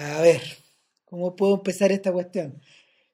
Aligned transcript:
A 0.00 0.20
ver, 0.20 0.40
¿cómo 1.06 1.34
puedo 1.34 1.56
empezar 1.56 1.90
esta 1.90 2.12
cuestión? 2.12 2.62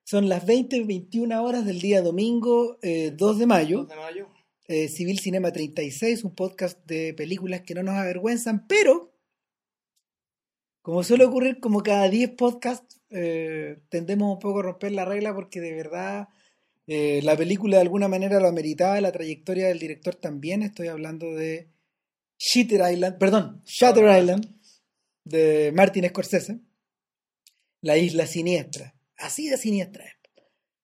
Son 0.03 0.29
las 0.29 0.45
20 0.45 0.77
y 0.77 0.85
21 0.85 1.43
horas 1.43 1.65
del 1.65 1.81
día 1.81 2.03
domingo 2.03 2.73
2 2.73 2.79
eh, 2.83 3.11
de 3.11 3.47
mayo. 3.47 3.79
2 3.79 3.89
de 3.89 3.97
mayo. 3.97 4.29
Eh, 4.69 4.89
Civil 4.89 5.19
Cinema 5.19 5.51
36, 5.51 6.25
un 6.25 6.35
podcast 6.35 6.79
de 6.85 7.15
películas 7.15 7.63
que 7.63 7.75
no 7.75 7.83
nos 7.83 7.95
avergüenzan, 7.95 8.67
pero 8.67 9.15
como 10.83 11.03
suele 11.03 11.25
ocurrir 11.25 11.59
como 11.59 11.83
cada 11.83 12.07
10 12.11 12.33
podcasts, 12.33 13.01
eh, 13.09 13.79
tendemos 13.89 14.35
un 14.35 14.39
poco 14.39 14.59
a 14.59 14.65
romper 14.65 14.93
la 14.93 15.07
regla 15.07 15.35
porque 15.35 15.63
de 15.63 15.73
verdad 15.73 16.29
la 16.87 17.35
película 17.35 17.79
de 17.79 17.83
alguna 17.83 18.09
manera 18.09 18.41
lo 18.41 18.49
ameritaba, 18.49 19.01
la 19.01 19.11
trayectoria 19.11 19.69
del 19.69 19.79
director 19.79 20.17
también. 20.17 20.61
Estoy 20.61 20.89
hablando 20.89 21.35
de 21.35 21.71
Shitter 22.37 22.93
Island, 22.93 23.17
perdón, 23.17 23.63
Shutter 23.65 24.21
Island, 24.21 24.55
de 25.25 25.73
Martin 25.75 26.07
Scorsese, 26.11 26.61
La 27.85 27.99
Isla 27.99 28.27
Siniestra, 28.27 28.95
así 29.19 29.51
de 29.51 29.59
siniestra. 29.59 30.07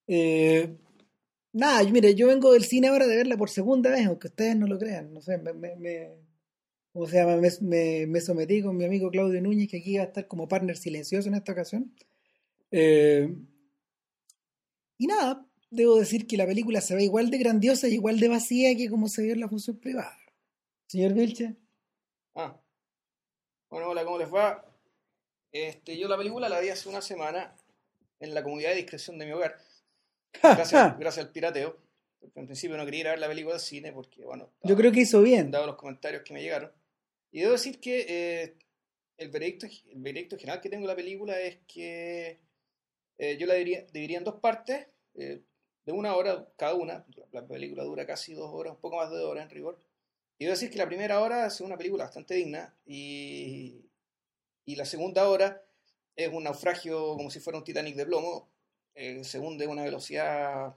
Eh, 0.07 0.77
nada, 1.51 1.83
mire, 1.85 2.15
yo 2.15 2.27
vengo 2.27 2.53
del 2.53 2.65
cine 2.65 2.89
ahora 2.89 3.07
de 3.07 3.17
verla 3.17 3.39
por 3.39 3.49
segunda 3.49 3.91
vez, 3.91 4.07
aunque 4.07 4.27
ustedes 4.27 4.55
no 4.55 4.67
lo 4.67 4.79
crean, 4.79 5.15
no 5.15 5.23
sé, 5.23 5.39
me, 5.39 5.55
me, 5.55 6.13
¿cómo 6.93 7.07
se 7.07 7.17
llama? 7.17 7.37
Me, 7.37 8.07
me, 8.07 8.21
sometí 8.21 8.63
con 8.63 8.77
mi 8.77 8.85
amigo 8.85 9.11
Claudio 9.11 9.41
Núñez, 9.41 9.71
que 9.71 9.79
aquí 9.79 9.97
va 9.97 10.03
a 10.03 10.07
estar 10.09 10.29
como 10.29 10.47
partner 10.47 10.77
silencioso 10.77 11.31
en 11.31 11.37
esta 11.37 11.53
ocasión. 11.53 11.95
Eh, 12.71 13.35
y 14.99 15.07
nada, 15.07 15.49
debo 15.71 15.97
decir 15.97 16.27
que 16.27 16.37
la 16.37 16.45
película 16.45 16.83
se 16.83 16.95
ve 16.95 17.05
igual 17.05 17.31
de 17.31 17.39
grandiosa 17.39 17.89
y 17.89 17.95
igual 17.95 18.21
de 18.21 18.29
vacía 18.29 18.77
que 18.77 18.91
como 18.91 19.09
se 19.09 19.23
vio 19.23 19.33
en 19.33 19.41
la 19.41 19.49
función 19.49 19.79
privada. 19.79 20.19
Señor 20.87 21.15
Vilche. 21.15 21.57
Ah. 22.35 22.61
Bueno, 23.71 23.89
hola, 23.89 24.05
¿cómo 24.05 24.19
les 24.19 24.31
va? 24.31 24.70
Este, 25.53 25.99
yo 25.99 26.09
la 26.09 26.17
película 26.17 26.49
la 26.49 26.61
vi 26.61 26.69
hace 26.69 26.89
una 26.89 27.01
semana 27.01 27.55
en 28.21 28.35
la 28.35 28.43
comunidad 28.43 28.71
de 28.71 28.77
discreción 28.77 29.19
de 29.19 29.27
mi 29.27 29.33
hogar. 29.33 29.57
Gracias, 30.43 30.99
gracias 30.99 31.27
al 31.27 31.33
pirateo. 31.33 31.77
Porque 32.21 32.39
en 32.39 32.47
principio 32.47 32.77
no 32.77 32.85
quería 32.85 33.01
ir 33.01 33.09
a 33.09 33.11
ver 33.13 33.19
la 33.19 33.29
película 33.29 33.55
al 33.55 33.61
cine 33.61 33.93
porque, 33.93 34.23
bueno. 34.23 34.51
Yo 34.63 34.77
creo 34.77 34.93
que 34.93 35.01
hizo 35.01 35.23
bien. 35.23 35.51
Dado 35.51 35.67
los 35.67 35.77
comentarios 35.77 36.23
que 36.23 36.35
me 36.35 36.43
llegaron. 36.43 36.71
Y 37.33 37.41
debo 37.41 37.53
decir 37.53 37.81
que 37.81 38.07
eh, 38.09 38.57
el, 39.17 39.31
veredicto, 39.31 39.67
el 39.67 40.01
veredicto 40.01 40.37
general 40.37 40.61
que 40.61 40.69
tengo 40.69 40.83
de 40.83 40.89
la 40.89 40.97
película 40.97 41.41
es 41.41 41.59
que 41.67 42.41
eh, 43.19 43.37
yo 43.39 43.47
la 43.47 43.55
dividiría, 43.55 44.19
en 44.19 44.25
dos 44.25 44.37
partes, 44.37 44.87
eh, 45.15 45.41
de 45.85 45.93
una 45.93 46.15
hora 46.15 46.47
cada 46.57 46.75
una. 46.75 47.07
La 47.33 47.47
película 47.47 47.85
dura 47.85 48.07
casi 48.07 48.35
dos 48.35 48.51
horas, 48.53 48.75
un 48.75 48.81
poco 48.81 48.97
más 48.97 49.11
de 49.11 49.17
dos 49.17 49.31
horas 49.31 49.45
en 49.45 49.51
rigor. 49.51 49.81
Y 50.39 50.45
debo 50.45 50.55
decir 50.55 50.71
que 50.71 50.79
la 50.79 50.87
primera 50.87 51.21
hora 51.21 51.47
es 51.47 51.61
una 51.61 51.77
película 51.77 52.05
bastante 52.05 52.35
digna 52.35 52.75
y, 52.87 53.90
y 54.65 54.77
la 54.77 54.85
segunda 54.85 55.29
hora 55.29 55.63
es 56.17 56.29
un 56.33 56.45
naufragio 56.45 57.17
como 57.17 57.31
si 57.31 57.41
fuera 57.41 57.59
un 57.59 57.65
Titanic 57.65 57.97
de 57.97 58.07
plomo, 58.07 58.51
eh, 58.95 59.25
se 59.25 59.39
hunde 59.39 59.65
a 59.65 59.69
una 59.69 59.85
velocidad 59.85 60.77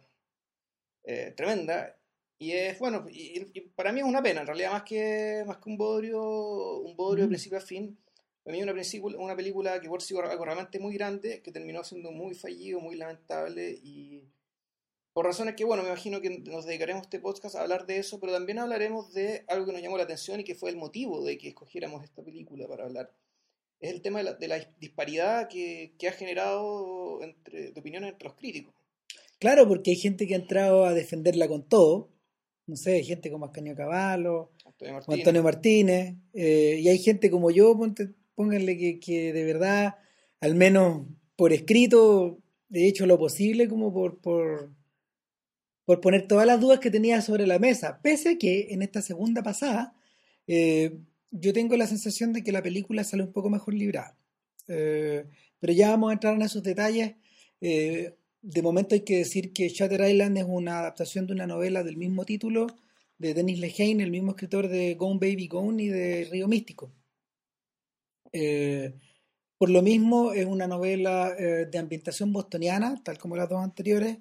eh, 1.03 1.33
tremenda 1.35 1.97
y 2.37 2.51
es 2.51 2.79
bueno, 2.79 3.05
y, 3.09 3.39
para 3.75 3.91
mí 3.91 4.01
es 4.01 4.05
una 4.05 4.21
pena, 4.21 4.41
en 4.41 4.47
realidad 4.47 4.71
más 4.71 4.83
que, 4.83 5.43
más 5.45 5.57
que 5.57 5.69
un 5.69 5.77
bodrio, 5.77 6.79
un 6.79 6.95
bodrio 6.95 7.25
de 7.25 7.29
principio 7.29 7.57
a 7.57 7.61
fin, 7.61 7.97
para 8.43 8.53
mí 8.53 8.61
es 8.61 8.93
una, 8.95 9.17
una 9.17 9.35
película 9.35 9.79
que 9.79 9.87
por 9.87 10.01
sí 10.01 10.15
algo 10.17 10.45
realmente 10.45 10.79
muy 10.79 10.93
grande, 10.95 11.41
que 11.41 11.51
terminó 11.51 11.83
siendo 11.83 12.11
muy 12.11 12.35
fallido, 12.35 12.79
muy 12.81 12.95
lamentable 12.95 13.79
y 13.81 14.27
por 15.13 15.25
razones 15.25 15.55
que, 15.55 15.63
bueno, 15.63 15.83
me 15.83 15.89
imagino 15.89 16.21
que 16.21 16.39
nos 16.39 16.65
dedicaremos 16.65 17.03
este 17.03 17.19
podcast 17.19 17.55
a 17.55 17.61
hablar 17.61 17.85
de 17.85 17.97
eso, 17.97 18.19
pero 18.19 18.33
también 18.33 18.57
hablaremos 18.57 19.13
de 19.13 19.45
algo 19.47 19.67
que 19.67 19.71
nos 19.71 19.81
llamó 19.81 19.97
la 19.97 20.03
atención 20.03 20.39
y 20.39 20.43
que 20.43 20.55
fue 20.55 20.71
el 20.71 20.75
motivo 20.75 21.23
de 21.23 21.37
que 21.37 21.49
escogiéramos 21.49 22.03
esta 22.03 22.23
película 22.23 22.67
para 22.67 22.85
hablar. 22.85 23.11
Es 23.83 23.91
el 23.91 24.01
tema 24.01 24.23
de 24.23 24.47
la, 24.47 24.59
disparidad 24.79 25.47
que, 25.49 25.93
ha 26.07 26.11
generado 26.11 27.21
entre, 27.21 27.71
de 27.71 27.79
opiniones 27.79 28.11
entre 28.11 28.29
los 28.29 28.37
críticos. 28.37 28.73
Claro, 29.39 29.67
porque 29.67 29.91
hay 29.91 29.97
gente 29.97 30.25
que 30.25 30.35
ha 30.35 30.37
entrado 30.37 30.85
a 30.85 30.93
defenderla 30.93 31.47
con 31.47 31.67
todo. 31.67 32.09
No 32.65 32.77
sé, 32.77 33.03
gente 33.03 33.29
como 33.29 33.45
Ascanio 33.45 33.75
Caballo, 33.75 34.51
Antonio 34.65 34.93
Martínez, 34.93 35.19
Antonio 35.19 35.43
Martínez 35.43 36.15
eh, 36.33 36.79
y 36.81 36.87
hay 36.87 36.97
gente 36.97 37.29
como 37.29 37.51
yo, 37.51 37.77
pónganle 38.35 38.77
que, 38.77 38.99
que 39.01 39.33
de 39.33 39.43
verdad, 39.43 39.95
al 40.39 40.55
menos 40.55 41.05
por 41.35 41.51
escrito, 41.51 42.39
he 42.71 42.87
hecho 42.87 43.05
lo 43.05 43.19
posible 43.19 43.67
como 43.67 43.93
por, 43.93 44.21
por 44.21 44.73
por 45.85 46.01
poner 46.01 46.27
todas 46.27 46.47
las 46.47 46.59
dudas 46.59 46.79
que 46.79 46.91
tenía 46.91 47.21
sobre 47.21 47.47
la 47.47 47.59
mesa, 47.59 47.99
pese 48.01 48.29
a 48.29 48.37
que 48.37 48.67
en 48.71 48.81
esta 48.81 49.01
segunda 49.01 49.43
pasada 49.43 49.93
eh, 50.47 50.97
yo 51.33 51.51
tengo 51.51 51.75
la 51.75 51.87
sensación 51.87 52.31
de 52.31 52.43
que 52.43 52.51
la 52.51 52.61
película 52.61 53.03
sale 53.03 53.23
un 53.23 53.31
poco 53.31 53.49
mejor 53.49 53.73
librada. 53.73 54.15
Eh, 54.67 55.25
pero 55.59 55.73
ya 55.73 55.89
vamos 55.89 56.11
a 56.11 56.13
entrar 56.13 56.35
en 56.35 56.43
esos 56.43 56.61
detalles. 56.61 57.15
Eh, 57.59 58.15
de 58.41 58.61
momento 58.61 58.93
hay 58.93 59.01
que 59.01 59.17
decir 59.17 59.51
que 59.51 59.69
Shutter 59.69 60.07
Island 60.07 60.37
es 60.37 60.45
una 60.47 60.79
adaptación 60.79 61.25
de 61.25 61.33
una 61.33 61.47
novela 61.47 61.83
del 61.83 61.97
mismo 61.97 62.23
título 62.23 62.67
de 63.17 63.33
Dennis 63.33 63.59
Lehane, 63.59 64.03
el 64.03 64.11
mismo 64.11 64.31
escritor 64.31 64.67
de 64.67 64.93
Gone 64.95 65.19
Baby 65.19 65.47
Gone 65.47 65.83
y 65.83 65.87
de 65.87 66.27
Río 66.31 66.47
Místico. 66.47 66.91
por 69.57 69.69
lo 69.69 69.81
mismo 69.81 70.33
es 70.33 70.45
una 70.45 70.67
novela 70.67 71.33
de 71.33 71.77
ambientación 71.77 72.33
bostoniana, 72.33 73.01
tal 73.03 73.17
como 73.17 73.35
las 73.37 73.49
dos 73.49 73.63
anteriores, 73.63 74.17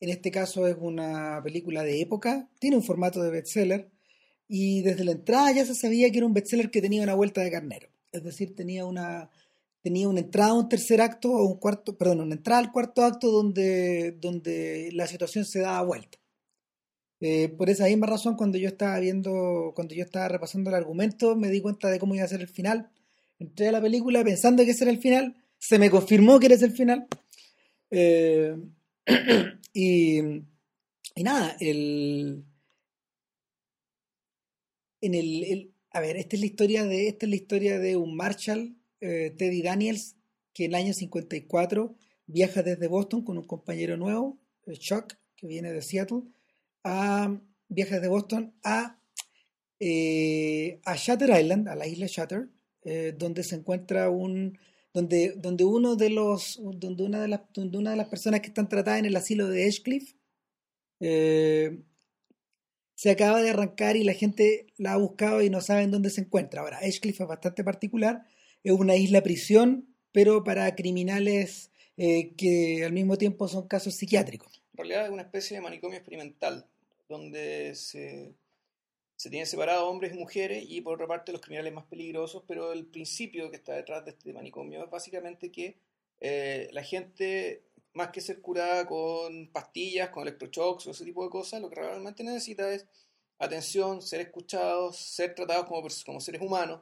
en 0.00 0.08
este 0.08 0.30
caso 0.32 0.66
es 0.66 0.76
una 0.80 1.40
película 1.44 1.84
de 1.84 2.00
época, 2.00 2.48
tiene 2.58 2.76
un 2.76 2.82
formato 2.82 3.22
de 3.22 3.30
bestseller 3.30 3.92
y 4.48 4.82
desde 4.82 5.04
la 5.04 5.12
entrada 5.12 5.52
ya 5.52 5.64
se 5.64 5.74
sabía 5.74 6.10
que 6.10 6.18
era 6.18 6.26
un 6.26 6.34
bestseller 6.34 6.70
que 6.70 6.82
tenía 6.82 7.02
una 7.02 7.14
vuelta 7.14 7.40
de 7.42 7.50
carnero. 7.50 7.88
Es 8.12 8.22
decir, 8.22 8.54
tenía 8.54 8.84
una, 8.84 9.30
tenía 9.82 10.08
una 10.08 10.20
entrada 10.20 10.54
un 10.54 10.68
tercer 10.68 11.00
acto 11.00 11.30
o 11.30 11.44
un 11.44 11.58
cuarto, 11.58 11.96
perdón, 11.96 12.20
una 12.20 12.34
entrada 12.34 12.60
al 12.60 12.72
cuarto 12.72 13.02
acto 13.02 13.30
donde, 13.30 14.12
donde 14.12 14.90
la 14.92 15.06
situación 15.06 15.44
se 15.44 15.60
daba 15.60 15.82
vuelta. 15.82 16.18
Eh, 17.20 17.48
por 17.48 17.70
esa 17.70 17.86
misma 17.86 18.08
razón, 18.08 18.36
cuando 18.36 18.58
yo 18.58 18.68
estaba 18.68 18.98
viendo, 18.98 19.72
cuando 19.76 19.94
yo 19.94 20.02
estaba 20.02 20.28
repasando 20.28 20.70
el 20.70 20.76
argumento, 20.76 21.36
me 21.36 21.50
di 21.50 21.60
cuenta 21.60 21.88
de 21.88 22.00
cómo 22.00 22.14
iba 22.14 22.24
a 22.24 22.28
ser 22.28 22.40
el 22.40 22.48
final. 22.48 22.90
Entré 23.38 23.68
a 23.68 23.72
la 23.72 23.80
película 23.80 24.24
pensando 24.24 24.64
que 24.64 24.72
ese 24.72 24.84
era 24.84 24.90
el 24.90 24.98
final, 24.98 25.36
se 25.58 25.78
me 25.78 25.88
confirmó 25.88 26.40
que 26.40 26.46
era 26.46 26.56
el 26.56 26.72
final. 26.72 27.06
Eh, 27.90 28.56
y, 29.72 30.18
y, 31.14 31.22
nada, 31.22 31.56
el, 31.60 32.44
en 35.02 35.14
el, 35.14 35.74
a 35.90 36.00
ver, 36.00 36.16
esta 36.16 36.36
es 36.36 36.40
la 36.40 36.46
historia 36.46 36.84
de, 36.84 37.08
esta 37.08 37.26
es 37.26 37.30
la 37.30 37.36
historia 37.36 37.78
de 37.78 37.96
un 37.96 38.16
Marshall, 38.16 38.76
eh, 39.00 39.34
Teddy 39.36 39.60
Daniels, 39.60 40.16
que 40.54 40.64
en 40.64 40.70
el 40.70 40.76
año 40.76 40.94
54 40.94 41.94
viaja 42.26 42.62
desde 42.62 42.88
Boston 42.88 43.22
con 43.22 43.36
un 43.36 43.46
compañero 43.46 43.96
nuevo, 43.96 44.38
Chuck, 44.78 45.14
que 45.36 45.46
viene 45.46 45.72
de 45.72 45.82
Seattle, 45.82 46.22
a, 46.84 47.38
viaja 47.68 47.96
desde 47.96 48.08
Boston 48.08 48.54
a, 48.62 48.98
eh, 49.80 50.80
a 50.84 50.96
Shutter 50.96 51.30
Island, 51.38 51.68
a 51.68 51.74
la 51.74 51.86
isla 51.86 52.06
Shutter, 52.06 52.48
eh, 52.84 53.14
donde 53.16 53.42
se 53.42 53.56
encuentra 53.56 54.08
un 54.08 54.58
donde, 54.94 55.32
donde 55.36 55.64
uno 55.64 55.96
de 55.96 56.10
los, 56.10 56.60
donde 56.62 57.02
una 57.02 57.20
de 57.22 57.28
las, 57.28 57.40
donde 57.54 57.78
una 57.78 57.92
de 57.92 57.96
las 57.96 58.08
personas 58.08 58.40
que 58.40 58.48
están 58.48 58.68
tratadas 58.68 59.00
en 59.00 59.06
el 59.06 59.16
asilo 59.16 59.48
de 59.48 59.66
Edgecliff 59.66 60.14
eh, 61.00 61.80
se 62.94 63.10
acaba 63.10 63.42
de 63.42 63.50
arrancar 63.50 63.96
y 63.96 64.04
la 64.04 64.14
gente 64.14 64.66
la 64.76 64.92
ha 64.92 64.96
buscado 64.96 65.42
y 65.42 65.50
no 65.50 65.60
saben 65.60 65.90
dónde 65.90 66.10
se 66.10 66.22
encuentra. 66.22 66.60
Ahora, 66.60 66.80
Edgecliff 66.80 67.20
es 67.20 67.26
bastante 67.26 67.64
particular, 67.64 68.24
es 68.62 68.72
una 68.72 68.96
isla 68.96 69.22
prisión, 69.22 69.94
pero 70.12 70.44
para 70.44 70.74
criminales 70.74 71.70
eh, 71.96 72.34
que 72.36 72.84
al 72.84 72.92
mismo 72.92 73.18
tiempo 73.18 73.48
son 73.48 73.66
casos 73.66 73.94
psiquiátricos. 73.94 74.62
En 74.72 74.78
realidad 74.78 75.06
es 75.06 75.10
una 75.10 75.22
especie 75.22 75.56
de 75.56 75.62
manicomio 75.62 75.98
experimental, 75.98 76.66
donde 77.08 77.74
se 77.74 78.34
se 79.22 79.30
tienen 79.30 79.46
separados 79.46 79.84
hombres 79.84 80.12
y 80.12 80.18
mujeres 80.18 80.64
y 80.66 80.80
por 80.80 80.94
otra 80.94 81.06
parte 81.06 81.30
los 81.30 81.40
criminales 81.40 81.72
más 81.72 81.84
peligrosos, 81.84 82.42
pero 82.48 82.72
el 82.72 82.86
principio 82.86 83.50
que 83.50 83.56
está 83.58 83.72
detrás 83.74 84.04
de 84.04 84.10
este 84.10 84.32
manicomio 84.32 84.82
es 84.82 84.90
básicamente 84.90 85.52
que 85.52 85.76
eh, 86.18 86.68
la 86.72 86.82
gente, 86.82 87.62
más 87.94 88.08
que 88.08 88.20
ser 88.20 88.40
curada 88.40 88.86
con 88.86 89.48
pastillas, 89.52 90.10
con 90.10 90.22
electroshocks 90.22 90.86
o 90.86 90.90
ese 90.90 91.04
tipo 91.04 91.24
de 91.24 91.30
cosas, 91.30 91.60
lo 91.60 91.68
que 91.68 91.76
realmente 91.76 92.24
necesita 92.24 92.72
es 92.72 92.86
atención, 93.38 94.00
ser 94.00 94.20
escuchados, 94.20 94.96
ser 94.96 95.34
tratados 95.34 95.66
como, 95.66 95.86
como 96.06 96.20
seres 96.20 96.40
humanos. 96.40 96.80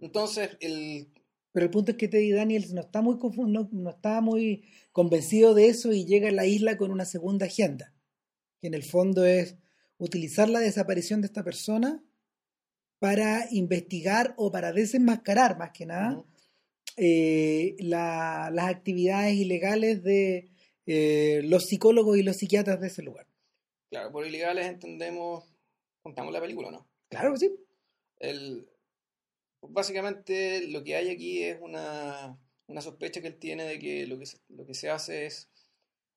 Entonces, 0.00 0.56
el... 0.60 1.08
Pero 1.52 1.66
el 1.66 1.70
punto 1.70 1.92
es 1.92 1.96
que 1.96 2.08
Teddy 2.08 2.32
Daniels 2.32 2.72
no 2.72 2.82
está 2.82 3.00
muy 3.00 3.18
no, 3.46 3.68
no 3.72 3.90
está 3.90 4.20
muy 4.20 4.64
convencido 4.92 5.54
de 5.54 5.68
eso 5.68 5.92
y 5.92 6.04
llega 6.04 6.28
a 6.28 6.32
la 6.32 6.46
isla 6.46 6.76
con 6.76 6.90
una 6.90 7.06
segunda 7.06 7.46
agenda, 7.46 7.94
que 8.60 8.66
en 8.66 8.74
el 8.74 8.82
fondo 8.82 9.24
es 9.24 9.56
utilizar 9.98 10.50
la 10.50 10.60
desaparición 10.60 11.22
de 11.22 11.28
esta 11.28 11.42
persona 11.42 12.04
para 12.98 13.46
investigar 13.50 14.34
o 14.36 14.50
para 14.52 14.72
desenmascarar, 14.72 15.58
más 15.58 15.70
que 15.70 15.86
nada, 15.86 16.22
eh, 16.96 17.76
las 17.78 18.68
actividades 18.68 19.34
ilegales 19.34 20.02
de 20.02 20.48
eh, 20.86 21.42
los 21.44 21.64
psicólogos 21.64 22.16
y 22.16 22.22
los 22.22 22.36
psiquiatras 22.36 22.80
de 22.80 22.86
ese 22.86 23.02
lugar. 23.02 23.26
Claro, 23.90 24.12
por 24.12 24.26
ilegales 24.26 24.66
entendemos, 24.66 25.44
contamos 26.02 26.32
la 26.32 26.40
película, 26.40 26.70
¿no? 26.70 26.86
Claro 27.08 27.32
que 27.32 27.38
sí. 27.38 28.66
básicamente 29.62 30.66
lo 30.68 30.82
que 30.82 30.96
hay 30.96 31.10
aquí 31.10 31.42
es 31.42 31.58
una, 31.60 32.38
una 32.66 32.80
sospecha 32.80 33.20
que 33.20 33.28
él 33.28 33.38
tiene 33.38 33.64
de 33.64 33.78
que 33.78 34.06
lo 34.06 34.18
que 34.18 34.26
se, 34.26 34.38
lo 34.48 34.64
que 34.64 34.74
se 34.74 34.90
hace 34.90 35.26
es 35.26 35.48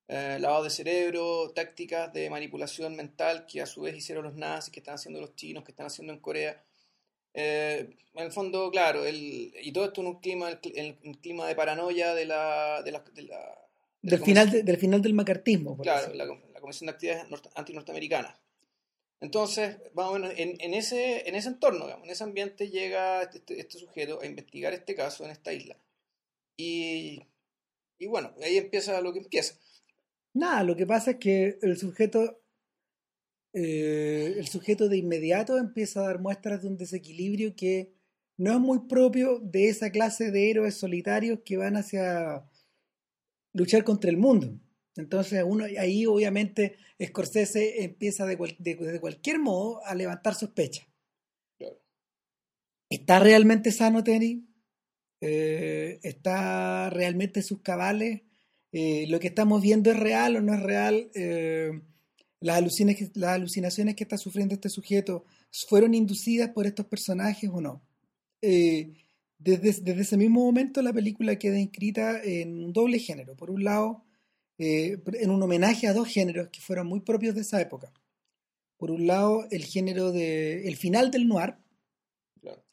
eh, 0.08 0.40
lavado 0.40 0.64
de 0.64 0.72
cerebro, 0.72 1.52
tácticas 1.52 2.12
de 2.12 2.32
manipulación 2.32 2.96
mental 2.96 3.46
que 3.46 3.62
a 3.62 3.68
su 3.68 3.82
vez 3.82 3.96
hicieron 3.96 4.24
los 4.24 4.36
nazis, 4.36 4.72
que 4.72 4.80
están 4.80 4.96
haciendo 4.96 5.22
los 5.22 5.36
chinos, 5.36 5.64
que 5.64 5.72
están 5.72 5.86
haciendo 5.86 6.12
en 6.12 6.20
Corea. 6.20 6.64
Eh, 7.34 7.90
en 8.14 8.26
el 8.26 8.32
fondo, 8.32 8.70
claro, 8.72 9.06
el, 9.06 9.54
y 9.62 9.72
todo 9.72 9.86
esto 9.86 10.02
en 10.02 10.08
un 10.08 10.20
clima, 10.20 10.50
el, 10.50 11.20
clima 11.22 11.48
de 11.48 11.56
paranoia 11.56 12.14
de 12.14 12.26
la... 12.26 12.82
De 12.84 12.92
la, 12.92 13.00
de 13.14 13.22
la 13.24 13.56
del, 14.02 14.24
final 14.24 14.50
del 14.66 14.78
final 14.78 15.02
del 15.02 15.14
macartismo. 15.14 15.78
claro, 15.78 16.14
la, 16.14 16.26
la, 16.26 16.60
Comisión 16.60 16.88
de 16.88 16.94
Actividades 16.94 17.26
Anti-Norteamericanas. 17.56 18.36
Entonces, 19.22 19.78
más 19.94 20.08
o 20.08 20.14
menos, 20.14 20.32
en, 20.38 20.56
en, 20.60 20.74
ese, 20.74 21.28
en 21.28 21.36
ese 21.36 21.50
entorno, 21.50 21.86
digamos, 21.86 22.06
en 22.06 22.12
ese 22.12 22.24
ambiente, 22.24 22.70
llega 22.70 23.24
este, 23.24 23.40
este, 23.40 23.60
este, 23.60 23.80
sujeto 23.80 24.20
a 24.22 24.26
investigar 24.26 24.74
este 24.74 24.96
caso 24.96 25.26
en 25.26 25.32
esta 25.32 25.52
isla. 25.52 25.78
Y, 26.56 27.22
y 27.98 28.08
bueno, 28.08 28.34
ahí 28.42 28.58
empieza 28.58 29.02
lo 29.02 29.12
que 29.12 29.20
empieza. 29.20 29.56
Nada, 30.34 30.64
lo 30.64 30.76
que 30.76 30.86
pasa 30.86 31.12
es 31.12 31.18
que 31.18 31.58
el 31.62 31.78
sujeto, 31.78 32.39
eh, 33.54 34.36
el 34.38 34.48
sujeto 34.48 34.90
de 34.90 34.98
inmediato 34.98 35.58
empieza 35.58 36.02
a 36.02 36.08
dar 36.08 36.20
muestras 36.20 36.62
de 36.62 36.68
un 36.68 36.78
desequilibrio 36.78 37.56
que 37.56 37.94
no 38.38 38.54
es 38.54 38.60
muy 38.60 38.88
propio 38.88 39.40
de 39.40 39.70
esa 39.70 39.92
clase 39.92 40.32
de 40.32 40.50
héroes 40.50 40.76
solitarios 40.76 41.40
que 41.44 41.58
van 41.58 41.76
hacia 41.76 42.46
luchar 43.54 43.84
contra 43.84 44.10
el 44.10 44.18
mundo. 44.18 44.60
Entonces 44.96 45.44
uno 45.46 45.66
ahí 45.66 46.06
obviamente 46.06 46.78
Scorsese 47.04 47.84
empieza 47.84 48.26
de, 48.26 48.38
cualquier 48.38 49.40
modo 49.40 49.84
a 49.86 49.96
levantar 49.96 50.36
sospechas. 50.36 50.88
¿Está 52.90 53.20
realmente 53.20 53.72
sano 53.72 54.04
Tenny? 54.04 54.48
Eh, 55.22 56.00
¿Está 56.04 56.90
realmente 56.90 57.42
en 57.42 57.46
sus 57.46 57.62
cabales? 57.62 58.24
Eh, 58.72 59.06
¿Lo 59.10 59.20
que 59.20 59.28
estamos 59.28 59.62
viendo 59.62 59.92
es 59.92 60.00
real 60.00 60.36
o 60.36 60.42
no 60.42 60.54
es 60.54 60.62
real? 60.62 61.12
Eh, 61.14 61.82
las, 62.42 62.58
alucinaciones, 62.58 63.16
las 63.16 63.32
alucinaciones 63.32 63.96
que 63.96 64.04
está 64.04 64.18
sufriendo 64.18 64.56
este 64.56 64.70
sujeto 64.70 65.26
fueron 65.68 65.94
inducidas 65.94 66.50
por 66.50 66.66
estos 66.66 66.86
personajes 66.86 67.50
o 67.52 67.62
no. 67.62 67.82
desde, 68.42 69.02
desde, 69.38 70.02
ese 70.02 70.18
mismo 70.18 70.44
momento 70.44 70.82
la 70.82 70.94
película 70.94 71.38
queda 71.38 71.60
inscrita 71.60 72.22
en 72.24 72.64
un 72.64 72.74
doble 72.74 73.00
género. 73.00 73.36
Por 73.36 73.52
un 73.52 73.64
lado, 73.64 74.04
eh, 74.60 74.98
en 75.14 75.32
un 75.32 75.42
homenaje 75.42 75.88
a 75.88 75.94
dos 75.94 76.10
géneros 76.10 76.50
que 76.50 76.60
fueron 76.60 76.86
muy 76.88 77.00
propios 77.00 77.34
de 77.34 77.42
esa 77.42 77.62
época. 77.62 77.94
Por 78.78 78.92
un 78.92 79.08
lado, 79.08 79.48
el 79.52 79.64
género 79.64 80.12
de. 80.12 80.68
el 80.68 80.76
final 80.76 81.12
del 81.12 81.28
noir. 81.28 81.56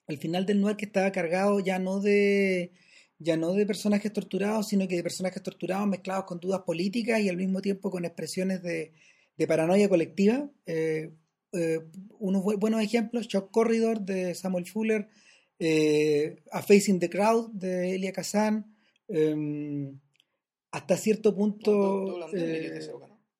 El 0.09 0.19
final 0.19 0.47
del 0.47 0.61
noir 0.61 0.77
que 0.77 0.85
estaba 0.87 1.11
cargado 1.13 1.61
ya 1.61 1.79
no 1.79 2.01
de. 2.01 2.73
ya 3.19 3.37
no 3.37 3.53
de 3.55 3.67
personajes 3.67 4.13
torturados, 4.13 4.69
sino 4.69 4.89
que 4.89 4.97
de 4.97 5.03
personajes 5.03 5.43
torturados 5.43 5.87
mezclados 5.87 6.25
con 6.25 6.41
dudas 6.41 6.63
políticas 6.67 7.21
y 7.21 7.29
al 7.29 7.37
mismo 7.37 7.61
tiempo 7.61 7.91
con 7.91 8.05
expresiones 8.05 8.63
de, 8.63 8.93
de 9.37 9.47
paranoia 9.47 9.89
colectiva. 9.89 10.51
Eh, 10.67 11.13
eh, 11.53 11.81
unos 12.19 12.43
buenos 12.43 12.83
ejemplos, 12.83 13.29
Shock 13.29 13.51
Corridor 13.51 14.01
de 14.01 14.35
Samuel 14.35 14.67
Fuller, 14.67 15.09
A 16.53 16.63
Facing 16.63 16.99
the 16.99 17.09
Crowd 17.09 17.53
de 17.53 17.95
Elia 17.95 18.13
Kazan, 18.13 18.75
em, 19.09 19.99
hasta 20.77 20.97
cierto 20.97 21.35
punto... 21.35 22.29
Eh, 22.35 22.81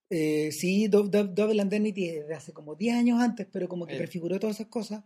eh, 0.09 0.53
sí, 0.53 0.87
Double 0.89 1.63
Indemnity 1.63 2.09
desde 2.09 2.35
hace 2.35 2.53
como 2.53 2.77
10 2.77 2.95
años 2.95 3.21
antes, 3.21 3.47
pero 3.51 3.69
como 3.69 3.87
que 3.87 3.97
eh. 3.97 3.99
prefiguró 3.99 4.39
todas 4.39 4.57
esas 4.57 4.69
cosas. 4.69 5.05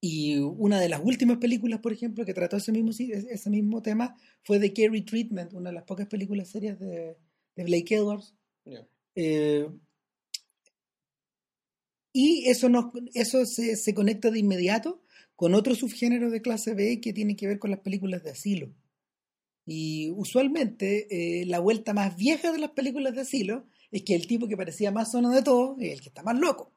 y 0.00 0.38
una 0.38 0.80
de 0.80 0.88
las 0.88 1.00
últimas 1.04 1.36
películas, 1.38 1.80
por 1.80 1.92
ejemplo, 1.92 2.24
que 2.24 2.34
trató 2.34 2.56
ese 2.56 2.72
mismo, 2.72 2.90
ese 2.90 3.50
mismo 3.50 3.82
tema 3.82 4.16
fue 4.42 4.58
The 4.58 4.72
Carrie 4.72 5.02
Treatment, 5.02 5.52
una 5.52 5.70
de 5.70 5.74
las 5.74 5.84
pocas 5.84 6.06
películas 6.08 6.48
serias 6.48 6.78
de, 6.80 7.16
de 7.54 7.64
Blake 7.64 7.94
Edwards. 7.94 8.34
Y 12.12 12.48
eso, 12.48 12.68
no, 12.68 12.92
eso 13.14 13.44
se, 13.44 13.76
se 13.76 13.94
conecta 13.94 14.30
de 14.30 14.38
inmediato 14.38 15.02
con 15.36 15.54
otro 15.54 15.74
subgénero 15.74 16.30
de 16.30 16.42
clase 16.42 16.74
B 16.74 17.00
que 17.00 17.12
tiene 17.12 17.36
que 17.36 17.46
ver 17.46 17.58
con 17.58 17.70
las 17.70 17.80
películas 17.80 18.22
de 18.22 18.30
asilo. 18.30 18.72
Y 19.66 20.10
usualmente 20.10 21.06
eh, 21.10 21.46
la 21.46 21.58
vuelta 21.58 21.94
más 21.94 22.16
vieja 22.16 22.52
de 22.52 22.58
las 22.58 22.70
películas 22.70 23.14
de 23.14 23.22
asilo 23.22 23.66
es 23.90 24.02
que 24.02 24.14
el 24.14 24.26
tipo 24.26 24.46
que 24.46 24.56
parecía 24.56 24.90
más 24.90 25.10
zona 25.10 25.34
de 25.34 25.42
todo 25.42 25.76
es 25.80 25.92
el 25.92 26.00
que 26.00 26.08
está 26.08 26.22
más 26.22 26.38
loco. 26.38 26.72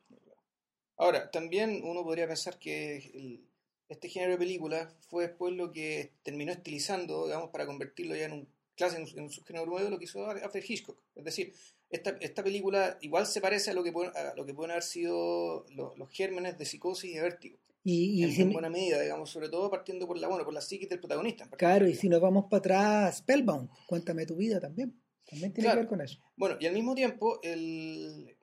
Ahora, 0.98 1.30
también 1.30 1.82
uno 1.84 2.04
podría 2.04 2.28
pensar 2.28 2.58
que 2.58 3.42
este 3.88 4.10
género 4.10 4.34
de 4.34 4.38
películas 4.40 4.96
fue 5.10 5.28
después 5.28 5.54
lo 5.54 5.72
que 5.72 6.14
terminó 6.24 6.52
estilizando, 6.52 7.26
digamos, 7.26 7.50
para 7.52 7.66
convertirlo 7.66 8.16
ya 8.16 8.26
en 8.26 8.34
un 8.34 8.48
clase, 8.76 8.98
en, 8.98 9.24
un 9.24 9.30
subgénero 9.30 9.66
nuevo, 9.66 9.90
lo 9.90 10.00
que 10.00 10.06
hizo 10.06 10.26
Alfred 10.28 10.64
Hitchcock. 10.68 10.98
Es 11.16 11.24
decir, 11.24 11.54
esta, 11.90 12.18
esta 12.20 12.44
película 12.44 12.98
igual 13.02 13.26
se 13.26 13.42
parece 13.42 13.72
a 13.72 13.74
lo 13.74 13.84
que, 13.84 13.90
a 13.92 14.34
lo 14.36 14.46
que 14.46 14.54
pueden 14.54 14.72
haber 14.72 14.84
sido 14.84 15.66
los, 15.70 15.98
los 15.98 16.10
gérmenes 16.10 16.58
de 16.58 16.66
psicosis 16.66 17.12
y 17.12 17.16
de 17.16 17.22
vértigo. 17.22 17.60
Y, 17.90 18.42
en, 18.42 18.52
buena 18.52 18.70
medida, 18.70 19.00
digamos, 19.00 19.30
sobre 19.30 19.48
todo 19.48 19.72
partiendo 19.72 20.06
por 20.08 20.18
la, 20.18 20.28
bueno, 20.28 20.44
por 20.44 20.54
la 20.54 20.60
psiquis 20.60 20.90
del 20.90 21.00
protagonista. 21.00 21.50
Claro, 21.52 21.88
y 21.88 21.96
si 21.96 22.10
nos 22.10 22.20
vamos 22.20 22.46
para 22.50 22.58
atrás, 22.58 23.20
Spellbound, 23.20 23.70
cuéntame 23.88 24.26
tu 24.26 24.36
vida 24.36 24.60
también. 24.60 25.02
También 25.26 25.54
tiene 25.54 25.70
que 25.70 25.76
ver 25.78 25.88
con 25.88 26.02
eso. 26.02 26.20
Bueno, 26.36 26.58
y 26.60 26.66
al 26.66 26.74
mismo 26.74 26.96
tiempo, 26.96 27.40
el, 27.44 28.36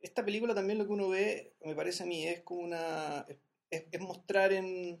esta 0.00 0.24
película 0.24 0.54
también 0.54 0.78
lo 0.78 0.86
que 0.86 0.92
uno 0.92 1.08
ve, 1.08 1.56
me 1.64 1.74
parece 1.74 2.04
a 2.04 2.06
mí, 2.06 2.28
es 2.28 2.42
como 2.42 2.60
una. 2.60 3.26
es, 3.70 4.00
mostrar 4.00 4.52
en 4.52 5.00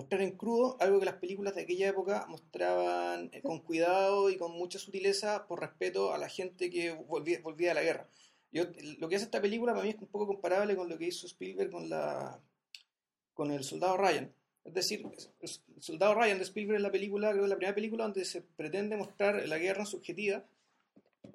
mostrar 0.00 0.22
en 0.22 0.32
crudo 0.32 0.78
algo 0.80 0.98
que 0.98 1.04
las 1.04 1.16
películas 1.16 1.54
de 1.54 1.62
aquella 1.62 1.88
época 1.88 2.24
mostraban 2.26 3.28
eh, 3.32 3.42
con 3.42 3.58
cuidado 3.60 4.30
y 4.30 4.38
con 4.38 4.52
mucha 4.52 4.78
sutileza 4.78 5.46
por 5.46 5.60
respeto 5.60 6.14
a 6.14 6.18
la 6.18 6.30
gente 6.30 6.70
que 6.70 6.92
volvía, 6.92 7.40
volvía 7.42 7.72
a 7.72 7.74
la 7.74 7.82
guerra. 7.82 8.08
Yo, 8.50 8.64
lo 8.98 9.08
que 9.08 9.16
hace 9.16 9.26
esta 9.26 9.42
película 9.42 9.72
para 9.72 9.84
mí 9.84 9.90
es 9.90 10.00
un 10.00 10.08
poco 10.08 10.26
comparable 10.26 10.74
con 10.74 10.88
lo 10.88 10.96
que 10.96 11.06
hizo 11.06 11.26
Spielberg 11.26 11.70
con 11.70 11.90
la 11.90 12.40
con 13.34 13.50
el 13.50 13.62
soldado 13.62 13.96
Ryan. 13.98 14.32
Es 14.64 14.74
decir, 14.74 15.06
el 15.40 15.82
soldado 15.82 16.14
Ryan 16.14 16.38
de 16.38 16.44
Spielberg 16.44 16.76
es 16.76 16.82
la 16.82 16.90
película, 16.90 17.30
creo 17.30 17.42
que 17.42 17.48
la 17.48 17.56
primera 17.56 17.74
película 17.74 18.04
donde 18.04 18.24
se 18.24 18.40
pretende 18.40 18.96
mostrar 18.96 19.46
la 19.46 19.58
guerra 19.58 19.84
subjetiva 19.84 20.44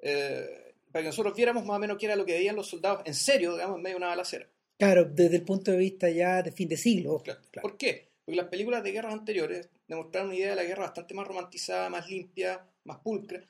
eh, 0.00 0.74
para 0.90 1.02
que 1.04 1.08
nosotros 1.08 1.36
viéramos 1.36 1.64
más 1.64 1.76
o 1.76 1.80
menos 1.80 1.98
qué 1.98 2.06
era 2.06 2.16
lo 2.16 2.26
que 2.26 2.34
veían 2.34 2.56
los 2.56 2.68
soldados 2.68 3.02
en 3.04 3.14
serio, 3.14 3.54
digamos, 3.54 3.76
en 3.76 3.82
medio 3.82 3.94
de 3.94 3.98
una 3.98 4.08
balacera. 4.08 4.46
Claro, 4.78 5.04
desde 5.04 5.36
el 5.36 5.42
punto 5.42 5.70
de 5.70 5.78
vista 5.78 6.10
ya 6.10 6.42
de 6.42 6.52
fin 6.52 6.68
de 6.68 6.76
siglo. 6.76 7.22
¿Por 7.62 7.76
qué? 7.76 8.15
Porque 8.26 8.36
las 8.36 8.48
películas 8.48 8.82
de 8.82 8.90
guerras 8.90 9.12
anteriores 9.12 9.70
demostraron 9.86 10.30
una 10.30 10.36
idea 10.36 10.50
de 10.50 10.56
la 10.56 10.64
guerra 10.64 10.82
bastante 10.82 11.14
más 11.14 11.28
romantizada, 11.28 11.88
más 11.88 12.10
limpia, 12.10 12.66
más 12.82 12.98
pulcra. 12.98 13.40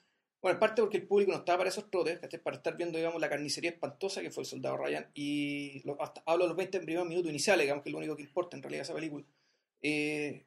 Bueno, 0.42 0.56
en 0.56 0.60
parte 0.60 0.82
porque 0.82 0.98
el 0.98 1.06
público 1.06 1.32
no 1.32 1.38
estaba 1.38 1.58
para 1.58 1.70
esos 1.70 1.90
trotes, 1.90 2.18
para 2.44 2.56
estar 2.58 2.76
viendo, 2.76 2.98
digamos, 2.98 3.18
la 3.18 3.30
carnicería 3.30 3.70
espantosa 3.70 4.20
que 4.20 4.30
fue 4.30 4.42
el 4.42 4.46
soldado 4.46 4.76
Ryan. 4.76 5.06
Y 5.14 5.82
hasta, 5.98 6.22
hablo 6.26 6.44
de 6.44 6.48
los 6.48 6.56
20 6.58 6.80
primeros 6.80 7.08
minutos 7.08 7.30
iniciales, 7.30 7.64
digamos, 7.64 7.82
que 7.82 7.88
es 7.88 7.92
lo 7.92 7.98
único 7.98 8.16
que 8.16 8.22
importa 8.22 8.54
en 8.54 8.62
realidad 8.62 8.82
esa 8.82 8.94
película. 8.94 9.24
Eh, 9.80 10.44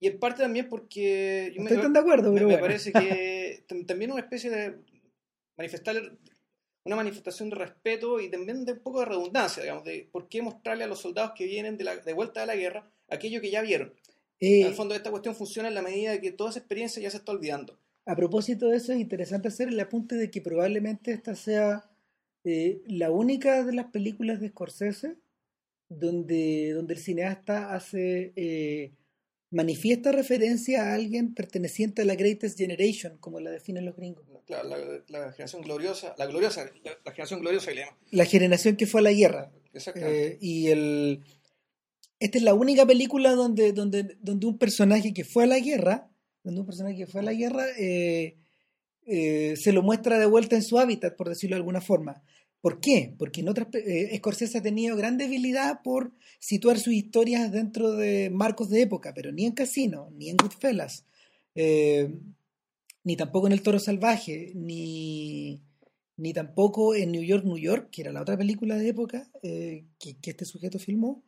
y 0.00 0.08
en 0.08 0.18
parte 0.18 0.42
también 0.42 0.68
porque... 0.68 1.52
Yo 1.54 1.62
Estoy 1.62 1.76
me, 1.76 1.82
tan 1.84 1.92
de 1.92 2.00
acuerdo, 2.00 2.34
pero 2.34 2.48
me, 2.48 2.58
parece 2.58 2.90
que 2.92 3.64
también 3.86 4.10
una 4.10 4.22
especie 4.22 4.50
de 4.50 4.74
manifestar 5.56 5.94
una 6.82 6.96
manifestación 6.96 7.50
de 7.50 7.56
respeto 7.56 8.18
y 8.18 8.30
también 8.30 8.64
de 8.64 8.72
un 8.72 8.80
poco 8.80 8.98
de 8.98 9.06
redundancia, 9.06 9.62
digamos, 9.62 9.84
de 9.84 10.08
por 10.10 10.28
qué 10.28 10.42
mostrarle 10.42 10.82
a 10.82 10.88
los 10.88 11.00
soldados 11.00 11.32
que 11.36 11.44
vienen 11.44 11.76
de, 11.76 11.84
la, 11.84 11.96
de 11.96 12.12
vuelta 12.14 12.40
de 12.40 12.46
la 12.46 12.56
guerra 12.56 12.90
aquello 13.10 13.40
que 13.40 13.50
ya 13.50 13.62
vieron. 13.62 13.92
en 14.40 14.66
el 14.66 14.74
fondo, 14.74 14.94
esta 14.94 15.10
cuestión 15.10 15.34
funciona 15.34 15.68
en 15.68 15.74
la 15.74 15.82
medida 15.82 16.12
de 16.12 16.20
que 16.20 16.32
toda 16.32 16.50
esa 16.50 16.60
experiencia 16.60 17.02
ya 17.02 17.10
se 17.10 17.18
está 17.18 17.32
olvidando. 17.32 17.78
A 18.06 18.16
propósito 18.16 18.68
de 18.68 18.76
eso, 18.76 18.92
es 18.92 19.00
interesante 19.00 19.48
hacer 19.48 19.68
el 19.68 19.78
apunte 19.78 20.14
de 20.16 20.30
que 20.30 20.40
probablemente 20.40 21.12
esta 21.12 21.34
sea 21.34 21.90
eh, 22.44 22.80
la 22.86 23.10
única 23.10 23.62
de 23.64 23.72
las 23.74 23.86
películas 23.86 24.40
de 24.40 24.48
Scorsese 24.48 25.16
donde, 25.90 26.72
donde 26.72 26.94
el 26.94 27.00
cineasta 27.00 27.74
hace 27.74 28.32
eh, 28.36 28.92
manifiesta 29.50 30.12
referencia 30.12 30.84
a 30.84 30.94
alguien 30.94 31.34
perteneciente 31.34 32.02
a 32.02 32.04
la 32.04 32.14
Greatest 32.14 32.56
Generation, 32.56 33.18
como 33.18 33.40
la 33.40 33.50
definen 33.50 33.84
los 33.84 33.96
gringos. 33.96 34.24
La, 34.48 34.62
la, 34.62 35.32
generación 35.32 35.62
gloriosa, 35.62 36.14
la 36.16 36.26
gloriosa, 36.26 36.70
la, 37.04 37.12
generación 37.12 37.40
gloriosa 37.40 37.70
La 38.10 38.24
generación 38.24 38.76
que 38.76 38.86
fue 38.86 39.00
a 39.00 39.04
la 39.04 39.12
guerra. 39.12 39.52
Eh, 39.94 40.38
y 40.40 40.68
el 40.68 41.20
esta 42.20 42.38
es 42.38 42.44
la 42.44 42.54
única 42.54 42.86
película 42.86 43.34
donde, 43.34 43.72
donde, 43.72 44.16
donde 44.20 44.46
un 44.46 44.58
personaje 44.58 45.12
que 45.12 45.24
fue 45.24 45.44
a 45.44 45.46
la 45.48 45.58
guerra 45.58 46.10
donde 46.42 46.60
un 46.60 46.66
personaje 46.66 46.96
que 46.96 47.06
fue 47.06 47.20
a 47.20 47.24
la 47.24 47.32
guerra 47.32 47.64
eh, 47.78 48.36
eh, 49.06 49.54
se 49.56 49.72
lo 49.72 49.82
muestra 49.82 50.18
de 50.18 50.26
vuelta 50.26 50.56
en 50.56 50.62
su 50.62 50.78
hábitat, 50.78 51.16
por 51.16 51.28
decirlo 51.28 51.56
de 51.56 51.60
alguna 51.60 51.80
forma. 51.80 52.22
¿Por 52.60 52.80
qué? 52.80 53.14
Porque 53.18 53.40
en 53.40 53.48
otras, 53.48 53.68
eh, 53.74 54.14
Scorsese 54.18 54.58
ha 54.58 54.62
tenido 54.62 54.96
gran 54.96 55.16
debilidad 55.16 55.80
por 55.82 56.12
situar 56.38 56.78
sus 56.78 56.92
historias 56.92 57.50
dentro 57.50 57.92
de 57.92 58.30
marcos 58.30 58.68
de 58.68 58.82
época, 58.82 59.12
pero 59.14 59.32
ni 59.32 59.46
en 59.46 59.52
Casino, 59.52 60.10
ni 60.16 60.28
en 60.28 60.36
Goodfellas, 60.36 61.06
ni 63.02 63.16
tampoco 63.16 63.46
en 63.46 63.54
El 63.54 63.62
Toro 63.62 63.78
Salvaje, 63.78 64.52
ni, 64.54 65.62
ni 66.16 66.32
tampoco 66.34 66.94
en 66.94 67.12
New 67.12 67.22
York, 67.22 67.44
New 67.44 67.58
York, 67.58 67.88
que 67.90 68.02
era 68.02 68.12
la 68.12 68.22
otra 68.22 68.36
película 68.36 68.76
de 68.76 68.88
época 68.88 69.30
que, 69.42 69.86
que, 69.98 70.30
este 70.30 70.44
sujeto 70.44 70.78
filmó, 70.78 71.22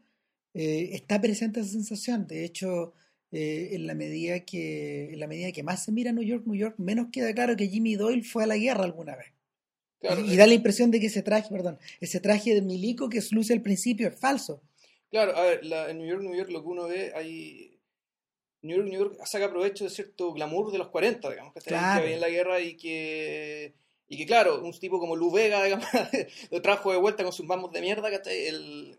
está 0.55 1.21
presente 1.21 1.61
esa 1.61 1.71
sensación. 1.71 2.27
De 2.27 2.45
hecho, 2.45 2.93
eh, 3.31 3.71
en 3.73 3.87
la 3.87 3.95
medida 3.95 4.41
que 4.41 5.13
en 5.13 5.21
la 5.21 5.27
medida 5.27 5.53
que 5.53 5.63
más 5.63 5.85
se 5.85 5.93
mira 5.93 6.13
New 6.13 6.25
York, 6.25 6.45
New 6.47 6.55
York, 6.57 6.75
menos 6.79 7.09
queda 7.13 7.33
claro 7.35 7.57
que 7.57 7.69
Jimmy 7.69 7.97
Doyle 7.97 8.23
fue 8.25 8.45
a 8.45 8.47
la 8.47 8.57
guerra 8.57 8.85
alguna 8.85 9.17
vez. 9.17 9.29
Claro, 10.01 10.21
y, 10.25 10.31
y 10.31 10.35
eh, 10.35 10.37
da 10.37 10.47
la 10.47 10.55
impresión 10.55 10.91
de 10.91 11.01
que 11.01 11.07
ese 11.07 11.23
traje, 11.23 11.49
perdón, 11.51 11.79
ese 12.01 12.21
traje 12.21 12.55
de 12.55 12.61
milico 12.63 13.09
que 13.09 13.23
luce 13.31 13.53
al 13.53 13.63
principio 13.63 14.09
es 14.09 14.17
falso. 14.19 14.61
Claro, 15.11 15.37
a 15.37 15.43
ver, 15.43 15.65
la- 15.65 15.91
en 15.91 15.99
New 15.99 16.07
York, 16.09 16.23
New 16.23 16.35
York, 16.35 16.51
lo 16.51 16.63
que 16.63 16.69
uno 16.69 16.89
ve, 16.89 17.13
hay. 17.15 17.79
New 18.63 18.77
York, 18.77 18.89
New 18.89 18.99
York 19.01 19.27
saca 19.27 19.51
provecho 19.51 19.85
de 19.85 19.91
cierto 19.91 20.33
glamour 20.33 20.71
de 20.73 20.79
los 20.79 20.89
40, 20.89 21.29
digamos, 21.31 21.53
que, 21.53 21.59
está- 21.61 21.71
Claro. 21.71 22.01
que 22.01 22.05
había 22.05 22.15
en 22.17 22.21
la 22.21 22.29
guerra 22.29 22.61
y 22.61 22.75
que. 22.77 23.75
Y 24.09 24.17
que, 24.19 24.27
claro, 24.27 24.63
un 24.63 24.73
tipo 24.79 24.99
como 25.01 25.17
Lou 25.17 25.31
Vega, 25.31 25.63
digamos, 25.65 25.87
lo 26.51 26.61
trajo 26.63 26.93
de 26.93 26.99
vuelta 26.99 27.23
con 27.25 27.33
sus 27.33 27.47
mamos 27.47 27.73
de 27.73 27.81
mierda, 27.81 28.11
¿cachai? 28.11 28.47
El, 28.47 28.99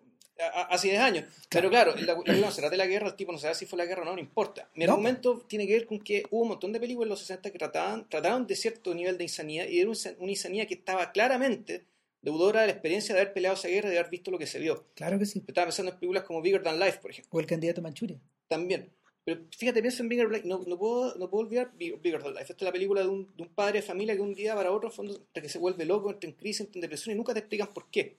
hace 0.70 0.90
10 0.90 1.00
años. 1.00 1.26
Pero 1.50 1.70
claro, 1.70 1.96
la, 1.96 2.18
la 2.26 2.34
no 2.34 2.52
se 2.52 2.62
trata 2.62 2.72
de 2.72 2.78
la 2.78 2.88
guerra, 2.88 3.08
el 3.08 3.16
tipo 3.16 3.32
no 3.32 3.38
sabe 3.38 3.56
si 3.56 3.66
fue 3.66 3.78
la 3.78 3.86
guerra 3.86 4.02
o 4.02 4.06
no, 4.06 4.14
no 4.14 4.20
importa. 4.20 4.70
Mi 4.76 4.86
No. 4.86 4.94
argumento 4.94 5.44
tiene 5.48 5.68
que 5.68 5.74
ver 5.74 5.86
con 5.86 6.00
que 6.00 6.24
hubo 6.32 6.42
un 6.44 6.50
montón 6.50 6.72
de 6.74 6.80
películas 6.80 7.06
en 7.06 7.10
los 7.10 7.20
60 7.20 7.52
que 7.52 7.58
trataban, 7.60 8.08
trataban 8.10 8.48
de 8.48 8.56
cierto 8.56 8.94
nivel 8.96 9.18
de 9.18 9.24
insanía 9.26 9.70
y 9.70 9.80
era 9.80 9.90
un- 9.90 9.98
una 10.20 10.32
insanía 10.32 10.66
que 10.66 10.74
estaba 10.76 11.12
claramente 11.12 11.86
deudora 12.22 12.62
de 12.62 12.68
la 12.68 12.74
experiencia 12.74 13.14
de 13.14 13.22
haber 13.22 13.34
peleado 13.34 13.56
esa 13.56 13.68
guerra 13.68 13.90
y 13.90 13.92
de 13.92 14.00
haber 14.00 14.10
visto 14.12 14.32
lo 14.32 14.38
que 14.40 14.48
se 14.48 14.58
vio. 14.60 14.86
Claro 14.96 15.20
que 15.20 15.26
sí. 15.26 15.44
Estaba 15.48 15.68
pensando 15.68 15.92
en 15.92 16.00
películas 16.00 16.24
como 16.24 16.42
Bigger 16.42 16.64
Than 16.64 16.80
Life, 16.80 17.00
por 17.02 17.12
ejemplo, 17.12 17.30
O 17.32 17.40
el 17.40 17.46
candidato 17.46 17.82
Manchuria. 17.82 18.18
también. 18.48 18.92
Pero 19.26 19.42
fíjate, 19.58 19.82
pienso 19.82 20.04
en 20.04 20.10
Bigger 20.10 20.26
Than 20.28 20.34
Life, 20.36 20.48
no, 20.48 20.64
no, 20.68 20.78
puedo, 20.78 21.16
no 21.16 21.30
puedo 21.30 21.46
olvidar 21.46 21.72
Big- 21.78 22.00
Bigger 22.02 22.22
Than 22.24 22.32
Life. 22.34 22.44
Esta 22.52 22.54
es 22.56 22.62
la 22.62 22.72
película 22.72 23.02
de 23.02 23.08
un, 23.08 23.34
de 23.36 23.44
un 23.44 23.50
padre 23.50 23.80
de 23.80 23.82
familia 23.82 24.16
que 24.16 24.22
un 24.22 24.34
día 24.34 24.56
para 24.56 24.72
otro, 24.72 24.90
fondo, 24.90 25.14
hasta 25.14 25.42
que 25.42 25.48
se 25.50 25.60
vuelve 25.60 25.86
loco, 25.86 26.10
entra 26.12 26.30
en 26.30 26.36
crisis, 26.36 26.62
entra 26.62 26.78
en 26.78 26.82
depresión 26.82 27.14
y 27.14 27.18
nunca 27.18 27.34
te 27.34 27.40
explican 27.40 27.68
por 27.74 27.90
qué. 27.90 28.18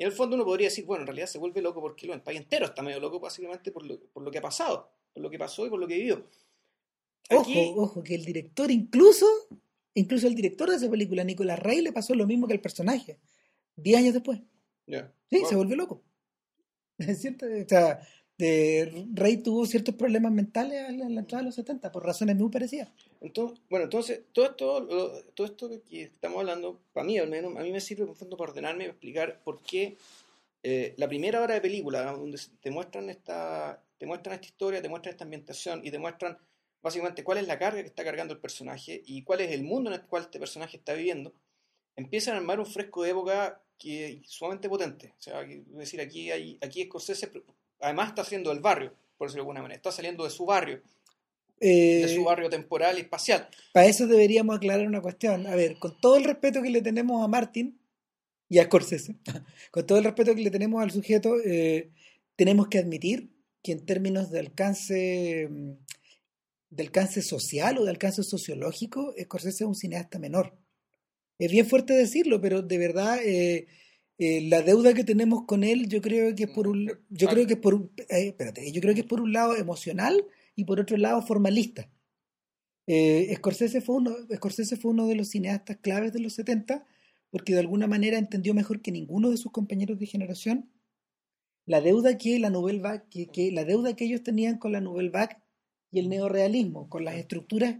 Y 0.00 0.02
en 0.02 0.06
el 0.06 0.12
fondo 0.14 0.34
uno 0.34 0.46
podría 0.46 0.68
decir, 0.68 0.86
bueno, 0.86 1.02
en 1.02 1.08
realidad 1.08 1.26
se 1.26 1.36
vuelve 1.36 1.60
loco 1.60 1.78
porque 1.82 2.06
el 2.10 2.22
país 2.22 2.40
entero 2.40 2.64
está 2.64 2.80
medio 2.80 2.98
loco, 3.00 3.20
básicamente 3.20 3.70
por 3.70 3.84
lo, 3.84 4.00
por 4.14 4.22
lo 4.22 4.30
que 4.30 4.38
ha 4.38 4.40
pasado, 4.40 4.90
por 5.12 5.22
lo 5.22 5.28
que 5.28 5.38
pasó 5.38 5.66
y 5.66 5.68
por 5.68 5.78
lo 5.78 5.86
que 5.86 5.96
vivió. 5.96 6.26
Aquí- 7.28 7.58
Ojo, 7.68 7.82
ojo, 7.82 8.02
que 8.02 8.14
el 8.14 8.24
director 8.24 8.70
incluso, 8.70 9.26
incluso 9.92 10.26
el 10.26 10.34
director 10.34 10.70
de 10.70 10.76
esa 10.76 10.90
película, 10.90 11.22
Nicolás 11.22 11.58
Rey, 11.58 11.82
le 11.82 11.92
pasó 11.92 12.14
lo 12.14 12.26
mismo 12.26 12.46
que 12.46 12.54
al 12.54 12.62
personaje. 12.62 13.18
Diez 13.76 13.98
años 13.98 14.14
después. 14.14 14.40
Sí, 14.86 14.96
Wow. 15.38 15.48
se 15.50 15.54
volvió 15.56 15.76
loco. 15.76 16.02
Es 16.98 17.20
cierto, 17.20 17.44
o 17.44 17.68
sea, 17.68 18.00
de- 18.40 19.06
Rey 19.14 19.36
tuvo 19.38 19.64
ciertos 19.66 19.94
problemas 19.94 20.32
mentales 20.32 20.88
en 20.88 20.98
la, 20.98 21.08
la 21.08 21.20
entrada 21.20 21.42
de 21.42 21.46
los 21.46 21.54
70, 21.54 21.92
por 21.92 22.04
razones 22.04 22.36
muy 22.36 22.50
parecidas. 22.50 22.88
Entonces, 23.20 23.60
bueno, 23.70 23.84
entonces, 23.84 24.22
todo 24.32 24.46
esto, 24.46 24.80
lo- 24.80 25.22
todo 25.34 25.46
esto 25.46 25.70
que 25.88 26.02
estamos 26.02 26.40
hablando, 26.40 26.80
para 26.92 27.06
mí 27.06 27.18
al 27.18 27.28
menos, 27.28 27.56
a 27.56 27.60
mí 27.62 27.70
me 27.70 27.80
sirve 27.80 28.04
el 28.10 28.16
fondo 28.16 28.36
para 28.36 28.50
ordenarme 28.50 28.84
y 28.84 28.88
explicar 28.88 29.40
por 29.44 29.62
qué 29.62 29.96
eh, 30.62 30.94
la 30.98 31.08
primera 31.08 31.40
hora 31.40 31.54
de 31.54 31.60
película, 31.60 32.12
donde 32.12 32.38
te 32.60 32.70
muestran 32.70 33.08
esta, 33.10 33.82
te 33.98 34.06
muestran 34.06 34.34
esta 34.34 34.46
historia, 34.46 34.82
te 34.82 34.88
muestran 34.88 35.12
esta 35.14 35.24
ambientación 35.24 35.80
y 35.84 35.90
te 35.90 35.98
muestran 35.98 36.36
básicamente 36.82 37.22
cuál 37.24 37.38
es 37.38 37.46
la 37.46 37.58
carga 37.58 37.80
que 37.82 37.88
está 37.88 38.04
cargando 38.04 38.34
el 38.34 38.40
personaje 38.40 39.02
y 39.06 39.22
cuál 39.22 39.40
es 39.42 39.52
el 39.52 39.62
mundo 39.62 39.90
en 39.90 40.00
el 40.00 40.06
cual 40.06 40.24
este 40.24 40.38
personaje 40.38 40.76
está 40.78 40.94
viviendo, 40.94 41.32
empiezan 41.96 42.34
a 42.34 42.38
armar 42.38 42.58
un 42.60 42.66
fresco 42.66 43.02
de 43.02 43.10
época 43.10 43.62
que 43.78 44.06
es 44.22 44.28
sumamente 44.30 44.68
potente. 44.68 45.14
O 45.18 45.22
sea, 45.22 45.42
es 45.42 45.66
decir, 45.72 46.00
aquí, 46.00 46.30
hay, 46.30 46.58
aquí 46.60 46.84
Scorsese 46.84 47.30
además 47.80 48.08
está 48.10 48.24
saliendo 48.24 48.50
del 48.50 48.60
barrio, 48.60 48.92
por 49.16 49.28
decirlo 49.28 49.42
de 49.42 49.48
alguna 49.48 49.62
manera, 49.62 49.76
está 49.76 49.92
saliendo 49.92 50.24
de 50.24 50.30
su 50.30 50.44
barrio, 50.46 50.76
de 51.60 52.06
su 52.14 52.20
Eh, 52.20 52.24
barrio 52.24 52.48
temporal 52.48 52.96
y 52.98 53.02
espacial. 53.02 53.48
para 53.72 53.86
eso 53.86 54.06
deberíamos 54.06 54.56
aclarar 54.56 54.86
una 54.86 55.00
cuestión. 55.02 55.46
A 55.46 55.54
ver, 55.54 55.78
con 55.78 56.00
todo 56.00 56.16
el 56.16 56.24
respeto 56.24 56.62
que 56.62 56.70
le 56.70 56.80
tenemos 56.82 57.22
a 57.22 57.28
Martin 57.28 57.78
y 58.48 58.58
a 58.58 58.64
Scorsese, 58.64 59.16
con 59.70 59.86
todo 59.86 59.98
el 59.98 60.04
respeto 60.04 60.34
que 60.34 60.42
le 60.42 60.50
tenemos 60.50 60.82
al 60.82 60.90
sujeto, 60.90 61.36
eh, 61.44 61.90
tenemos 62.36 62.68
que 62.68 62.78
admitir 62.78 63.30
que 63.62 63.72
en 63.72 63.84
términos 63.84 64.30
de 64.30 64.38
alcance, 64.40 65.48
mm, 65.50 65.72
de 66.70 66.82
alcance 66.82 67.20
social 67.20 67.76
o 67.78 67.84
de 67.84 67.90
alcance 67.90 68.22
sociológico, 68.22 69.12
Scorsese 69.20 69.64
es 69.64 69.68
un 69.68 69.74
cineasta 69.74 70.18
menor. 70.18 70.56
Es 71.38 71.50
bien 71.50 71.66
fuerte 71.66 71.92
decirlo, 71.94 72.40
pero 72.40 72.62
de 72.62 72.78
verdad 72.78 73.18
eh, 73.24 73.66
eh, 74.22 74.42
la 74.50 74.60
deuda 74.60 74.92
que 74.92 75.02
tenemos 75.02 75.46
con 75.46 75.64
él, 75.64 75.88
yo 75.88 76.02
creo 76.02 76.34
que 76.34 76.42
es 76.42 76.50
por 76.50 76.68
un, 76.68 76.92
yo 77.08 77.26
creo 77.26 77.46
que 77.46 77.54
es 77.54 77.58
por 77.58 77.72
un, 77.72 77.90
eh, 77.96 78.28
espérate, 78.28 78.70
yo 78.70 78.82
creo 78.82 78.94
que 78.94 79.00
es 79.00 79.06
por 79.06 79.22
un 79.22 79.32
lado 79.32 79.56
emocional 79.56 80.26
y 80.54 80.64
por 80.66 80.78
otro 80.78 80.98
lado 80.98 81.22
formalista. 81.22 81.90
Eh, 82.86 83.34
Scorsese, 83.36 83.80
fue 83.80 83.96
uno, 83.96 84.14
Scorsese 84.34 84.76
fue 84.76 84.90
uno 84.90 85.06
de 85.06 85.14
los 85.14 85.28
cineastas 85.28 85.78
claves 85.78 86.12
de 86.12 86.20
los 86.20 86.34
70 86.34 86.84
porque 87.30 87.54
de 87.54 87.60
alguna 87.60 87.86
manera 87.86 88.18
entendió 88.18 88.52
mejor 88.52 88.82
que 88.82 88.92
ninguno 88.92 89.30
de 89.30 89.38
sus 89.38 89.52
compañeros 89.52 89.98
de 89.98 90.04
generación 90.04 90.70
la 91.64 91.80
deuda 91.80 92.18
que 92.18 92.38
la 92.38 92.50
Nouvelle 92.50 92.80
Vague, 92.80 93.04
que, 93.10 93.28
que 93.28 93.50
la 93.52 93.64
deuda 93.64 93.96
que 93.96 94.04
ellos 94.04 94.22
tenían 94.22 94.58
con 94.58 94.72
la 94.72 94.82
Nouvelle 94.82 95.08
Vague 95.08 95.38
y 95.90 95.98
el 95.98 96.10
neorealismo, 96.10 96.90
con 96.90 97.06
las 97.06 97.14
estructuras 97.14 97.76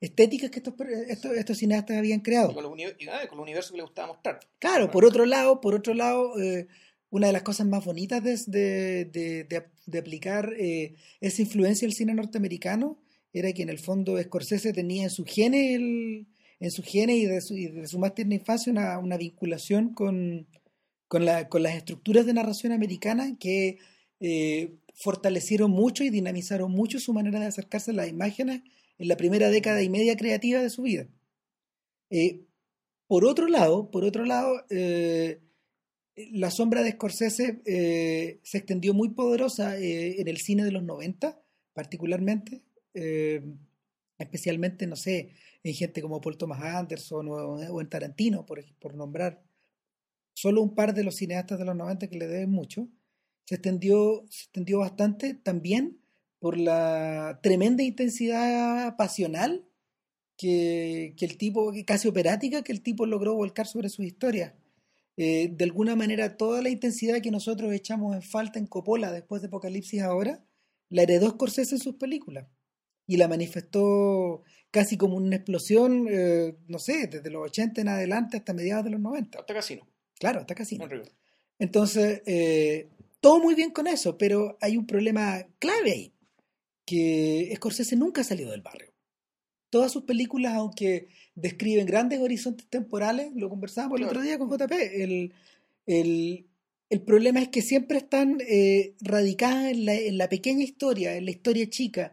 estéticas 0.00 0.50
que 0.50 0.58
estos, 0.58 0.74
estos, 1.08 1.32
estos 1.36 1.58
cineastas 1.58 1.96
habían 1.96 2.20
creado. 2.20 2.50
Y 2.52 2.54
con, 2.54 2.62
los 2.64 2.72
ah, 3.12 3.26
con 3.28 3.38
el 3.38 3.42
universo 3.42 3.72
que 3.72 3.78
le 3.78 3.82
gustaba 3.82 4.08
mostrar. 4.08 4.40
Claro, 4.58 4.90
por 4.90 5.04
otro 5.04 5.26
lado, 5.26 5.60
por 5.60 5.74
otro 5.74 5.94
lado, 5.94 6.38
eh, 6.40 6.66
una 7.10 7.26
de 7.28 7.32
las 7.32 7.42
cosas 7.42 7.66
más 7.66 7.84
bonitas 7.84 8.22
de, 8.22 8.36
de, 8.46 9.04
de, 9.06 9.44
de- 9.44 9.64
de 9.86 9.98
aplicar 9.98 10.52
eh, 10.58 10.94
esa 11.20 11.40
influencia 11.40 11.86
del 11.88 11.94
cine 11.94 12.12
norteamericano 12.12 12.98
era 13.32 13.52
que 13.52 13.62
en 13.62 13.70
el 13.70 13.78
fondo 13.78 14.22
Scorsese 14.22 14.72
tenía 14.74 15.04
en 15.04 15.10
su 15.10 15.24
genes, 15.24 15.76
el- 15.76 16.26
en 16.60 16.70
su 16.70 16.82
y 16.92 17.24
de 17.26 17.40
su, 17.40 17.56
y 17.56 17.68
de 17.68 17.86
su 17.86 17.98
más 17.98 18.14
tierna 18.14 18.34
infancia 18.34 18.70
una, 18.72 18.98
una 18.98 19.16
vinculación 19.16 19.94
con, 19.94 20.46
con, 21.08 21.24
la- 21.24 21.48
con 21.48 21.62
las 21.62 21.74
estructuras 21.74 22.26
de 22.26 22.34
narración 22.34 22.72
americana 22.72 23.36
que 23.40 23.78
eh, 24.20 24.74
fortalecieron 24.94 25.70
mucho 25.70 26.04
y 26.04 26.10
dinamizaron 26.10 26.70
mucho 26.72 26.98
su 27.00 27.12
manera 27.14 27.40
de 27.40 27.46
acercarse 27.46 27.92
a 27.92 27.94
las 27.94 28.08
imágenes 28.08 28.62
en 28.98 29.08
la 29.08 29.16
primera 29.16 29.50
década 29.50 29.82
y 29.82 29.88
media 29.88 30.16
creativa 30.16 30.60
de 30.60 30.70
su 30.70 30.82
vida. 30.82 31.08
Eh, 32.10 32.44
por 33.06 33.24
otro 33.24 33.48
lado, 33.48 33.90
por 33.90 34.04
otro 34.04 34.24
lado, 34.24 34.64
eh, 34.70 35.40
la 36.32 36.50
sombra 36.50 36.82
de 36.82 36.92
Scorsese 36.92 37.62
eh, 37.64 38.40
se 38.42 38.58
extendió 38.58 38.92
muy 38.92 39.10
poderosa 39.10 39.78
en 39.78 40.26
el 40.26 40.38
cine 40.38 40.64
de 40.64 40.72
los 40.72 40.82
90, 40.82 41.40
particularmente, 41.72 42.64
especialmente, 44.18 44.86
no 44.88 44.96
sé, 44.96 45.30
en 45.62 45.74
gente 45.74 46.02
como 46.02 46.20
Paul 46.20 46.36
Thomas 46.36 46.60
Anderson 46.62 47.28
o, 47.28 47.34
o 47.34 47.80
en 47.80 47.88
Tarantino, 47.88 48.44
por, 48.44 48.64
por 48.80 48.94
nombrar 48.94 49.42
solo 50.34 50.60
un 50.60 50.74
par 50.74 50.92
de 50.92 51.04
los 51.04 51.16
cineastas 51.16 51.58
de 51.58 51.64
los 51.64 51.76
90 51.76 52.08
que 52.08 52.18
le 52.18 52.26
deben 52.26 52.50
mucho, 52.50 52.88
se 53.44 53.54
extendió, 53.54 54.24
se 54.28 54.44
extendió 54.44 54.80
bastante 54.80 55.34
también 55.34 55.98
por 56.38 56.58
la 56.58 57.40
tremenda 57.42 57.82
intensidad 57.82 58.96
pasional 58.96 59.66
que, 60.36 61.14
que 61.16 61.24
el 61.24 61.36
tipo, 61.36 61.72
casi 61.86 62.08
operática, 62.08 62.62
que 62.62 62.72
el 62.72 62.82
tipo 62.82 63.06
logró 63.06 63.34
volcar 63.34 63.66
sobre 63.66 63.88
sus 63.88 64.06
historias. 64.06 64.54
Eh, 65.16 65.48
de 65.52 65.64
alguna 65.64 65.96
manera, 65.96 66.36
toda 66.36 66.62
la 66.62 66.68
intensidad 66.68 67.20
que 67.20 67.32
nosotros 67.32 67.72
echamos 67.72 68.14
en 68.14 68.22
falta 68.22 68.60
en 68.60 68.66
Coppola 68.68 69.10
después 69.10 69.42
de 69.42 69.48
Apocalipsis 69.48 70.00
ahora, 70.02 70.44
la 70.90 71.02
heredó 71.02 71.30
Scorsese 71.30 71.74
en 71.74 71.80
sus 71.80 71.96
películas 71.96 72.46
y 73.04 73.16
la 73.16 73.26
manifestó 73.26 74.42
casi 74.70 74.96
como 74.96 75.16
una 75.16 75.34
explosión, 75.36 76.06
eh, 76.08 76.56
no 76.68 76.78
sé, 76.78 77.08
desde 77.08 77.30
los 77.30 77.42
80 77.46 77.80
en 77.80 77.88
adelante 77.88 78.36
hasta 78.36 78.52
mediados 78.54 78.84
de 78.84 78.90
los 78.90 79.00
90. 79.00 79.40
Hasta 79.40 79.54
Casino, 79.54 79.88
Claro, 80.20 80.40
hasta 80.40 80.54
casi. 80.54 80.76
en 80.76 80.88
River. 80.88 81.12
Entonces, 81.58 82.22
eh, 82.26 82.88
todo 83.20 83.40
muy 83.40 83.56
bien 83.56 83.70
con 83.72 83.88
eso, 83.88 84.16
pero 84.16 84.56
hay 84.60 84.76
un 84.76 84.86
problema 84.86 85.44
clave 85.58 85.90
ahí, 85.90 86.14
que 86.88 87.52
Scorsese 87.56 87.96
nunca 87.96 88.22
ha 88.22 88.24
salido 88.24 88.52
del 88.52 88.62
barrio. 88.62 88.92
Todas 89.70 89.92
sus 89.92 90.04
películas, 90.04 90.54
aunque 90.54 91.08
describen 91.34 91.86
grandes 91.86 92.20
horizontes 92.20 92.66
temporales, 92.68 93.30
lo 93.34 93.50
conversábamos 93.50 94.00
el 94.00 94.06
otro 94.06 94.22
día 94.22 94.38
con 94.38 94.48
JP, 94.48 94.72
el, 94.72 95.34
el, 95.84 96.46
el 96.88 97.02
problema 97.02 97.40
es 97.40 97.48
que 97.48 97.60
siempre 97.60 97.98
están 97.98 98.38
eh, 98.40 98.94
radicadas 99.00 99.66
en 99.66 99.84
la, 99.84 99.94
en 99.94 100.16
la 100.16 100.28
pequeña 100.30 100.64
historia, 100.64 101.16
en 101.16 101.26
la 101.26 101.30
historia 101.30 101.68
chica. 101.68 102.12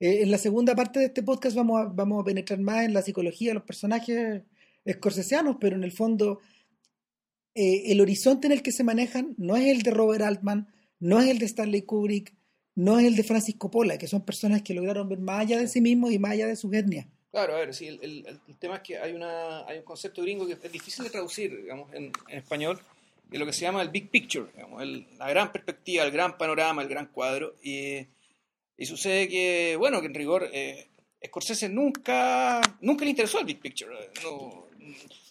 Eh, 0.00 0.22
en 0.22 0.30
la 0.30 0.38
segunda 0.38 0.74
parte 0.74 1.00
de 1.00 1.06
este 1.06 1.22
podcast 1.22 1.54
vamos 1.54 1.82
a, 1.82 1.84
vamos 1.84 2.22
a 2.22 2.24
penetrar 2.24 2.60
más 2.60 2.84
en 2.86 2.94
la 2.94 3.02
psicología 3.02 3.50
de 3.50 3.54
los 3.54 3.64
personajes 3.64 4.42
scorsesianos, 4.90 5.56
pero 5.60 5.76
en 5.76 5.84
el 5.84 5.92
fondo 5.92 6.40
eh, 7.54 7.92
el 7.92 8.00
horizonte 8.00 8.46
en 8.46 8.52
el 8.52 8.62
que 8.62 8.72
se 8.72 8.84
manejan 8.84 9.34
no 9.36 9.56
es 9.56 9.66
el 9.66 9.82
de 9.82 9.90
Robert 9.90 10.24
Altman, 10.24 10.68
no 10.98 11.20
es 11.20 11.28
el 11.28 11.38
de 11.38 11.46
Stanley 11.46 11.82
Kubrick, 11.82 12.34
no 12.76 12.98
es 12.98 13.06
el 13.06 13.16
de 13.16 13.24
Francis 13.24 13.54
Coppola, 13.56 13.98
que 13.98 14.06
son 14.08 14.22
personas 14.24 14.62
que 14.62 14.74
lograron 14.74 15.08
ver 15.08 15.18
más 15.20 15.40
allá 15.40 15.58
de 15.58 15.68
sí 15.68 15.80
mismos 15.80 16.12
y 16.12 16.18
más 16.18 16.32
allá 16.32 16.46
de 16.46 16.56
sus 16.56 16.72
etnias. 16.72 17.06
Claro, 17.30 17.54
a 17.56 17.58
ver, 17.60 17.74
sí, 17.74 17.86
el, 17.88 17.98
el- 18.02 18.40
el 18.48 18.56
tema 18.58 18.76
es 18.76 18.82
que 18.82 18.98
hay, 18.98 19.12
una, 19.12 19.66
hay 19.66 19.78
un 19.78 19.84
concepto 19.84 20.22
gringo 20.22 20.46
que 20.46 20.52
es 20.54 20.72
difícil 20.72 21.04
de 21.04 21.10
traducir, 21.10 21.56
digamos, 21.62 21.92
en, 21.92 22.12
en 22.28 22.38
español, 22.38 22.78
que 23.30 23.36
es 23.36 23.40
lo 23.40 23.46
que 23.46 23.52
se 23.52 23.62
llama 23.62 23.82
el 23.82 23.88
big 23.88 24.08
picture, 24.10 24.46
digamos, 24.54 24.82
el- 24.82 25.06
la 25.18 25.28
gran 25.28 25.50
perspectiva, 25.52 26.04
el 26.04 26.10
gran 26.12 26.36
panorama, 26.38 26.82
el 26.82 26.88
gran 26.88 27.06
cuadro. 27.06 27.56
Y, 27.62 28.06
y 28.76 28.86
sucede 28.86 29.28
que, 29.28 29.76
bueno, 29.76 30.00
que 30.00 30.06
en 30.06 30.14
rigor, 30.14 30.48
eh, 30.52 30.86
Scorsese 31.26 31.68
nunca, 31.68 32.60
nunca 32.82 33.04
le 33.04 33.10
interesó 33.10 33.40
el 33.40 33.46
big 33.46 33.58
picture, 33.60 33.92
eh, 33.98 34.10
no, 34.22 34.66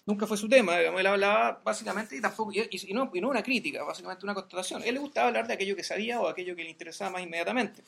nunca 0.05 0.27
fue 0.27 0.38
su 0.38 0.50
tema, 0.50 0.77
digamos, 0.77 1.00
él 1.00 1.07
hablaba 1.07 1.62
básicamente, 1.63 2.17
y 2.17 2.22
tampoco, 2.22 2.51
y, 2.51 2.93
no, 2.93 3.10
y 3.13 3.22
no 3.22 3.29
una 3.29 3.43
crítica, 3.43 3.83
básicamente 3.83 4.25
una 4.25 4.33
constatación. 4.33 4.83
Él 4.83 4.95
le 4.95 5.00
gustaba 5.00 5.27
hablar 5.27 5.48
de 5.48 5.53
aquello 5.53 5.75
que 5.75 5.83
sabía 5.83 6.19
o 6.19 6.27
aquello 6.27 6.55
que 6.55 6.63
le 6.63 6.69
interesaba 6.69 7.12
más 7.12 7.24
inmediatamente. 7.24 7.83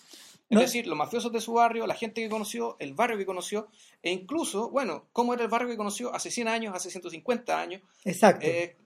Es 0.50 0.60
decir, 0.60 0.86
los 0.86 0.98
mafiosos 0.98 1.32
de 1.32 1.42
su 1.42 1.54
barrio, 1.54 1.88
la 1.88 1.96
gente 1.96 2.22
que 2.22 2.30
conoció, 2.30 2.78
el 2.80 2.94
barrio 2.94 3.18
que 3.18 3.26
conoció, 3.26 3.68
e 4.04 4.12
incluso, 4.12 4.70
bueno, 4.70 5.08
cómo 5.12 5.34
era 5.34 5.44
el 5.44 5.50
barrio 5.50 5.70
que 5.70 5.78
conoció 5.78 6.14
hace 6.14 6.30
100 6.30 6.48
años, 6.48 6.76
hace 6.76 6.92
150 6.92 7.60
años. 7.60 7.82
Exacto. 8.04 8.46
Eh, 8.46 8.78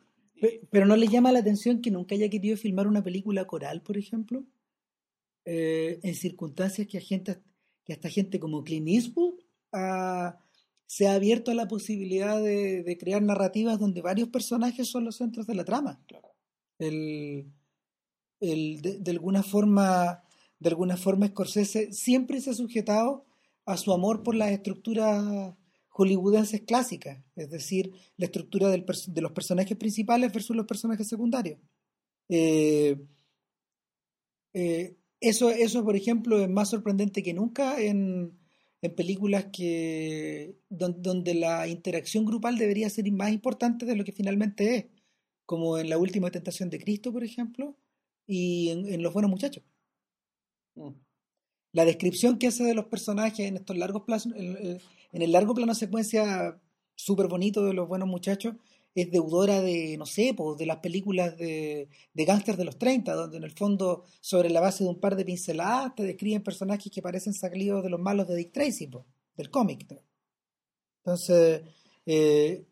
pero 0.71 0.85
¿no 0.85 0.95
le 0.95 1.07
llama 1.07 1.33
la 1.33 1.39
atención 1.39 1.81
que 1.81 1.91
nunca 1.91 2.15
haya 2.15 2.29
querido 2.29 2.55
filmar 2.55 2.87
una 2.87 3.03
película 3.03 3.45
coral, 3.45 3.81
por 3.81 3.97
ejemplo? 3.97 4.45
Eh, 5.43 5.99
en 6.01 6.15
circunstancias 6.15 6.87
que, 6.87 6.97
a 6.97 7.01
gente, 7.01 7.39
que 7.83 7.91
hasta 7.91 8.09
gente 8.09 8.39
como 8.39 8.63
Clint 8.63 8.87
Eastwood 8.87 9.35
se 10.89 11.07
ha 11.07 11.13
abierto 11.13 11.51
a 11.51 11.53
la 11.53 11.67
posibilidad 11.67 12.41
de, 12.41 12.97
crear 12.99 13.21
narrativas 13.21 13.77
donde 13.77 14.01
varios 14.01 14.29
personajes 14.29 14.87
son 14.87 15.05
los 15.05 15.17
centros 15.17 15.45
de 15.45 15.53
la 15.53 15.63
trama. 15.63 16.03
El, 16.79 17.53
el, 18.39 18.81
de, 18.81 19.11
alguna 19.11 19.43
forma, 19.43 20.23
de 20.57 20.69
alguna 20.69 20.97
forma 20.97 21.27
Scorsese 21.27 21.93
siempre 21.93 22.41
se 22.41 22.49
ha 22.49 22.53
sujetado 22.55 23.27
a 23.67 23.77
su 23.77 23.93
amor 23.93 24.23
por 24.23 24.33
las 24.33 24.49
estructuras 24.49 25.53
hollywoodenses 25.89 26.61
clásicas, 26.61 27.23
es 27.35 27.51
decir, 27.51 27.93
la 28.17 28.25
estructura 28.25 28.69
del, 28.69 28.83
de 29.09 29.21
los 29.21 29.31
personajes 29.31 29.77
principales 29.77 30.33
versus 30.33 30.55
los 30.55 30.65
personajes 30.65 31.07
secundarios. 31.07 31.59
Eh, 32.29 32.99
eh, 34.55 34.97
eso, 35.19 35.51
eso, 35.51 35.85
por 35.85 35.95
ejemplo, 35.95 36.39
es 36.39 36.49
más 36.49 36.69
sorprendente 36.69 37.21
que 37.21 37.35
nunca 37.35 37.79
en, 37.79 38.38
en 38.81 38.95
películas 38.95 39.47
que 39.51 40.55
donde, 40.69 41.33
la 41.33 41.67
interacción 41.67 42.25
grupal 42.25 42.57
debería 42.57 42.89
ser 42.89 43.11
más 43.11 43.31
importante 43.31 43.85
de 43.85 43.95
lo 43.95 44.03
que 44.03 44.11
finalmente 44.11 44.75
es, 44.75 44.85
como 45.45 45.77
en 45.77 45.89
la 45.89 45.97
última 45.97 46.31
tentación 46.31 46.69
de 46.69 46.79
Cristo, 46.79 47.11
por 47.11 47.23
ejemplo, 47.23 47.75
y 48.25 48.69
en, 48.69 49.03
Los 49.03 49.13
Buenos 49.13 49.31
Muchachos. 49.31 49.63
Mm. 50.75 50.91
La 51.73 51.85
descripción 51.85 52.39
que 52.39 52.47
hace 52.47 52.63
de 52.63 52.73
los 52.73 52.85
personajes 52.85 53.47
en 53.47 53.57
estos 53.57 53.77
largos 53.77 54.03
planos, 54.03 54.25
en, 54.35 54.79
en 55.11 55.21
el 55.21 55.31
largo 55.31 55.53
plano 55.53 55.75
secuencia 55.75 56.59
súper 56.95 57.27
bonito 57.27 57.63
de 57.63 57.73
Los 57.73 57.87
Buenos 57.87 58.07
Muchachos, 58.07 58.55
es 58.95 59.11
deudora 59.11 59.61
de, 59.61 59.97
no 59.97 60.05
sé, 60.05 60.35
de 60.57 60.65
las 60.65 60.77
películas 60.77 61.37
de, 61.37 61.89
de 62.13 62.25
gángsters 62.25 62.57
de 62.57 62.65
los 62.65 62.77
30, 62.77 63.13
donde 63.13 63.37
en 63.37 63.43
el 63.43 63.51
fondo, 63.51 64.05
sobre 64.19 64.49
la 64.49 64.59
base 64.59 64.83
de 64.83 64.89
un 64.89 64.99
par 64.99 65.15
de 65.15 65.25
pinceladas, 65.25 65.95
te 65.95 66.03
describen 66.03 66.43
personajes 66.43 66.91
que 66.91 67.01
parecen 67.01 67.33
salidos 67.33 67.83
de 67.83 67.89
los 67.89 67.99
malos 67.99 68.27
de 68.27 68.35
Dick 68.35 68.51
Tracy, 68.51 68.89
del 69.37 69.49
cómic. 69.51 69.85
Entonces, 71.03 71.61
eh, 72.05 72.65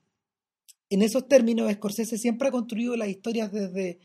en 0.90 1.02
esos 1.02 1.28
términos, 1.28 1.72
Scorsese 1.72 2.18
siempre 2.18 2.48
ha 2.48 2.52
construido 2.52 2.96
las 2.96 3.10
historias 3.10 3.52
desde, 3.52 4.00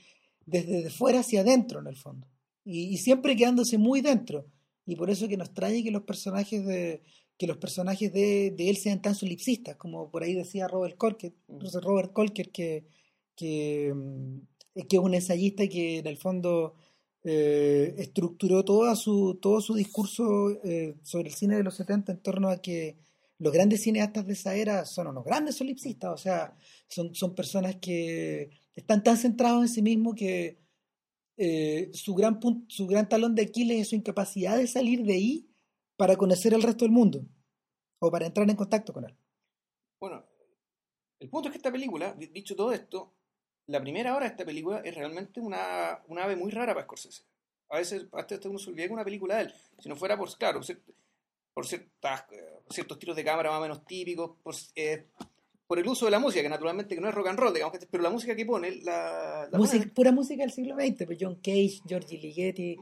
desde 0.44 0.90
fuera 0.90 1.20
hacia 1.20 1.40
adentro, 1.40 1.80
en 1.80 1.86
el 1.86 1.96
fondo, 1.96 2.28
y, 2.64 2.94
y 2.94 2.98
siempre 2.98 3.36
quedándose 3.36 3.78
muy 3.78 4.00
dentro. 4.00 4.46
Y 4.84 4.96
por 4.96 5.10
eso 5.10 5.28
que 5.28 5.36
nos 5.36 5.54
trae 5.54 5.82
que 5.82 5.92
los 5.92 6.02
personajes 6.02 6.66
de, 6.66 7.02
que 7.42 7.48
los 7.48 7.56
personajes 7.56 8.12
de, 8.12 8.54
él 8.56 8.76
sean 8.76 9.02
tan 9.02 9.16
solipsistas, 9.16 9.74
como 9.74 10.08
por 10.12 10.22
ahí 10.22 10.32
decía 10.32 10.68
Robert 10.68 10.96
Colker, 10.96 11.32
mm. 11.48 11.58
Robert 11.82 12.12
Colker 12.12 12.52
que, 12.52 12.86
que, 13.34 13.92
mm, 13.92 14.82
que, 14.88 14.96
es 14.96 15.02
un 15.02 15.12
ensayista 15.12 15.66
que 15.66 15.98
en 15.98 16.06
el 16.06 16.18
fondo 16.18 16.74
eh, 17.24 17.96
estructuró 17.98 18.64
toda 18.64 18.94
su, 18.94 19.40
todo 19.42 19.60
su 19.60 19.74
discurso 19.74 20.50
eh, 20.62 20.94
sobre 21.02 21.30
el 21.30 21.34
cine 21.34 21.56
de 21.56 21.64
los 21.64 21.74
70 21.74 22.12
en 22.12 22.18
torno 22.22 22.48
a 22.48 22.62
que 22.62 22.96
los 23.40 23.52
grandes 23.52 23.82
cineastas 23.82 24.24
de 24.24 24.34
esa 24.34 24.54
era 24.54 24.84
son 24.84 25.08
unos 25.08 25.24
grandes 25.24 25.56
solipsistas, 25.56 26.12
o 26.12 26.16
sea, 26.16 26.56
son, 26.86 27.12
son 27.12 27.34
personas 27.34 27.74
que 27.80 28.50
están 28.76 29.02
tan 29.02 29.16
centrados 29.16 29.62
en 29.62 29.68
sí 29.68 29.82
mismos 29.82 30.14
que 30.14 30.60
eh, 31.36 31.90
su, 31.92 32.14
gran 32.14 32.38
su 32.68 32.86
gran 32.86 33.08
talón 33.08 33.34
de 33.34 33.42
Aquiles 33.42 33.80
es 33.80 33.88
su 33.88 33.96
incapacidad 33.96 34.56
de 34.58 34.68
salir 34.68 35.02
de 35.02 35.14
ahí 35.14 35.51
para 36.02 36.16
conocer 36.16 36.52
al 36.52 36.64
resto 36.64 36.84
del 36.84 36.90
mundo 36.90 37.24
o 38.00 38.10
para 38.10 38.26
entrar 38.26 38.50
en 38.50 38.56
contacto 38.56 38.92
con 38.92 39.04
él. 39.04 39.16
Bueno, 40.00 40.26
el 41.20 41.28
punto 41.28 41.46
es 41.46 41.52
que 41.52 41.58
esta 41.58 41.70
película, 41.70 42.12
dicho 42.14 42.56
todo 42.56 42.72
esto, 42.72 43.12
la 43.68 43.80
primera 43.80 44.16
hora 44.16 44.24
de 44.24 44.32
esta 44.32 44.44
película 44.44 44.80
es 44.80 44.96
realmente 44.96 45.38
una, 45.38 46.02
una 46.08 46.24
ave 46.24 46.34
muy 46.34 46.50
rara 46.50 46.74
para 46.74 46.86
Scorsese. 46.86 47.22
A 47.68 47.76
veces 47.76 48.08
hasta 48.10 48.48
uno 48.48 48.58
se 48.58 48.70
olvida 48.70 48.88
que 48.88 48.92
una 48.92 49.04
película 49.04 49.36
de 49.36 49.42
él, 49.42 49.54
si 49.78 49.88
no 49.88 49.94
fuera 49.94 50.18
por, 50.18 50.36
claro, 50.36 50.60
por, 51.54 51.66
ciertas, 51.68 52.24
ciertos 52.68 52.98
tiros 52.98 53.14
de 53.14 53.22
cámara 53.22 53.50
más 53.50 53.60
o 53.60 53.62
menos 53.62 53.86
típicos, 53.86 54.32
por, 54.42 54.56
eh, 54.74 55.06
por 55.72 55.78
el 55.78 55.88
uso 55.88 56.04
de 56.04 56.10
la 56.10 56.18
música, 56.18 56.42
que 56.42 56.50
naturalmente 56.50 56.94
que 56.94 57.00
no 57.00 57.08
es 57.08 57.14
rock 57.14 57.28
and 57.28 57.38
roll, 57.38 57.54
digamos, 57.54 57.78
pero 57.90 58.02
la 58.02 58.10
música 58.10 58.36
que 58.36 58.44
pone, 58.44 58.82
la, 58.82 59.48
música, 59.54 59.90
pura 59.94 60.12
música 60.12 60.42
del 60.42 60.52
siglo 60.52 60.74
XX, 60.74 61.06
pues 61.06 61.16
John 61.18 61.36
Cage, 61.36 61.80
Georgie 61.88 62.18
Ligeti, 62.18 62.76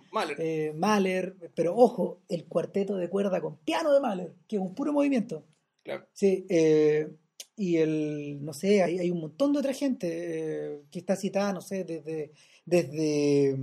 Mahler. 0.75 1.37
Eh, 1.41 1.51
pero 1.55 1.77
ojo, 1.77 2.23
el 2.29 2.47
cuarteto 2.47 2.97
de 2.97 3.09
cuerda 3.09 3.41
con 3.41 3.59
piano 3.59 3.93
de 3.93 4.01
Mahler, 4.01 4.35
que 4.49 4.57
es 4.57 4.63
un 4.63 4.75
puro 4.75 4.93
movimiento. 4.93 5.45
Claro. 5.85 6.05
Sí, 6.13 6.45
eh, 6.49 7.09
y 7.55 7.77
el, 7.77 8.45
no 8.45 8.53
sé, 8.53 8.83
hay, 8.83 8.99
hay 8.99 9.13
un 9.13 9.21
montón 9.21 9.53
de 9.53 9.61
otra 9.61 9.73
gente 9.73 10.09
eh, 10.11 10.81
que 10.91 10.99
está 10.99 11.15
citada, 11.15 11.53
no 11.53 11.61
sé, 11.61 11.85
desde, 11.85 12.33
desde, 12.65 13.57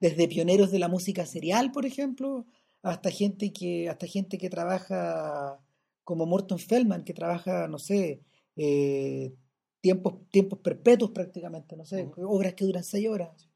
desde 0.00 0.26
pioneros 0.26 0.72
de 0.72 0.80
la 0.80 0.88
música 0.88 1.26
serial, 1.26 1.70
por 1.70 1.86
ejemplo, 1.86 2.44
hasta 2.82 3.12
gente 3.12 3.52
que, 3.52 3.88
hasta 3.88 4.08
gente 4.08 4.36
que 4.36 4.50
trabaja 4.50 5.60
como 6.02 6.26
Morton 6.26 6.58
Feldman, 6.58 7.04
que 7.04 7.14
trabaja, 7.14 7.68
no 7.68 7.78
sé, 7.78 8.20
eh, 8.56 9.34
tiempos, 9.80 10.28
tiempos 10.30 10.58
perpetuos 10.60 11.10
prácticamente, 11.10 11.76
no 11.76 11.84
sé, 11.84 12.10
obras 12.16 12.54
que 12.54 12.64
duran 12.64 12.84
seis 12.84 13.08
horas. 13.08 13.48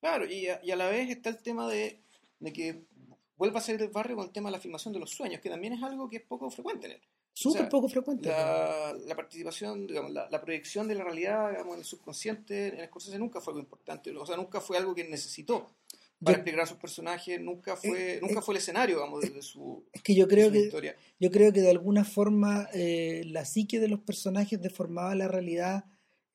Claro, 0.00 0.24
y 0.24 0.46
a, 0.46 0.60
y 0.62 0.70
a 0.70 0.76
la 0.76 0.88
vez 0.88 1.10
está 1.10 1.28
el 1.28 1.42
tema 1.42 1.68
de, 1.68 2.02
de, 2.38 2.52
que 2.52 2.86
vuelva 3.36 3.58
a 3.58 3.62
ser 3.62 3.80
el 3.82 3.88
barrio 3.88 4.16
con 4.16 4.26
el 4.26 4.32
tema 4.32 4.48
de 4.48 4.56
la 4.56 4.60
filmación 4.60 4.94
de 4.94 5.00
los 5.00 5.10
sueños, 5.10 5.40
que 5.40 5.50
también 5.50 5.74
es 5.74 5.82
algo 5.82 6.08
que 6.08 6.16
es 6.16 6.22
poco 6.22 6.50
frecuente 6.50 6.86
en 6.86 6.92
él. 6.92 7.02
Súper 7.32 7.68
poco 7.68 7.88
frecuente. 7.88 8.28
La, 8.28 8.96
la 9.06 9.14
participación, 9.14 9.86
digamos, 9.86 10.10
la, 10.10 10.28
la, 10.30 10.40
proyección 10.40 10.88
de 10.88 10.94
la 10.94 11.04
realidad 11.04 11.50
digamos, 11.50 11.74
en 11.74 11.80
el 11.80 11.84
subconsciente 11.84 12.80
en 12.80 12.86
Scorsese 12.86 13.18
nunca 13.18 13.40
fue 13.40 13.52
algo 13.52 13.60
importante, 13.60 14.10
o 14.16 14.26
sea, 14.26 14.36
nunca 14.36 14.60
fue 14.60 14.76
algo 14.76 14.94
que 14.94 15.04
necesitó 15.04 15.70
para 16.22 16.36
explicar 16.36 16.60
a 16.60 16.66
sus 16.66 16.76
personajes 16.76 17.40
nunca 17.40 17.76
fue 17.76 18.16
eh, 18.16 18.18
nunca 18.20 18.40
eh, 18.40 18.42
fue 18.42 18.54
el 18.54 18.58
escenario 18.58 19.00
vamos 19.00 19.22
de, 19.22 19.42
su 19.42 19.84
es 19.92 20.02
que 20.02 20.14
yo 20.14 20.28
creo 20.28 20.50
que 20.52 20.60
historia. 20.60 20.96
yo 21.18 21.30
creo 21.30 21.52
que 21.52 21.62
de 21.62 21.70
alguna 21.70 22.04
forma 22.04 22.68
eh, 22.74 23.22
la 23.26 23.44
psique 23.44 23.80
de 23.80 23.88
los 23.88 24.00
personajes 24.00 24.60
deformaba 24.60 25.14
la 25.14 25.28
realidad 25.28 25.84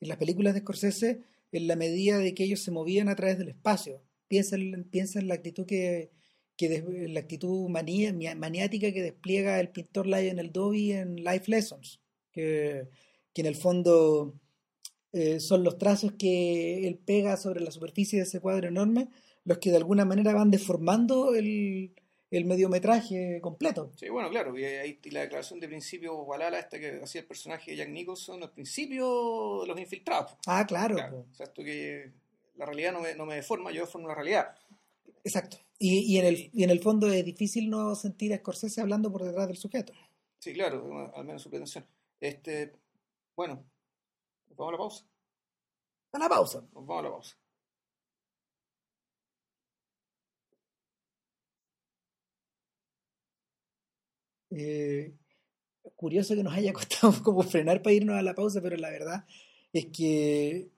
en 0.01 0.09
las 0.09 0.17
películas 0.17 0.53
de 0.53 0.61
Scorsese 0.61 1.21
en 1.51 1.67
la 1.67 1.75
medida 1.75 2.17
de 2.17 2.33
que 2.33 2.43
ellos 2.43 2.61
se 2.61 2.71
movían 2.71 3.09
a 3.09 3.15
través 3.15 3.37
del 3.37 3.49
espacio 3.49 4.01
piensa 4.27 4.55
en, 4.55 4.83
piensa 4.85 5.19
en 5.19 5.27
la 5.27 5.35
actitud 5.35 5.65
que, 5.67 6.11
que 6.57 7.07
la 7.07 7.19
actitud 7.19 7.69
maniática 7.69 8.91
que 8.91 9.03
despliega 9.03 9.59
el 9.59 9.69
pintor 9.69 10.07
Lionel 10.07 10.51
Dobby 10.51 10.93
en 10.93 11.17
Life 11.17 11.43
Lessons 11.45 12.01
que, 12.31 12.89
que 13.33 13.41
en 13.41 13.47
el 13.47 13.55
fondo 13.55 14.39
son 15.39 15.63
los 15.63 15.77
trazos 15.77 16.11
que 16.19 16.85
él 16.85 16.97
pega 16.97 17.37
sobre 17.37 17.61
la 17.61 17.71
superficie 17.71 18.19
de 18.19 18.25
ese 18.25 18.41
cuadro 18.41 18.67
enorme 18.67 19.07
los 19.45 19.59
que 19.59 19.71
de 19.71 19.77
alguna 19.77 20.05
manera 20.05 20.33
van 20.33 20.51
deformando 20.51 21.33
el, 21.33 21.93
el 22.31 22.45
mediometraje 22.45 23.39
completo. 23.41 23.91
Sí, 23.95 24.09
bueno, 24.09 24.29
claro, 24.29 24.57
y, 24.57 24.65
ahí 24.65 24.99
la 25.11 25.21
declaración 25.21 25.59
de 25.59 25.67
principio 25.67 26.15
Walala, 26.23 26.59
esta 26.59 26.79
que 26.79 26.99
hacía 27.01 27.21
el 27.21 27.27
personaje 27.27 27.71
de 27.71 27.77
Jack 27.77 27.89
Nicholson, 27.89 28.39
los 28.39 28.51
principios 28.51 29.61
de 29.61 29.67
los 29.67 29.79
infiltrados. 29.79 30.35
Ah, 30.47 30.65
claro. 30.67 30.95
O 31.31 31.33
sea, 31.33 31.45
esto 31.45 31.63
que 31.63 32.11
la 32.55 32.65
realidad 32.65 32.93
no 32.93 33.01
me, 33.01 33.15
no 33.15 33.25
me 33.25 33.35
deforma, 33.35 33.71
yo 33.71 33.81
deformo 33.81 34.07
la 34.07 34.15
realidad. 34.15 34.55
Exacto. 35.23 35.57
Y, 35.77 36.13
y, 36.13 36.17
en 36.17 36.25
el, 36.25 36.49
y 36.53 36.63
en 36.63 36.69
el 36.69 36.79
fondo 36.79 37.07
es 37.07 37.23
difícil 37.23 37.69
no 37.69 37.95
sentir 37.95 38.33
a 38.33 38.37
Scorsese 38.37 38.81
hablando 38.81 39.11
por 39.11 39.23
detrás 39.23 39.47
del 39.47 39.57
sujeto. 39.57 39.93
Sí, 40.39 40.53
claro, 40.53 41.11
al 41.15 41.25
menos 41.25 41.41
su 41.41 41.49
pretensión. 41.49 41.85
Este, 42.19 42.73
bueno, 43.35 43.63
vamos 44.55 44.69
a 44.69 44.71
la 44.71 44.77
pausa. 44.77 45.05
A 46.11 46.19
la 46.19 46.29
pausa. 46.29 46.61
Nos 46.73 46.85
vamos 46.85 46.99
a 46.99 47.01
la 47.03 47.09
pausa. 47.09 47.37
Eh, 54.57 55.13
curioso 55.95 56.35
que 56.35 56.43
nos 56.43 56.53
haya 56.53 56.73
costado 56.73 57.13
como 57.23 57.43
frenar 57.43 57.81
para 57.81 57.93
irnos 57.93 58.15
a 58.15 58.21
la 58.21 58.33
pausa, 58.33 58.61
pero 58.61 58.77
la 58.77 58.89
verdad 58.89 59.25
es 59.73 59.87
que 59.87 60.69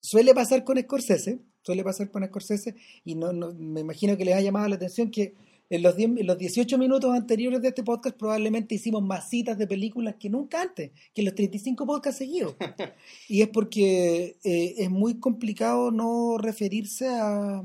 suele 0.00 0.34
pasar 0.34 0.64
con 0.64 0.78
Scorsese, 0.80 1.38
suele 1.62 1.84
pasar 1.84 2.10
con 2.10 2.24
Scorsese, 2.26 2.74
y 3.04 3.14
no, 3.14 3.32
me 3.32 3.80
imagino 3.80 4.16
que 4.16 4.24
les 4.24 4.34
ha 4.34 4.40
llamado 4.40 4.68
la 4.68 4.76
atención 4.76 5.10
que 5.10 5.34
en 5.70 5.82
los, 5.82 5.98
en 5.98 6.26
los 6.26 6.36
18 6.36 6.76
minutos 6.76 7.14
anteriores 7.14 7.62
de 7.62 7.68
este 7.68 7.82
podcast 7.82 8.16
probablemente 8.18 8.74
hicimos 8.74 9.02
más 9.02 9.30
citas 9.30 9.56
de 9.56 9.66
películas 9.66 10.16
que 10.18 10.28
nunca 10.28 10.60
antes, 10.60 10.90
que 11.14 11.22
en 11.22 11.24
los 11.26 11.34
35 11.34 11.86
podcasts 11.86 12.18
seguidos. 12.18 12.56
y 13.28 13.40
es 13.40 13.48
porque 13.48 14.36
eh, 14.44 14.74
es 14.76 14.90
muy 14.90 15.18
complicado 15.18 15.90
no 15.90 16.36
referirse 16.36 17.08
a, 17.08 17.64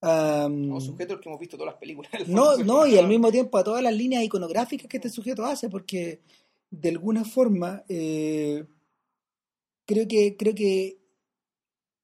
Um, 0.00 0.80
sujetos 0.80 1.20
que 1.20 1.28
hemos 1.28 1.40
visto 1.40 1.56
todas 1.56 1.72
las 1.72 1.80
películas. 1.80 2.12
No, 2.28 2.56
no, 2.58 2.86
y 2.86 2.96
al 2.96 3.08
mismo 3.08 3.32
tiempo 3.32 3.58
a 3.58 3.64
todas 3.64 3.82
las 3.82 3.92
líneas 3.92 4.22
iconográficas 4.22 4.86
que 4.86 4.98
este 4.98 5.10
sujeto 5.10 5.44
hace, 5.44 5.68
porque 5.68 6.20
de 6.70 6.90
alguna 6.90 7.24
forma 7.24 7.82
eh, 7.88 8.64
creo 9.86 10.06
que, 10.06 10.36
creo 10.36 10.54
que 10.54 11.00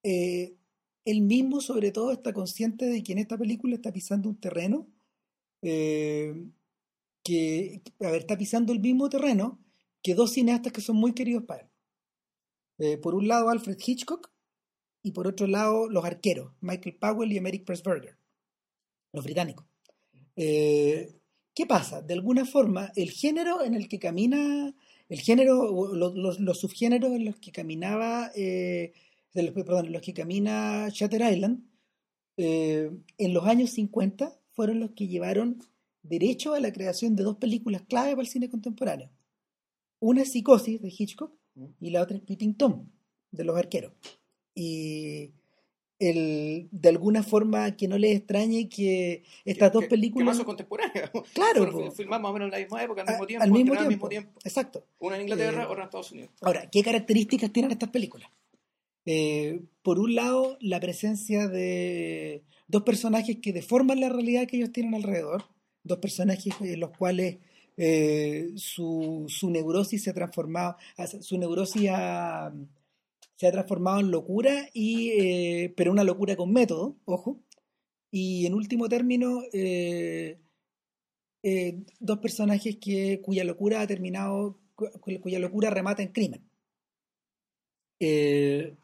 eh, 0.03 0.57
él 1.05 1.21
mismo 1.21 1.61
sobre 1.61 1.93
todo 1.93 2.11
está 2.11 2.33
consciente 2.33 2.87
de 2.87 3.03
que 3.03 3.13
en 3.13 3.19
esta 3.19 3.39
película 3.39 3.77
está 3.77 3.93
pisando 3.93 4.29
un 4.29 4.41
terreno 4.41 4.89
eh, 5.63 6.35
que, 7.23 7.81
a 8.01 8.11
ver, 8.11 8.23
está 8.23 8.37
pisando 8.37 8.73
el 8.73 8.81
mismo 8.81 9.09
terreno 9.09 9.61
que 10.03 10.15
dos 10.15 10.33
cineastas 10.33 10.73
que 10.73 10.81
son 10.81 10.97
muy 10.97 11.13
queridos 11.13 11.45
para 11.45 11.63
él. 11.63 13.01
Por 13.01 13.15
un 13.15 13.29
lado, 13.29 13.51
Alfred 13.51 13.79
Hitchcock 13.79 14.34
y 15.05 15.13
por 15.13 15.29
otro 15.29 15.47
lado, 15.47 15.89
los 15.89 16.05
arqueros, 16.05 16.55
Michael 16.63 16.97
Powell 16.97 17.31
y 17.31 17.37
Emerick 17.37 17.65
Pressburger, 17.65 18.17
los 19.13 19.23
británicos. 19.23 19.67
Eh, 20.35 21.21
¿Qué 21.55 21.67
pasa? 21.67 22.01
De 22.01 22.15
alguna 22.15 22.47
forma, 22.47 22.91
el 22.97 23.11
género 23.11 23.63
en 23.63 23.75
el 23.75 23.87
que 23.87 23.99
camina, 23.99 24.75
el 25.11 25.21
género, 25.21 25.95
los, 25.95 26.41
los, 26.41 26.59
subgéneros 26.59 27.13
en 27.13 27.27
los 27.27 27.37
que 27.37 27.53
caminaba, 27.53 28.33
eh, 28.35 28.95
perdón, 29.35 29.87
en 29.87 29.93
los 29.93 30.01
que 30.01 30.15
camina 30.15 30.89
Shutter 30.89 31.21
Island, 31.31 31.63
eh, 32.39 32.91
en 33.19 33.35
los 33.35 33.45
años 33.45 33.71
50 33.71 34.41
fueron 34.53 34.81
los 34.81 34.93
que 34.93 35.07
llevaron 35.07 35.63
derecho 36.03 36.55
a 36.55 36.61
la 36.61 36.73
creación 36.73 37.15
de 37.15 37.25
dos 37.25 37.37
películas 37.37 37.83
clave 37.83 38.13
para 38.13 38.23
el 38.23 38.29
cine 38.29 38.49
contemporáneo. 38.49 39.11
Una 40.01 40.23
es 40.23 40.33
Psicosis 40.33 40.81
de 40.81 40.89
Hitchcock 40.89 41.33
y 41.79 41.91
la 41.91 42.01
otra 42.01 42.17
es 42.17 42.23
Peeping 42.23 42.55
Tom 42.55 42.89
de 43.31 43.45
los 43.45 43.57
arqueros. 43.57 43.93
Y 44.55 45.33
el, 45.99 46.69
de 46.71 46.89
alguna 46.89 47.23
forma 47.23 47.77
que 47.77 47.89
no 47.89 47.99
les 47.99 48.17
extrañe 48.17 48.69
que 48.69 49.23
estas 49.45 49.73
dos 49.73 49.87
películas. 49.87 50.39
¿Qué 50.39 50.45
contemporáneas? 50.45 51.11
Claro. 51.35 51.91
Filmadas 51.93 52.23
más 52.23 52.31
o 52.31 52.35
menos 52.35 52.47
en 52.47 52.53
la 52.53 52.59
misma 52.59 52.83
época, 52.83 53.03
al 53.03 53.09
mismo 53.09 53.27
tiempo. 53.27 53.45
Al 53.45 53.51
mismo, 53.51 53.73
tiempo. 53.73 53.89
mismo 53.89 54.09
tiempo. 54.09 54.41
Exacto. 54.45 54.87
Una 54.99 55.17
en 55.17 55.23
Inglaterra, 55.23 55.63
eh, 55.63 55.67
otra 55.67 55.83
en 55.83 55.85
Estados 55.85 56.13
Unidos. 56.13 56.31
Ahora, 56.41 56.69
¿qué 56.71 56.83
características 56.83 57.53
tienen 57.53 57.73
estas 57.73 57.91
películas? 57.91 58.29
Eh, 59.07 59.61
por 59.83 59.99
un 59.99 60.15
lado, 60.15 60.57
la 60.61 60.81
presencia 60.81 61.47
de 61.49 62.43
dos 62.69 62.83
personajes 62.83 63.39
que 63.41 63.53
deforman 63.53 64.01
la 64.01 64.09
realidad 64.09 64.47
que 64.47 64.57
ellos 64.57 64.73
tienen 64.73 64.95
alrededor, 64.95 65.45
dos 65.83 65.99
personajes 65.99 66.55
en 66.61 66.81
los 66.81 66.91
cuales 66.97 67.39
eh, 67.77 68.53
su, 68.57 69.27
su, 69.29 69.51
neurosis 69.51 70.03
se 70.03 70.11
ha 70.11 70.15
transformado, 70.15 70.77
su 71.21 71.37
neurosis 71.39 71.91
se 73.37 73.47
ha 73.47 73.53
transformado 73.53 74.01
en 74.01 74.11
locura, 74.11 74.69
y, 74.73 75.11
eh, 75.11 75.75
pero 75.77 75.93
una 75.93 76.05
locura 76.05 76.37
con 76.37 76.53
método, 76.53 76.97
ojo, 77.05 77.41
y 78.11 78.47
en 78.47 78.55
último 78.55 78.89
término, 78.89 79.43
dos 82.01 82.19
personajes 82.19 82.77
que, 82.77 83.21
cuya 83.23 83.45
locura 83.45 83.81
ha 83.81 83.87
terminado, 83.87 84.59
cuya 85.01 85.39
locura 85.39 85.71
remata 85.71 86.03
en 86.03 86.13
crimen. 86.13 86.43
Eh, 88.01 88.77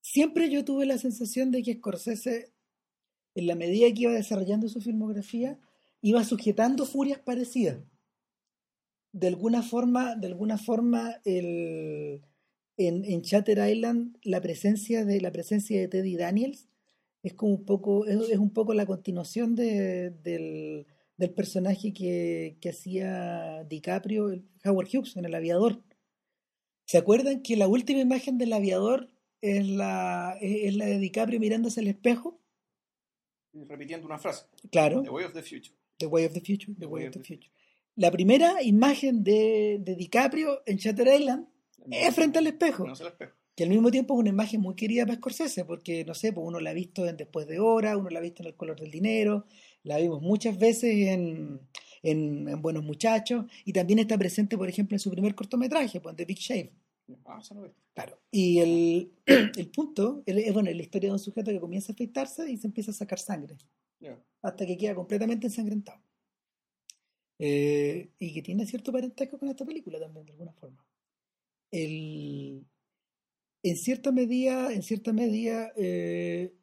siempre 0.00 0.50
yo 0.50 0.64
tuve 0.64 0.86
la 0.86 0.98
sensación 0.98 1.50
de 1.50 1.62
que 1.62 1.74
Scorsese, 1.74 2.52
en 3.34 3.46
la 3.46 3.54
medida 3.54 3.92
que 3.92 4.02
iba 4.02 4.12
desarrollando 4.12 4.68
su 4.68 4.80
filmografía, 4.80 5.58
iba 6.02 6.22
sujetando 6.24 6.86
furias 6.86 7.20
parecidas. 7.20 7.78
De 9.12 9.28
alguna 9.28 9.62
forma, 9.62 10.14
de 10.14 10.28
alguna 10.28 10.56
forma, 10.56 11.20
el, 11.24 12.22
en, 12.76 13.04
en 13.04 13.22
Chatter 13.22 13.58
Island, 13.68 14.16
la 14.22 14.40
presencia 14.40 15.04
de 15.04 15.20
la 15.20 15.32
presencia 15.32 15.80
de 15.80 15.88
Teddy 15.88 16.16
Daniels 16.16 16.68
es 17.22 17.34
como 17.34 17.52
un 17.52 17.64
poco, 17.64 18.06
es, 18.06 18.38
un 18.38 18.50
poco 18.50 18.72
la 18.74 18.86
continuación 18.86 19.54
de, 19.54 20.10
del, 20.10 20.86
del, 21.16 21.30
personaje 21.30 21.92
que, 21.92 22.56
que 22.60 22.70
hacía 22.70 23.64
DiCaprio, 23.64 24.42
Howard 24.64 24.88
Hughes, 24.92 25.16
en 25.16 25.26
El 25.26 25.34
Aviador. 25.34 25.82
¿Se 26.86 26.98
acuerdan 26.98 27.42
que 27.42 27.56
la 27.56 27.68
última 27.68 28.00
imagen 28.00 28.38
del 28.38 28.52
aviador 28.52 29.10
es 29.40 29.66
la, 29.66 30.36
es 30.40 30.74
la 30.76 30.86
de 30.86 30.98
DiCaprio 30.98 31.40
mirándose 31.40 31.80
al 31.80 31.88
espejo. 31.88 32.40
repitiendo 33.52 34.06
una 34.06 34.18
frase. 34.18 34.46
Claro. 34.70 35.02
The 35.02 35.10
Way 35.10 35.24
of 35.24 35.32
the 35.32 35.42
Future. 35.42 35.74
The 35.98 36.06
Way 36.06 36.26
of 36.26 36.32
the 36.32 36.40
Future. 36.40 36.74
The, 36.78 36.86
Way, 36.86 37.06
of, 37.06 37.12
the, 37.12 37.22
future. 37.22 37.50
La 37.96 38.10
primera 38.10 38.62
imagen 38.62 39.22
de, 39.22 39.78
de 39.80 39.96
DiCaprio 39.96 40.62
en 40.66 40.76
Shutter 40.76 41.08
Island 41.08 41.46
es 41.90 42.14
frente 42.14 42.38
al 42.38 42.46
espejo. 42.46 42.86
No 42.86 42.92
espejo. 42.92 43.34
Que 43.56 43.64
al 43.64 43.70
mismo 43.70 43.90
tiempo 43.90 44.14
es 44.14 44.20
una 44.20 44.30
imagen 44.30 44.60
muy 44.60 44.74
querida 44.74 45.04
para 45.04 45.16
Scorsese, 45.16 45.64
porque 45.64 46.04
no 46.04 46.14
sé, 46.14 46.32
pues 46.32 46.46
uno 46.46 46.60
la 46.60 46.70
ha 46.70 46.74
visto 46.74 47.06
en 47.06 47.16
Después 47.16 47.46
de 47.46 47.60
Hora, 47.60 47.96
uno 47.96 48.08
la 48.08 48.18
ha 48.18 48.22
visto 48.22 48.42
en 48.42 48.48
El 48.48 48.54
color 48.54 48.80
del 48.80 48.90
dinero, 48.90 49.46
la 49.82 49.98
vimos 49.98 50.22
muchas 50.22 50.58
veces 50.58 51.08
en, 51.08 51.60
en, 52.02 52.62
Buenos 52.62 52.84
Muchachos, 52.84 53.46
y 53.64 53.72
también 53.72 53.98
está 53.98 54.16
presente, 54.16 54.56
por 54.56 54.68
ejemplo, 54.68 54.94
en 54.94 55.00
su 55.00 55.10
primer 55.10 55.34
cortometraje, 55.34 56.00
pues, 56.00 56.16
The 56.16 56.24
Big 56.24 56.38
Shave. 56.38 56.72
Ah, 57.26 57.40
claro. 57.94 58.20
Y 58.30 58.58
el, 58.60 59.12
el 59.56 59.70
punto 59.70 60.22
es, 60.26 60.52
bueno, 60.52 60.70
la 60.70 60.82
historia 60.82 61.08
de 61.08 61.14
un 61.14 61.18
sujeto 61.18 61.50
que 61.50 61.60
comienza 61.60 61.92
a 61.92 61.94
afeitarse 61.94 62.50
y 62.50 62.56
se 62.56 62.66
empieza 62.66 62.92
a 62.92 62.94
sacar 62.94 63.18
sangre. 63.18 63.58
Hasta 64.42 64.64
que 64.64 64.78
queda 64.78 64.94
completamente 64.94 65.48
ensangrentado. 65.48 66.00
Eh, 67.38 68.10
y 68.18 68.32
que 68.34 68.42
tiene 68.42 68.66
cierto 68.66 68.92
parentesco 68.92 69.38
con 69.38 69.48
esta 69.48 69.64
película 69.64 69.98
también, 69.98 70.26
de 70.26 70.32
alguna 70.32 70.52
forma. 70.52 70.84
En 71.72 72.66
cierta 73.76 74.12
medida, 74.12 74.72
en 74.72 74.82
cierta 74.82 75.12
medida, 75.12 75.72
eh, 75.76 76.54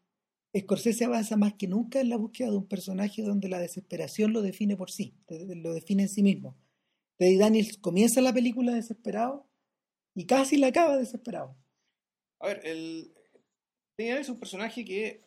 Scorsese 0.58 1.06
avanza 1.06 1.38
más 1.38 1.54
que 1.54 1.68
nunca 1.68 2.00
en 2.00 2.10
la 2.10 2.18
búsqueda 2.18 2.50
de 2.50 2.58
un 2.58 2.68
personaje 2.68 3.22
donde 3.22 3.50
la 3.50 3.60
desesperación 3.60 4.34
lo 4.34 4.42
define 4.42 4.76
por 4.76 4.90
sí, 4.90 5.16
lo 5.30 5.74
define 5.74 6.04
en 6.04 6.10
sí 6.10 6.24
mismo. 6.24 6.58
Teddy 7.18 7.38
Daniels 7.38 7.78
comienza 7.78 8.22
la 8.22 8.34
película 8.34 8.74
desesperado 8.74 9.48
y 10.16 10.26
casi 10.26 10.58
la 10.58 10.68
acaba 10.68 10.98
desesperado. 10.98 11.56
A 12.40 12.48
ver, 12.48 12.62
el 12.64 13.14
es 13.98 14.30
un 14.30 14.40
personaje 14.40 14.86
que 14.86 15.24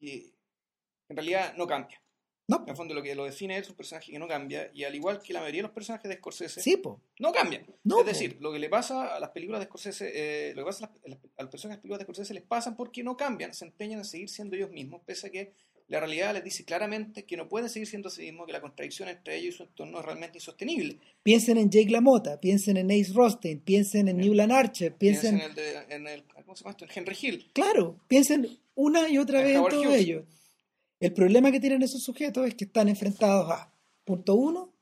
en 0.00 1.16
realidad 1.16 1.56
no 1.56 1.66
cambia. 1.66 2.03
No. 2.46 2.62
En 2.64 2.70
el 2.70 2.76
fondo 2.76 2.94
lo 2.94 3.02
que 3.02 3.14
lo 3.14 3.24
define 3.24 3.56
es 3.56 3.68
un 3.70 3.74
personaje 3.74 4.12
que 4.12 4.18
no 4.18 4.28
cambia 4.28 4.70
y 4.74 4.84
al 4.84 4.94
igual 4.94 5.20
que 5.22 5.32
la 5.32 5.40
mayoría 5.40 5.60
de 5.60 5.68
los 5.68 5.72
personajes 5.72 6.08
de 6.08 6.16
Scorsese 6.16 6.60
sí, 6.60 6.76
po. 6.76 7.00
no 7.18 7.32
cambian. 7.32 7.64
No, 7.84 8.00
es 8.00 8.06
decir, 8.06 8.36
lo 8.40 8.52
que 8.52 8.58
le 8.58 8.68
pasa 8.68 9.14
a 9.14 9.20
las 9.20 9.30
películas 9.30 9.60
de 9.60 9.66
Scorsese, 9.66 10.12
eh, 10.14 10.54
lo 10.54 10.62
que 10.62 10.66
pasa 10.66 10.84
a, 10.84 11.08
las, 11.08 11.18
a 11.38 11.42
los 11.42 11.50
personajes 11.50 11.78
de 11.78 11.82
películas 11.82 11.98
de 12.00 12.04
Scorsese 12.04 12.34
les 12.34 12.42
pasa 12.42 12.76
porque 12.76 13.02
no 13.02 13.16
cambian, 13.16 13.54
se 13.54 13.64
empeñan 13.64 14.00
en 14.00 14.04
seguir 14.04 14.28
siendo 14.28 14.56
ellos 14.56 14.70
mismos, 14.70 15.00
pese 15.06 15.28
a 15.28 15.30
que 15.30 15.52
la 15.88 16.00
realidad 16.00 16.32
les 16.32 16.44
dice 16.44 16.64
claramente 16.64 17.24
que 17.24 17.36
no 17.36 17.48
pueden 17.48 17.68
seguir 17.68 17.86
siendo 17.86 18.08
sí 18.08 18.22
mismos, 18.22 18.46
que 18.46 18.52
la 18.52 18.60
contradicción 18.60 19.08
entre 19.08 19.36
ellos 19.36 19.54
y 19.54 19.56
su 19.58 19.62
entorno 19.64 19.98
es 20.00 20.04
realmente 20.04 20.38
insostenible. 20.38 20.98
Piensen 21.22 21.58
en 21.58 21.70
Jake 21.70 21.90
LaMotta, 21.90 22.40
piensen 22.40 22.76
en 22.78 22.90
Ace 22.90 23.12
Rosten, 23.12 23.60
piensen 23.60 24.08
en 24.08 24.16
Newland 24.16 24.52
Archer, 24.52 24.94
piensen, 24.94 25.36
en, 25.36 25.40
el 25.42 25.54
de, 25.54 25.76
en 25.90 26.06
el, 26.06 26.24
¿cómo 26.24 26.56
se 26.56 26.64
llama 26.64 26.70
esto? 26.70 26.84
En 26.86 26.90
Henry 26.94 27.16
Hill. 27.20 27.50
Claro, 27.52 28.00
piensen 28.08 28.58
una 28.74 29.08
y 29.08 29.18
otra 29.18 29.42
vez 29.42 29.56
en 29.56 29.68
todos 29.68 29.94
ellos. 29.94 30.24
El 31.04 31.12
problema 31.12 31.52
que 31.52 31.60
tienen 31.60 31.82
esos 31.82 32.02
sujetos 32.02 32.46
es 32.46 32.54
que 32.54 32.64
están 32.64 32.88
enfrentados 32.88 33.50
a, 33.50 33.70
punto 34.06 34.36
uno, 34.36 34.72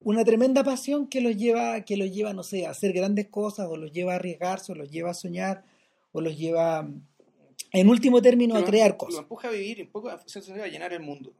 una 0.00 0.24
tremenda 0.24 0.64
pasión 0.64 1.06
que 1.06 1.20
los 1.20 1.36
lleva, 1.36 1.82
que 1.82 1.96
los 1.96 2.10
lleva, 2.10 2.32
no 2.32 2.42
sé, 2.42 2.66
a 2.66 2.70
hacer 2.70 2.92
grandes 2.92 3.28
cosas, 3.28 3.68
o 3.68 3.76
los 3.76 3.92
lleva 3.92 4.14
a 4.14 4.16
arriesgarse, 4.16 4.72
o 4.72 4.74
los 4.74 4.90
lleva 4.90 5.10
a 5.10 5.14
soñar, 5.14 5.64
o 6.10 6.20
los 6.20 6.36
lleva 6.36 6.88
en 7.70 7.88
último 7.88 8.20
término, 8.20 8.56
a 8.56 8.64
crear 8.64 8.96
cosas. 8.96 9.14
Lo 9.14 9.20
empuja 9.20 9.46
a 9.46 9.52
vivir 9.52 9.80
un 9.80 9.92
poco 9.92 10.08
a, 10.08 10.14
a 10.14 10.66
llenar 10.66 10.92
el 10.92 11.02
mundo, 11.02 11.32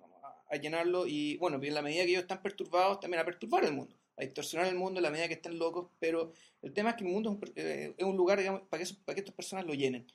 a, 0.49 0.57
llenarlo 0.59 1.09
y, 1.09 1.37
bueno, 1.39 1.59
en 1.61 1.75
la 1.75 1.83
medida 1.83 2.05
que 2.05 2.11
ellos 2.11 2.23
están 2.23 2.41
perturbados, 2.41 3.01
también 3.01 3.21
a 3.21 3.25
perturbar 3.25 3.65
el 3.65 3.73
mundo, 3.73 3.97
a 4.17 4.23
distorsionar 4.23 4.69
el 4.69 4.77
mundo 4.77 5.01
en 5.01 5.03
la 5.03 5.11
medida 5.11 5.27
que 5.27 5.35
están 5.35 5.59
locos, 5.59 5.89
pero 5.99 6.31
el 6.63 6.73
tema 6.73 6.91
es 6.91 6.97
que 6.97 7.03
el 7.03 7.11
mundo 7.11 7.37
es 7.57 7.89
un, 7.99 8.15
eh, 8.15 8.17
lugar, 8.17 8.39
digamos, 8.39 8.61
para 8.71 8.85
que, 8.85 8.91
para 9.05 9.17
que 9.17 9.23
estas 9.23 9.35
personas 9.35 9.67
lo 9.67 9.75
llenen. 9.75 10.07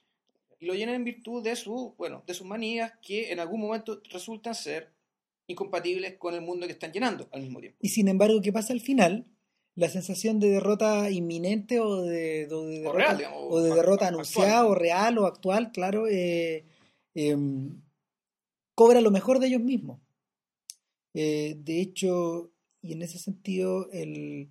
Y 0.59 0.65
lo 0.65 0.73
llenen 0.73 0.95
en 0.95 1.03
virtud 1.03 1.43
de, 1.43 1.55
su, 1.55 1.95
bueno, 1.97 2.23
de 2.27 2.33
sus 2.33 2.45
manías 2.45 2.93
que 3.01 3.31
en 3.31 3.39
algún 3.39 3.61
momento 3.61 4.01
resultan 4.11 4.53
ser 4.53 4.91
incompatibles 5.47 6.17
con 6.17 6.35
el 6.35 6.41
mundo 6.41 6.67
que 6.67 6.73
están 6.73 6.91
llenando 6.91 7.27
al 7.31 7.41
mismo 7.41 7.59
tiempo. 7.59 7.77
Y 7.81 7.89
sin 7.89 8.07
embargo, 8.07 8.41
¿qué 8.41 8.51
pasa 8.51 8.73
al 8.73 8.81
final? 8.81 9.25
la 9.79 9.87
sensación 9.87 10.41
de 10.41 10.49
derrota 10.49 11.09
inminente 11.09 11.79
o 11.79 12.01
de, 12.01 12.47
derrota, 12.47 13.33
o 13.33 13.61
de 13.61 13.73
derrota 13.73 14.07
anunciada 14.09 14.65
o 14.65 14.75
real 14.75 15.17
o 15.17 15.25
actual, 15.25 15.71
claro, 15.71 16.05
eh, 16.07 16.65
em, 17.15 17.81
cobra 18.75 18.99
lo 18.99 19.09
mejor 19.09 19.39
de 19.39 19.47
ellos 19.47 19.61
mismos. 19.61 20.01
Eh, 21.13 21.55
de 21.59 21.79
hecho, 21.79 22.51
y 22.81 22.91
en 22.91 23.03
ese 23.03 23.19
sentido, 23.19 23.89
el, 23.91 24.49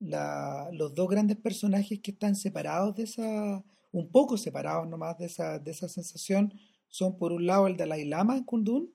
la, 0.00 0.68
los 0.72 0.92
dos 0.92 1.08
grandes 1.08 1.36
personajes 1.36 2.00
que 2.00 2.10
están 2.10 2.34
separados 2.34 2.96
de 2.96 3.04
esa, 3.04 3.64
un 3.94 4.10
poco 4.10 4.36
separados 4.36 4.88
nomás 4.88 5.16
de 5.18 5.26
esa, 5.26 5.58
de 5.60 5.70
esa 5.70 5.88
sensación, 5.88 6.52
son 6.88 7.16
por 7.16 7.32
un 7.32 7.46
lado 7.46 7.68
el 7.68 7.76
Dalai 7.76 8.04
Lama 8.04 8.36
en 8.36 8.44
Kundun 8.44 8.92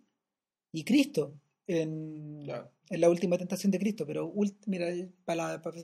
y 0.74 0.84
Cristo 0.84 1.40
en, 1.68 2.46
en 2.90 3.02
la 3.02 3.10
última 3.10 3.38
tentación 3.38 3.72
de 3.72 3.80
Cristo, 3.80 4.06
pero 4.06 4.34
mira, 4.66 4.88
para 5.24 5.54
la, 5.54 5.62
para, 5.62 5.78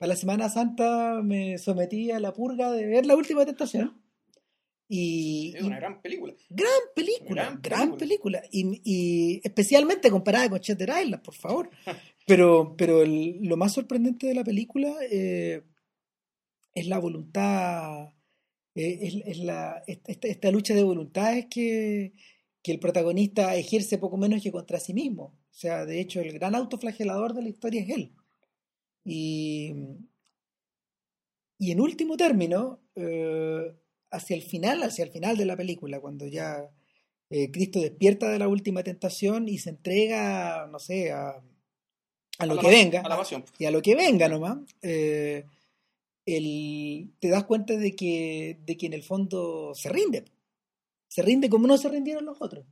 la 0.00 0.16
Semana 0.16 0.48
Santa 0.48 1.20
me 1.22 1.58
sometí 1.58 2.10
a 2.10 2.18
la 2.18 2.32
purga 2.32 2.72
de 2.72 2.86
ver 2.86 3.04
la 3.04 3.14
última 3.14 3.44
tentación. 3.44 4.00
Y, 4.88 5.54
es 5.56 5.62
una 5.62 5.76
gran 5.76 6.00
película. 6.02 6.34
Gran 6.48 6.80
película, 6.94 7.58
gran, 7.62 7.96
película. 7.96 8.42
Y, 8.50 8.80
y, 8.84 9.40
especialmente 9.44 10.10
comparada 10.10 10.50
con 10.50 10.60
Shutter 10.60 10.90
Island, 11.02 11.22
por 11.22 11.34
favor. 11.34 11.70
pero 12.26 12.74
pero 12.76 13.04
lo 13.04 13.56
más 13.56 13.72
sorprendente 13.72 14.26
de 14.26 14.34
la 14.34 14.44
película 14.44 14.94
eh, 15.10 15.62
es 16.74 16.86
la 16.86 16.98
voluntad, 16.98 18.12
eh, 18.74 19.22
es, 19.26 19.38
la, 19.38 19.82
esta, 19.86 20.28
esta, 20.28 20.50
lucha 20.50 20.74
de 20.74 20.82
voluntades 20.82 21.46
que, 21.50 22.12
que 22.62 22.72
el 22.72 22.78
protagonista 22.78 23.54
ejerce 23.56 23.98
poco 23.98 24.16
menos 24.16 24.42
que 24.42 24.52
contra 24.52 24.80
sí 24.80 24.94
mismo. 24.94 25.24
O 25.24 25.54
sea, 25.54 25.84
de 25.84 26.00
hecho, 26.00 26.20
el 26.20 26.32
gran 26.32 26.54
autoflagelador 26.54 27.34
de 27.34 27.42
la 27.42 27.48
historia 27.50 27.82
es 27.82 27.90
él. 27.90 28.12
Y, 29.04 29.74
y 31.58 31.70
en 31.70 31.80
último 31.80 32.16
término, 32.16 32.80
eh, 32.94 33.74
hacia 34.10 34.36
el 34.36 34.42
final, 34.42 34.82
hacia 34.82 35.04
el 35.04 35.10
final 35.10 35.36
de 35.36 35.44
la 35.44 35.56
película, 35.56 36.00
cuando 36.00 36.26
ya 36.26 36.70
eh, 37.30 37.50
Cristo 37.50 37.80
despierta 37.80 38.30
de 38.30 38.38
la 38.38 38.48
última 38.48 38.82
tentación 38.82 39.48
y 39.48 39.58
se 39.58 39.70
entrega, 39.70 40.66
no 40.70 40.78
sé, 40.78 41.12
a, 41.12 41.42
a 42.38 42.46
lo 42.46 42.58
que 42.58 42.68
venga. 42.68 43.00
A 43.00 43.08
la 43.08 43.16
pasión. 43.16 43.44
Y 43.58 43.64
a 43.66 43.70
lo 43.70 43.82
que 43.82 43.94
venga 43.94 44.28
nomás. 44.28 44.58
Eh, 44.82 45.44
el, 46.26 47.10
te 47.20 47.28
das 47.28 47.44
cuenta 47.44 47.76
de 47.76 47.94
que, 47.96 48.58
de 48.64 48.76
que 48.76 48.86
en 48.86 48.92
el 48.92 49.02
fondo 49.02 49.72
se 49.74 49.88
rinde. 49.88 50.24
Se 51.08 51.22
rinde 51.22 51.48
como 51.50 51.66
no 51.66 51.76
se 51.76 51.88
rindieron 51.88 52.24
los 52.24 52.40
otros. 52.40 52.64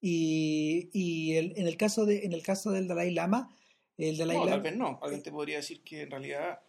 Y, 0.00 0.90
y 0.92 1.36
el, 1.36 1.54
en, 1.56 1.66
el 1.66 1.76
caso 1.76 2.04
de, 2.04 2.24
en 2.24 2.32
el 2.32 2.42
caso 2.42 2.70
del 2.72 2.86
Dalai 2.88 3.10
Lama, 3.10 3.54
el 3.96 4.16
Dalai 4.18 4.36
No, 4.36 4.44
Lama... 4.44 4.56
tal 4.56 4.62
vez 4.62 4.76
no. 4.76 4.98
Alguien 5.02 5.22
te 5.22 5.30
podría 5.30 5.56
decir 5.56 5.82
que 5.82 6.02
en 6.02 6.10
realidad 6.10 6.60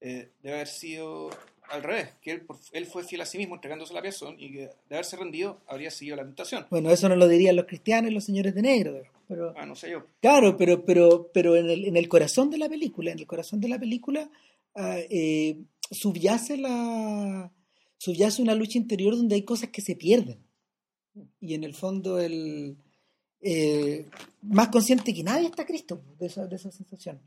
eh, 0.00 0.30
debe 0.42 0.54
haber 0.56 0.68
sido 0.68 1.30
al 1.68 1.82
revés, 1.82 2.08
que 2.22 2.32
él, 2.32 2.40
por- 2.42 2.58
él 2.72 2.86
fue 2.86 3.04
fiel 3.04 3.20
a 3.20 3.26
sí 3.26 3.38
mismo 3.38 3.54
entregándose 3.54 3.92
la 3.94 4.02
piazón 4.02 4.36
y 4.38 4.50
que 4.52 4.58
de 4.60 4.94
haberse 4.94 5.16
rendido 5.16 5.60
habría 5.66 5.90
seguido 5.90 6.16
la 6.16 6.24
tentación. 6.24 6.66
Bueno, 6.70 6.90
eso 6.90 7.08
no 7.08 7.16
lo 7.16 7.28
dirían 7.28 7.54
los 7.56 7.66
cristianos 7.66 8.10
y 8.10 8.14
los 8.14 8.24
señores 8.24 8.54
de 8.54 8.62
negro. 8.62 9.02
Pero, 9.30 9.54
Ah, 9.56 9.64
no 9.64 9.76
sé 9.76 9.92
yo. 9.92 10.04
Claro, 10.20 10.56
pero, 10.56 10.84
pero, 10.84 11.30
pero 11.32 11.54
en, 11.54 11.70
el, 11.70 11.84
en 11.84 11.96
el 11.96 12.08
corazón 12.08 12.50
de 12.50 12.58
la 12.58 12.68
película, 12.68 13.12
en 13.12 13.20
el 13.20 13.28
corazón 13.28 13.60
de 13.60 13.68
la 13.68 13.78
película, 13.78 14.28
ah, 14.74 14.98
eh, 15.08 15.56
subyace 15.88 16.56
la 16.56 17.52
subyace 17.96 18.42
una 18.42 18.56
lucha 18.56 18.78
interior 18.78 19.16
donde 19.16 19.36
hay 19.36 19.42
cosas 19.42 19.68
que 19.68 19.82
se 19.82 19.94
pierden. 19.94 20.38
Y 21.40 21.54
en 21.54 21.62
el 21.62 21.74
fondo 21.74 22.18
el 22.18 22.76
eh, 23.40 24.06
más 24.42 24.68
consciente 24.68 25.14
que 25.14 25.22
nadie 25.22 25.46
está 25.46 25.64
Cristo 25.64 26.02
de 26.18 26.26
esa, 26.26 26.46
de 26.48 26.56
esa 26.56 26.72
sensación. 26.72 27.20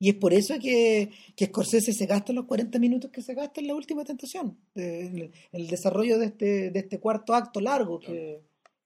Y 0.00 0.08
es 0.08 0.14
por 0.16 0.32
eso 0.32 0.58
que, 0.58 1.10
que 1.36 1.46
Scorsese 1.46 1.92
se 1.92 2.06
gasta 2.06 2.32
los 2.32 2.46
40 2.46 2.76
minutos 2.80 3.12
que 3.12 3.22
se 3.22 3.34
gasta 3.34 3.60
en 3.60 3.68
la 3.68 3.74
última 3.74 4.04
tentación, 4.04 4.58
en 4.74 5.30
el, 5.52 5.66
desarrollo 5.68 6.18
de 6.18 6.26
este, 6.26 6.70
de 6.70 6.80
este 6.80 6.98
cuarto 6.98 7.34
acto 7.34 7.60
largo 7.60 8.00
que, 8.00 8.40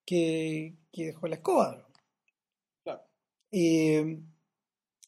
que, 0.04 0.74
que 0.92 1.06
dejó 1.06 1.28
la 1.28 1.36
escoba. 1.36 1.83
Eh, 3.56 4.18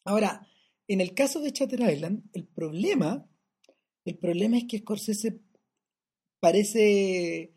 ahora, 0.04 0.46
en 0.86 1.00
el 1.00 1.14
caso 1.14 1.40
de 1.40 1.52
Chatter 1.52 1.80
Island, 1.80 2.22
el 2.32 2.46
problema, 2.46 3.28
el 4.04 4.16
problema 4.18 4.56
es 4.56 4.64
que 4.68 4.78
Scorsese 4.78 5.40
parece, 6.38 7.52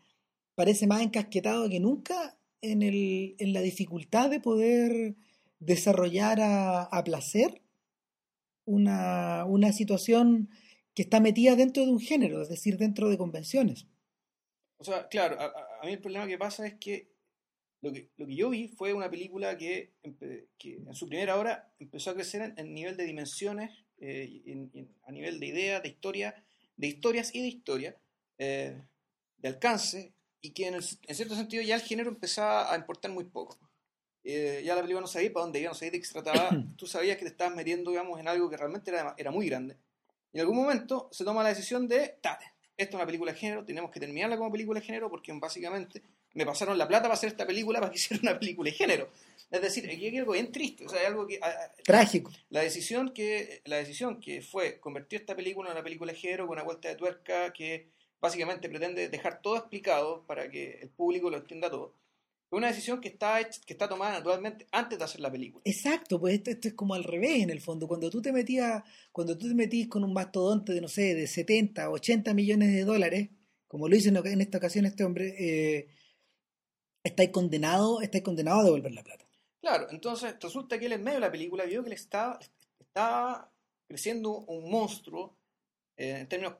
parece 0.56 0.88
más 0.88 1.02
encasquetado 1.02 1.68
que 1.68 1.78
nunca 1.78 2.36
en, 2.60 2.82
el, 2.82 3.36
en 3.38 3.52
la 3.52 3.60
dificultad 3.60 4.30
de 4.30 4.40
poder 4.40 5.14
desarrollar 5.60 6.40
a, 6.40 6.82
a 6.82 7.04
placer 7.04 7.62
una, 8.64 9.44
una 9.44 9.72
situación 9.72 10.50
que 10.94 11.02
está 11.02 11.20
metida 11.20 11.54
dentro 11.54 11.84
de 11.84 11.90
un 11.92 12.00
género, 12.00 12.42
es 12.42 12.48
decir, 12.48 12.78
dentro 12.78 13.08
de 13.08 13.16
convenciones. 13.18 13.86
O 14.78 14.84
sea, 14.84 15.06
claro, 15.08 15.38
a- 15.40 15.52
a 15.82 15.86
mí 15.86 15.92
el 15.92 16.00
problema 16.00 16.26
que 16.26 16.36
pasa 16.38 16.66
es 16.66 16.74
que 16.74 17.12
lo 17.82 17.92
que, 17.92 18.10
lo 18.16 18.26
que 18.26 18.34
yo 18.36 18.50
vi 18.50 18.68
fue 18.68 18.92
una 18.92 19.10
película 19.10 19.56
que, 19.56 19.92
que 20.58 20.74
en 20.76 20.94
su 20.94 21.08
primera 21.08 21.36
hora 21.36 21.72
empezó 21.78 22.10
a 22.10 22.14
crecer 22.14 22.42
en, 22.42 22.54
en 22.58 22.74
nivel 22.74 22.96
de 22.96 23.04
dimensiones, 23.04 23.70
eh, 23.98 24.42
en- 24.46 24.70
en- 24.74 24.94
a 25.04 25.12
nivel 25.12 25.40
de 25.40 25.46
ideas, 25.46 25.82
de 25.82 25.88
historia, 25.88 26.34
de 26.76 26.86
historias 26.86 27.34
y 27.34 27.40
de 27.40 27.48
historia, 27.48 27.96
eh, 28.38 28.82
de 29.38 29.48
alcance, 29.48 30.12
y 30.42 30.50
que 30.50 30.66
en, 30.68 30.74
el- 30.74 30.84
en 31.06 31.14
cierto 31.14 31.34
sentido 31.34 31.62
ya 31.62 31.74
el 31.76 31.82
género 31.82 32.10
empezaba 32.10 32.72
a 32.72 32.76
importar 32.76 33.10
muy 33.10 33.24
poco. 33.24 33.58
Eh, 34.22 34.62
ya 34.64 34.74
la 34.74 34.82
película 34.82 35.00
no 35.00 35.06
sabía 35.06 35.32
para 35.32 35.44
dónde 35.44 35.60
iba, 35.60 35.70
no 35.70 35.74
sabía 35.74 35.92
de 35.92 36.00
qué 36.00 36.04
se 36.06 36.12
trataba, 36.12 36.50
tú 36.76 36.86
sabías 36.86 37.16
que 37.16 37.24
te 37.24 37.30
estabas 37.30 37.56
metiendo, 37.56 37.90
digamos, 37.90 38.20
en 38.20 38.28
algo 38.28 38.50
que 38.50 38.56
realmente 38.58 38.90
era, 38.90 39.14
era 39.16 39.30
muy 39.30 39.46
grande. 39.48 39.76
Y 40.32 40.36
en 40.36 40.40
algún 40.42 40.56
momento 40.56 41.08
se 41.12 41.24
toma 41.24 41.42
la 41.42 41.48
decisión 41.48 41.88
de, 41.88 42.18
tate, 42.20 42.44
esto 42.76 42.90
es 42.90 42.94
una 42.94 43.06
película 43.06 43.32
de 43.32 43.38
género, 43.38 43.64
tenemos 43.64 43.90
que 43.90 44.00
terminarla 44.00 44.36
como 44.36 44.52
película 44.52 44.80
de 44.80 44.86
género 44.86 45.10
porque 45.10 45.32
básicamente 45.32 46.02
me 46.34 46.46
pasaron 46.46 46.78
la 46.78 46.86
plata 46.88 47.02
para 47.02 47.14
hacer 47.14 47.28
esta 47.30 47.46
película 47.46 47.80
para 47.80 47.90
que 47.92 47.98
hiciera 47.98 48.20
una 48.22 48.38
película 48.38 48.70
de 48.70 48.76
género. 48.76 49.08
Es 49.50 49.60
decir, 49.62 49.84
aquí 49.90 50.06
hay 50.06 50.18
algo 50.18 50.32
bien 50.32 50.52
triste, 50.52 50.86
o 50.86 50.88
sea, 50.88 51.00
hay 51.00 51.06
algo 51.06 51.26
que... 51.26 51.40
Trágico. 51.84 52.30
la 52.50 52.60
decisión 52.60 53.12
que 53.12 53.62
la 53.64 53.76
decisión 53.78 54.20
que 54.20 54.42
fue 54.42 54.78
convertir 54.78 55.20
esta 55.20 55.34
película 55.34 55.68
en 55.70 55.74
una 55.76 55.82
película 55.82 56.12
de 56.12 56.18
género 56.18 56.46
con 56.46 56.54
una 56.56 56.62
vuelta 56.62 56.88
de 56.88 56.94
tuerca 56.94 57.52
que 57.52 57.88
básicamente 58.20 58.68
pretende 58.68 59.08
dejar 59.08 59.40
todo 59.42 59.56
explicado 59.56 60.24
para 60.26 60.48
que 60.50 60.78
el 60.82 60.88
público 60.90 61.30
lo 61.30 61.38
entienda 61.38 61.68
todo 61.70 61.94
es 62.52 62.56
una 62.56 62.66
decisión 62.68 63.00
que 63.00 63.08
está 63.08 63.40
hecha- 63.40 63.60
que 63.66 63.72
está 63.72 63.88
tomada 63.88 64.12
naturalmente 64.18 64.66
antes 64.72 64.98
de 64.98 65.04
hacer 65.04 65.20
la 65.20 65.30
película 65.32 65.62
Exacto, 65.64 66.20
pues 66.20 66.34
esto, 66.34 66.50
esto 66.50 66.68
es 66.68 66.74
como 66.74 66.94
al 66.94 67.04
revés 67.04 67.42
en 67.42 67.50
el 67.50 67.60
fondo. 67.60 67.86
Cuando 67.88 68.08
tú 68.10 68.20
te 68.22 68.32
metías, 68.32 68.82
cuando 69.12 69.36
tú 69.38 69.48
te 69.48 69.54
metís 69.54 69.88
con 69.88 70.02
un 70.04 70.12
mastodonte 70.12 70.72
de, 70.72 70.80
no 70.80 70.88
sé, 70.88 71.14
de 71.14 71.26
70, 71.28 71.88
80 71.90 72.34
millones 72.34 72.72
de 72.72 72.84
dólares, 72.84 73.28
como 73.68 73.88
lo 73.88 73.94
hizo 73.96 74.08
en, 74.08 74.16
en 74.26 74.40
esta 74.40 74.58
ocasión 74.58 74.84
este 74.84 75.04
hombre, 75.04 75.34
eh, 75.38 75.88
estáis 77.02 77.30
condenado, 77.30 78.00
estáis 78.00 78.24
condenado 78.24 78.60
a 78.60 78.64
devolver 78.64 78.92
la 78.92 79.02
plata. 79.02 79.24
claro 79.60 79.86
entonces 79.90 80.36
resulta 80.40 80.78
que 80.78 80.86
él 80.86 80.92
en 80.92 81.04
medio 81.04 81.18
de 81.18 81.26
la 81.26 81.32
película 81.32 81.64
vio 81.64 81.82
que 81.82 81.90
le 81.90 81.96
estaba 81.96 82.38
estaba 82.78 83.50
creciendo 83.86 84.30
un 84.38 84.70
monstruo 84.70 85.36
eh, 85.96 86.18
en 86.20 86.28
términos 86.28 86.54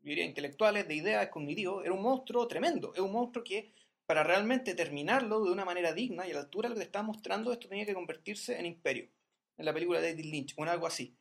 diría 0.00 0.24
intelectuales 0.24 0.86
de 0.86 0.94
ideas 0.94 1.28
cognitivos 1.28 1.84
era 1.84 1.94
un 1.94 2.02
monstruo 2.02 2.46
tremendo 2.46 2.92
es 2.94 3.00
un 3.00 3.12
monstruo 3.12 3.42
que 3.42 3.72
para 4.06 4.22
realmente 4.22 4.74
terminarlo 4.74 5.42
de 5.44 5.50
una 5.50 5.64
manera 5.64 5.92
digna 5.92 6.26
y 6.26 6.30
a 6.30 6.34
la 6.34 6.40
altura 6.40 6.68
de 6.68 6.74
lo 6.74 6.78
que 6.78 6.84
estaba 6.84 7.04
mostrando, 7.04 7.52
esto 7.52 7.68
tenía 7.68 7.86
que 7.86 7.94
convertirse 7.94 8.58
en 8.58 8.66
imperio, 8.66 9.08
en 9.56 9.64
la 9.64 9.72
película 9.72 10.00
de 10.00 10.10
David 10.10 10.26
Lynch, 10.26 10.54
o 10.56 10.62
en 10.62 10.68
algo 10.68 10.86
así. 10.86 11.16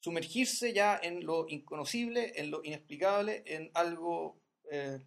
Sumergirse 0.00 0.72
ya 0.72 0.98
en 1.02 1.24
lo 1.24 1.46
inconocible, 1.48 2.32
en 2.36 2.50
lo 2.50 2.62
inexplicable, 2.62 3.42
en 3.46 3.70
algo, 3.74 4.38
eh, 4.70 5.00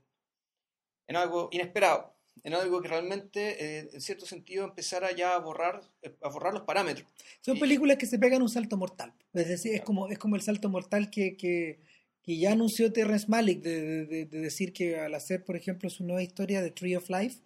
en 1.07 1.15
algo 1.15 1.49
inesperado, 1.51 2.15
en 2.43 2.53
algo 2.53 2.81
que 2.81 2.87
realmente, 2.87 3.63
eh, 3.79 3.89
en 3.93 4.01
cierto 4.01 4.25
sentido, 4.25 4.65
empezara 4.65 5.11
ya 5.15 5.35
a 5.35 5.39
borrar, 5.39 5.81
eh, 6.01 6.15
a 6.21 6.29
borrar 6.29 6.53
los 6.53 6.63
parámetros. 6.63 7.07
Son 7.41 7.57
Y- 7.57 7.59
películas 7.59 7.97
que 7.97 8.05
se 8.07 8.17
pegan 8.19 8.41
un 8.41 8.49
salto 8.49 8.77
mortal. 8.77 9.13
Es 9.33 9.47
decir, 9.47 9.73
es 9.75 9.81
como, 9.81 10.07
es 10.07 10.17
como 10.17 10.35
el 10.35 10.41
salto 10.41 10.69
mortal 10.69 11.09
que, 11.11 11.35
que, 11.37 11.79
que 12.23 12.37
ya 12.37 12.51
anunció 12.53 12.91
Terrence 12.91 13.27
Malick 13.27 13.61
de, 13.61 13.81
de- 13.81 14.05
de- 14.05 14.25
de 14.25 14.39
decir 14.39 14.73
que 14.73 14.97
al 14.99 15.13
hacer, 15.15 15.43
por 15.43 15.55
ejemplo, 15.55 15.89
su 15.89 16.03
nueva 16.03 16.23
historia 16.23 16.61
de 16.61 16.71
Tree 16.71 16.95
of 16.95 17.09
Life, 17.09 17.39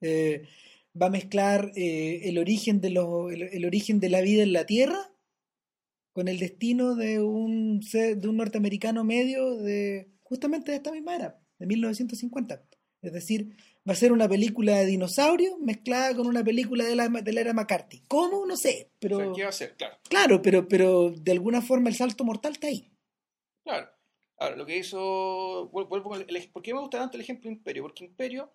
eh, 0.00 0.46
va 1.00 1.06
a 1.06 1.10
mezclar 1.10 1.72
eh, 1.76 2.20
el, 2.24 2.38
origen 2.38 2.80
de 2.80 2.90
lo- 2.90 3.30
el, 3.30 3.42
el 3.42 3.64
origen 3.64 4.00
de 4.00 4.10
la 4.10 4.20
vida 4.20 4.42
en 4.42 4.52
la 4.52 4.66
Tierra 4.66 5.10
con 6.12 6.28
el 6.28 6.38
destino 6.38 6.94
de 6.94 7.20
un, 7.22 7.80
de 7.80 8.28
un 8.28 8.36
norteamericano 8.36 9.02
medio 9.02 9.56
de 9.56 10.10
justamente 10.20 10.70
de 10.72 10.76
esta 10.78 10.92
misma 10.92 11.14
era, 11.16 11.40
de 11.58 11.66
1950. 11.66 12.62
Es 13.02 13.12
decir, 13.12 13.56
va 13.88 13.92
a 13.92 13.96
ser 13.96 14.12
una 14.12 14.28
película 14.28 14.76
de 14.78 14.86
dinosaurios 14.86 15.58
mezclada 15.58 16.14
con 16.14 16.26
una 16.26 16.44
película 16.44 16.84
de 16.84 16.94
la, 16.96 17.08
de 17.08 17.32
la 17.32 17.40
era 17.40 17.52
McCarthy. 17.52 18.02
¿Cómo? 18.08 18.46
No 18.46 18.56
sé, 18.56 18.90
pero... 19.00 19.16
O 19.16 19.20
sea, 19.20 19.32
¿qué 19.34 19.42
va 19.42 19.46
a 19.46 19.50
hacer? 19.50 19.74
Claro. 19.76 19.96
Claro, 20.08 20.42
pero, 20.42 20.68
pero 20.68 21.10
de 21.10 21.32
alguna 21.32 21.60
forma 21.60 21.88
el 21.88 21.96
salto 21.96 22.24
mortal 22.24 22.52
está 22.52 22.68
ahí. 22.68 22.88
Claro. 23.64 23.88
Ahora, 24.38 24.56
lo 24.56 24.66
que 24.66 24.76
hizo. 24.78 25.70
vuel- 25.70 25.88
Vuelvo 25.88 26.10
con 26.10 26.20
el, 26.20 26.48
¿Por 26.50 26.62
qué 26.62 26.74
me 26.74 26.80
gusta 26.80 26.98
tanto 26.98 27.16
el 27.16 27.22
ejemplo 27.22 27.50
Imperio? 27.50 27.82
Porque 27.82 28.04
Imperio 28.04 28.50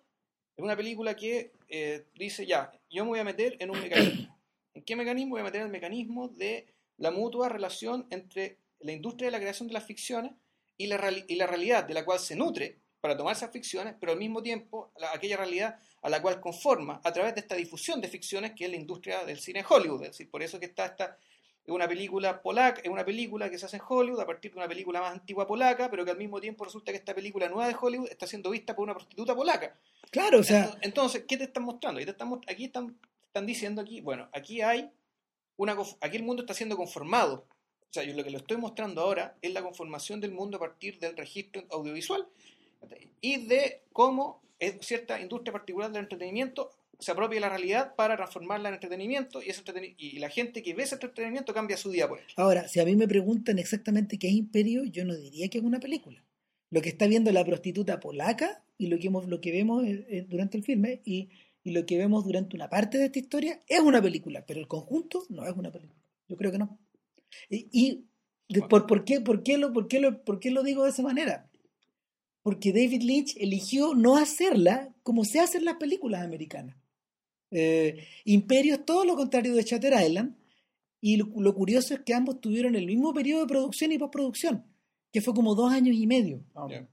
es 0.56 0.64
una 0.64 0.76
película 0.76 1.14
que 1.14 1.52
eh, 1.68 2.06
dice 2.14 2.44
ya, 2.46 2.70
yo 2.90 3.04
me 3.04 3.10
voy 3.10 3.18
a 3.20 3.24
meter 3.24 3.56
en 3.60 3.70
un 3.70 3.80
mecanismo. 3.80 4.38
¿En 4.74 4.82
qué 4.82 4.96
mecanismo? 4.96 5.30
Voy 5.32 5.40
a 5.40 5.44
meter 5.44 5.60
en 5.60 5.66
el 5.66 5.72
mecanismo 5.72 6.28
de 6.28 6.66
la 6.98 7.10
mutua 7.10 7.48
relación 7.48 8.06
entre 8.10 8.58
la 8.80 8.92
industria 8.92 9.28
de 9.28 9.32
la 9.32 9.40
creación 9.40 9.68
de 9.68 9.74
las 9.74 9.84
ficciones 9.84 10.32
y 10.76 10.86
la, 10.88 11.00
y 11.26 11.36
la 11.36 11.46
realidad 11.46 11.84
de 11.84 11.94
la 11.94 12.04
cual 12.04 12.18
se 12.18 12.36
nutre 12.36 12.80
para 13.00 13.16
tomar 13.16 13.34
esas 13.36 13.50
ficciones, 13.52 13.94
pero 14.00 14.12
al 14.12 14.18
mismo 14.18 14.42
tiempo 14.42 14.90
la- 14.96 15.12
aquella 15.12 15.36
realidad 15.36 15.78
a 16.02 16.08
la 16.08 16.20
cual 16.20 16.40
conforma 16.40 17.00
a 17.04 17.12
través 17.12 17.34
de 17.34 17.40
esta 17.40 17.54
difusión 17.54 18.00
de 18.00 18.08
ficciones 18.08 18.52
que 18.52 18.64
es 18.64 18.70
la 18.70 18.76
industria 18.76 19.24
del 19.24 19.38
cine 19.38 19.60
en 19.60 19.66
Hollywood. 19.68 20.02
Es 20.02 20.08
decir, 20.10 20.30
por 20.30 20.42
eso 20.42 20.58
que 20.58 20.66
está 20.66 20.86
esta 20.86 21.16
es 21.64 21.72
una 21.74 21.86
película 21.86 22.40
polaca, 22.40 22.80
es 22.82 22.88
una 22.88 23.04
película 23.04 23.50
que 23.50 23.58
se 23.58 23.66
hace 23.66 23.76
en 23.76 23.82
Hollywood 23.86 24.20
a 24.20 24.26
partir 24.26 24.52
de 24.52 24.56
una 24.56 24.66
película 24.66 25.00
más 25.02 25.12
antigua 25.12 25.46
polaca, 25.46 25.90
pero 25.90 26.02
que 26.04 26.10
al 26.10 26.16
mismo 26.16 26.40
tiempo 26.40 26.64
resulta 26.64 26.92
que 26.92 26.98
esta 26.98 27.14
película 27.14 27.46
nueva 27.48 27.68
de 27.68 27.76
Hollywood 27.78 28.08
está 28.08 28.26
siendo 28.26 28.48
vista 28.50 28.74
por 28.74 28.84
una 28.84 28.94
prostituta 28.94 29.34
polaca. 29.36 29.78
Claro, 30.10 30.38
o 30.38 30.42
sea, 30.42 30.74
Entonces, 30.80 31.24
¿qué 31.28 31.36
te 31.36 31.44
están 31.44 31.64
mostrando? 31.64 31.98
Aquí, 31.98 32.06
te 32.06 32.12
están, 32.12 32.40
aquí 32.48 32.64
están, 32.64 32.98
están 33.26 33.44
diciendo 33.44 33.82
aquí, 33.82 34.00
bueno, 34.00 34.28
aquí 34.32 34.62
hay 34.62 34.90
una 35.58 35.76
aquí 36.00 36.16
el 36.16 36.22
mundo 36.22 36.42
está 36.42 36.54
siendo 36.54 36.76
conformado. 36.76 37.44
O 37.82 37.92
sea, 37.92 38.02
yo 38.02 38.14
lo 38.14 38.24
que 38.24 38.30
lo 38.30 38.38
estoy 38.38 38.56
mostrando 38.56 39.02
ahora 39.02 39.36
es 39.42 39.52
la 39.52 39.62
conformación 39.62 40.20
del 40.20 40.30
mundo 40.32 40.56
a 40.56 40.60
partir 40.60 40.98
del 40.98 41.16
registro 41.16 41.64
audiovisual 41.70 42.26
y 43.20 43.46
de 43.46 43.82
cómo 43.92 44.42
cierta 44.80 45.20
industria 45.20 45.52
particular 45.52 45.90
del 45.90 46.02
entretenimiento 46.02 46.70
se 46.98 47.12
apropia 47.12 47.36
de 47.36 47.40
la 47.40 47.48
realidad 47.48 47.94
para 47.94 48.16
transformarla 48.16 48.68
en 48.68 48.74
entretenimiento 48.74 49.40
y, 49.40 49.50
ese 49.50 49.62
y 49.96 50.18
la 50.18 50.30
gente 50.30 50.62
que 50.62 50.74
ve 50.74 50.82
ese 50.82 50.96
entretenimiento 50.96 51.54
cambia 51.54 51.76
su 51.76 51.90
día 51.90 52.08
por 52.08 52.18
él. 52.18 52.24
ahora, 52.36 52.66
si 52.66 52.80
a 52.80 52.84
mí 52.84 52.96
me 52.96 53.06
preguntan 53.06 53.58
exactamente 53.58 54.18
qué 54.18 54.26
es 54.28 54.34
Imperio, 54.34 54.84
yo 54.84 55.04
no 55.04 55.14
diría 55.14 55.48
que 55.48 55.58
es 55.58 55.64
una 55.64 55.78
película. 55.78 56.24
lo 56.70 56.82
que 56.82 56.88
está 56.88 57.06
viendo 57.06 57.30
la 57.32 57.44
prostituta 57.44 58.00
polaca 58.00 58.62
y 58.76 58.88
lo 58.88 58.98
que, 58.98 59.06
hemos, 59.06 59.28
lo 59.28 59.40
que 59.40 59.52
vemos 59.52 59.84
eh, 59.84 60.06
eh, 60.08 60.26
durante 60.28 60.56
el 60.56 60.64
filme 60.64 61.00
y, 61.04 61.30
y 61.62 61.70
lo 61.70 61.86
que 61.86 61.98
vemos 61.98 62.24
durante 62.24 62.56
una 62.56 62.68
parte 62.68 62.98
de 62.98 63.06
esta 63.06 63.18
historia 63.18 63.60
es 63.68 63.80
una 63.80 64.02
película, 64.02 64.44
pero 64.46 64.60
el 64.60 64.66
conjunto 64.66 65.24
no 65.28 65.46
es 65.46 65.54
una 65.54 65.70
película. 65.70 66.00
Yo 66.28 66.36
creo 66.36 66.50
que 66.50 66.58
no. 66.58 66.78
Y, 67.50 68.04
por, 68.68 68.86
por, 68.86 69.04
qué, 69.04 69.20
por, 69.20 69.42
qué 69.42 69.58
lo, 69.58 69.72
por, 69.72 69.88
qué 69.88 70.00
lo, 70.00 70.24
¿Por 70.24 70.40
qué 70.40 70.50
lo 70.50 70.62
digo 70.62 70.84
de 70.84 70.90
esa 70.90 71.02
manera? 71.02 71.47
Porque 72.42 72.72
David 72.72 73.02
Lynch 73.02 73.36
eligió 73.38 73.94
no 73.94 74.16
hacerla 74.16 74.94
como 75.02 75.24
se 75.24 75.40
hacen 75.40 75.64
las 75.64 75.76
películas 75.76 76.22
americanas. 76.22 76.76
Eh, 77.50 78.06
Imperio 78.24 78.74
es 78.74 78.84
todo 78.84 79.04
lo 79.04 79.16
contrario 79.16 79.54
de 79.54 79.62
Shutter 79.62 79.94
Island. 80.02 80.36
Y 81.00 81.16
lo, 81.16 81.26
lo 81.36 81.54
curioso 81.54 81.94
es 81.94 82.00
que 82.00 82.12
ambos 82.14 82.40
tuvieron 82.40 82.74
el 82.74 82.86
mismo 82.86 83.14
periodo 83.14 83.42
de 83.42 83.46
producción 83.48 83.92
y 83.92 83.98
postproducción, 83.98 84.64
que 85.12 85.20
fue 85.20 85.32
como 85.34 85.54
dos 85.54 85.72
años 85.72 85.94
y 85.96 86.06
medio. 86.06 86.42
menos. 86.68 86.88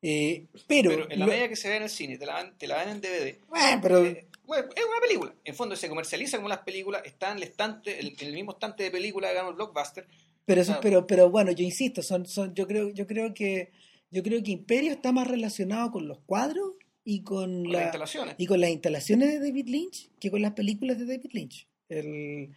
Eh, 0.00 0.46
pero, 0.68 0.90
Pero 0.90 1.10
en 1.10 1.18
la 1.18 1.26
lo- 1.26 1.32
medida 1.32 1.48
que 1.48 1.56
se 1.56 1.68
ve 1.68 1.76
en 1.76 1.82
el 1.82 1.88
cine, 1.90 2.18
te 2.18 2.24
la 2.26 2.34
dan, 2.34 2.56
te 2.56 2.68
la 2.68 2.82
en 2.88 3.00
DVD. 3.00 3.36
Bueno, 3.48 3.80
pero 3.82 4.04
eh, 4.04 4.28
bueno, 4.46 4.68
es 4.76 4.84
una 4.84 5.00
película. 5.00 5.34
En 5.44 5.54
fondo 5.56 5.74
se 5.74 5.88
comercializa 5.88 6.36
como 6.36 6.48
las 6.48 6.60
películas, 6.60 7.02
está 7.04 7.32
en 7.32 7.38
el 7.38 7.42
estante, 7.44 7.98
el- 7.98 8.14
en 8.20 8.28
el 8.28 8.34
mismo 8.34 8.52
estante 8.52 8.84
de 8.84 8.90
película 8.92 9.28
que 9.28 9.34
ganó 9.34 9.48
el 9.50 9.56
blockbuster. 9.56 10.06
Pero, 10.44 10.60
eso, 10.60 10.72
Ah. 10.74 10.78
pero, 10.80 11.04
pero 11.06 11.30
bueno, 11.30 11.50
yo 11.50 11.64
insisto, 11.64 12.00
son, 12.02 12.26
son, 12.26 12.54
yo 12.54 12.66
creo, 12.68 12.90
yo 12.90 13.06
creo 13.08 13.34
que, 13.34 13.72
yo 14.10 14.22
creo 14.22 14.42
que 14.42 14.50
Imperio 14.52 14.92
está 14.92 15.12
más 15.12 15.28
relacionado 15.28 15.90
con 15.90 16.08
los 16.08 16.18
cuadros 16.20 16.72
y 17.04 17.22
con, 17.22 17.64
con 17.64 17.72
la- 17.72 17.78
las 17.78 17.84
instalaciones. 17.86 18.34
y 18.38 18.46
con 18.46 18.60
las 18.60 18.70
instalaciones 18.70 19.28
de 19.32 19.38
David 19.40 19.68
Lynch 19.68 20.10
que 20.20 20.30
con 20.30 20.42
las 20.42 20.52
películas 20.52 20.98
de 20.98 21.06
David 21.06 21.30
Lynch. 21.32 21.66
El- 21.88 22.50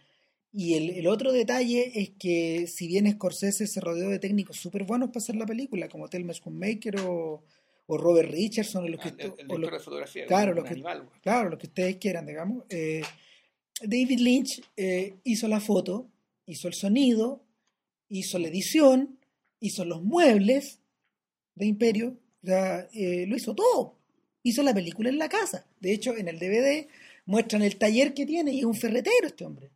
y 0.54 0.74
el, 0.74 0.90
el 0.90 1.06
otro 1.06 1.32
detalle 1.32 1.92
es 1.98 2.10
que 2.18 2.66
si 2.66 2.86
bien 2.86 3.10
Scorsese 3.10 3.66
se 3.66 3.80
rodeó 3.80 4.10
de 4.10 4.18
técnicos 4.18 4.58
súper 4.58 4.84
buenos 4.84 5.08
para 5.08 5.18
hacer 5.20 5.36
la 5.36 5.46
película, 5.46 5.88
como 5.88 6.08
Thelma 6.08 6.34
Schoonmaker 6.34 7.00
o, 7.00 7.42
o 7.86 7.96
Robert 7.96 8.30
Richardson, 8.30 8.84
o 8.84 8.88
los 8.88 9.00
que, 9.00 9.08
Ah, 9.08 9.14
el, 9.18 9.24
el 9.24 9.30
o 9.30 9.34
director 9.36 9.60
los- 9.60 9.72
de 9.72 9.78
fotografía, 9.78 10.26
claro, 10.26 10.52
los 10.52 10.64
que- 10.64 10.70
animal, 10.74 11.04
güey. 11.06 11.20
claro, 11.22 11.48
lo 11.48 11.56
que 11.56 11.68
ustedes 11.68 11.96
quieran, 11.96 12.26
digamos. 12.26 12.64
eh, 12.68 13.00
David 13.80 14.18
Lynch 14.20 14.62
eh, 14.76 15.14
hizo 15.24 15.48
la 15.48 15.58
foto, 15.60 16.10
hizo 16.44 16.68
el 16.68 16.74
sonido, 16.74 17.42
hizo 18.10 18.38
la 18.38 18.48
edición, 18.48 19.18
hizo 19.58 19.86
los 19.86 20.02
muebles 20.02 20.80
de 21.54 21.66
Imperio, 21.66 22.16
sea, 22.42 22.88
eh, 22.92 23.26
lo 23.26 23.36
hizo 23.36 23.54
todo. 23.54 23.96
Hizo 24.42 24.62
la 24.62 24.74
película 24.74 25.08
en 25.08 25.18
la 25.18 25.28
casa. 25.28 25.66
De 25.80 25.92
hecho, 25.92 26.16
en 26.16 26.28
el 26.28 26.38
DVD 26.38 26.88
muestran 27.26 27.62
el 27.62 27.76
taller 27.76 28.14
que 28.14 28.26
tiene 28.26 28.52
y 28.52 28.58
es 28.60 28.64
un 28.64 28.74
ferretero 28.74 29.26
este 29.26 29.44
hombre. 29.44 29.70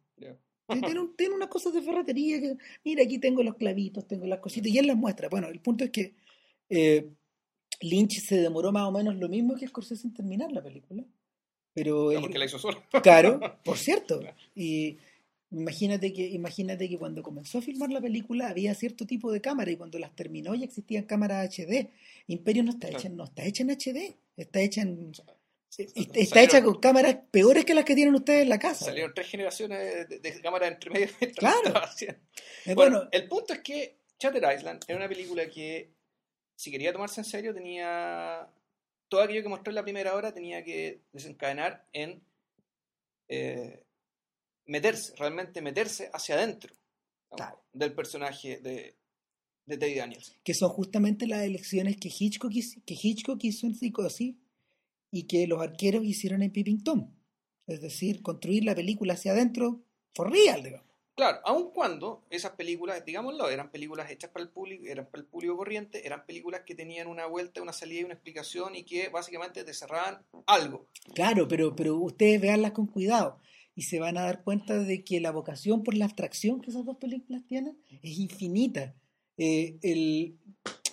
Tiene, 0.68 0.98
un- 0.98 1.14
tiene 1.14 1.32
unas 1.36 1.46
cosas 1.48 1.72
de 1.74 1.80
ferretería 1.82 2.40
que, 2.40 2.56
mira, 2.84 3.04
aquí 3.04 3.18
tengo 3.20 3.40
los 3.44 3.54
clavitos, 3.54 4.04
tengo 4.08 4.26
las 4.26 4.40
cositas, 4.40 4.66
y 4.72 4.78
él 4.78 4.88
las 4.88 4.96
muestra. 4.96 5.28
Bueno, 5.28 5.46
el 5.46 5.60
punto 5.60 5.84
es 5.84 5.90
que 5.90 6.14
eh, 6.68 7.08
Lynch 7.82 8.18
se 8.20 8.40
demoró 8.40 8.72
más 8.72 8.82
o 8.88 8.90
menos 8.90 9.14
lo 9.14 9.28
mismo 9.28 9.54
que 9.54 9.68
Scorsese 9.68 10.08
en 10.08 10.14
terminar 10.14 10.50
la 10.50 10.64
película. 10.64 11.04
Pero 11.72 12.06
No, 12.06 12.10
él- 12.12 12.20
porque 12.20 12.38
la 12.40 12.46
hizo 12.46 12.58
solo. 12.58 12.82
Claro, 13.00 13.38
por 13.64 13.78
cierto. 13.78 14.20
Y 14.56 14.96
imagínate 15.50 16.12
que, 16.12 16.26
imagínate 16.28 16.88
que 16.88 16.98
cuando 16.98 17.22
comenzó 17.22 17.58
a 17.58 17.62
filmar 17.62 17.90
la 17.90 18.00
película 18.00 18.48
había 18.48 18.74
cierto 18.74 19.06
tipo 19.06 19.30
de 19.32 19.40
cámara 19.40 19.70
y 19.70 19.76
cuando 19.76 19.98
las 19.98 20.14
terminó 20.14 20.54
ya 20.54 20.64
existían 20.64 21.04
cámaras 21.04 21.48
HD. 21.56 21.90
Imperio 22.26 22.62
no 22.64 22.72
está 22.72 22.88
hecha, 22.88 23.08
no 23.08 23.24
está 23.24 23.44
hecha 23.44 23.62
en 23.62 23.70
HD, 23.70 24.16
está 24.36 24.60
hecha 24.60 24.82
en 24.82 25.12
está, 25.12 26.20
Salieron- 26.20 26.38
hecha 26.44 26.62
con 26.64 26.80
cámaras 26.80 27.16
peores 27.30 27.64
que 27.64 27.74
las 27.74 27.84
que 27.84 27.94
tienen 27.94 28.14
ustedes 28.14 28.42
en 28.42 28.48
la 28.48 28.58
casa. 28.58 28.86
Salieron 28.86 29.12
tres 29.14 29.28
generaciones 29.28 30.08
de, 30.08 30.18
de 30.20 30.40
cámaras 30.40 30.72
entre 30.72 30.90
medio. 30.90 31.08
Claro. 31.36 31.72
Eh, 32.00 32.74
Bueno, 32.74 32.96
bueno, 32.98 33.08
el 33.12 33.28
punto 33.28 33.52
es 33.52 33.60
que 33.60 33.98
Shutter 34.18 34.42
Island 34.56 34.82
era 34.88 34.96
una 34.96 35.08
película 35.08 35.48
que, 35.48 35.90
si 36.54 36.70
quería 36.70 36.92
tomarse 36.92 37.20
en 37.20 37.24
serio, 37.26 37.52
tenía. 37.54 38.48
Todo 39.08 39.20
aquello 39.22 39.42
que 39.42 39.48
mostró 39.48 39.70
en 39.70 39.74
la 39.76 39.82
primera 39.84 40.14
hora 40.16 40.32
tenía 40.34 40.64
que 40.64 41.02
desencadenar 41.12 41.86
en 41.92 42.20
eh, 43.28 43.84
meterse, 44.66 45.14
realmente 45.16 45.60
meterse 45.62 46.10
hacia 46.12 46.34
adentro. 46.36 46.74
Claro. 47.28 47.60
del 47.72 47.92
personaje 47.92 48.58
de, 48.60 48.94
de 49.66 49.76
Teddy 49.76 49.96
Daniels. 49.96 50.36
que 50.44 50.54
son 50.54 50.70
justamente 50.70 51.26
las 51.26 51.42
elecciones 51.42 51.96
que 51.96 52.08
Hitchcock, 52.08 52.52
hizo- 52.52 52.80
que 52.86 52.94
Hitchcock 53.00 53.42
hizo 53.42 53.66
en 53.66 53.74
Psicosis 53.74 54.36
y 55.10 55.24
que 55.24 55.46
los 55.48 55.60
arqueros 55.60 56.04
hicieron 56.04 56.42
en 56.42 56.52
Peeping 56.52 56.82
Tom. 56.84 57.10
Es 57.66 57.80
decir, 57.80 58.22
construir 58.22 58.64
la 58.64 58.74
película 58.76 59.14
hacia 59.14 59.32
adentro 59.32 59.82
for 60.14 60.30
real, 60.30 60.62
digamos. 60.62 60.86
Claro, 61.16 61.40
aun 61.44 61.72
cuando 61.72 62.24
esas 62.30 62.52
películas, 62.52 63.04
digámoslo, 63.04 63.50
eran 63.50 63.70
películas 63.72 64.10
hechas 64.10 64.30
para 64.30 64.44
el 64.44 64.50
público, 64.50 64.84
eran 64.86 65.06
para 65.06 65.22
el 65.22 65.26
público 65.26 65.56
corriente, 65.56 66.06
eran 66.06 66.24
películas 66.26 66.60
que 66.64 66.74
tenían 66.76 67.08
una 67.08 67.26
vuelta, 67.26 67.60
una 67.60 67.72
salida 67.72 68.02
y 68.02 68.04
una 68.04 68.14
explicación 68.14 68.76
y 68.76 68.84
que 68.84 69.08
básicamente 69.08 69.64
te 69.64 69.74
cerraban 69.74 70.24
algo. 70.46 70.86
Claro, 71.14 71.48
pero, 71.48 71.74
pero 71.74 71.96
ustedes 71.96 72.40
veanlas 72.40 72.70
con 72.72 72.86
cuidado 72.86 73.40
y 73.76 73.82
se 73.82 74.00
van 74.00 74.16
a 74.16 74.22
dar 74.22 74.42
cuenta 74.42 74.78
de 74.78 75.04
que 75.04 75.20
la 75.20 75.30
vocación 75.30 75.84
por 75.84 75.94
la 75.94 76.06
abstracción 76.06 76.60
que 76.60 76.70
esas 76.70 76.86
dos 76.86 76.96
películas 76.96 77.42
tienen 77.46 77.78
es 78.02 78.18
infinita. 78.18 78.96
Eh, 79.36 79.78
el, 79.82 80.38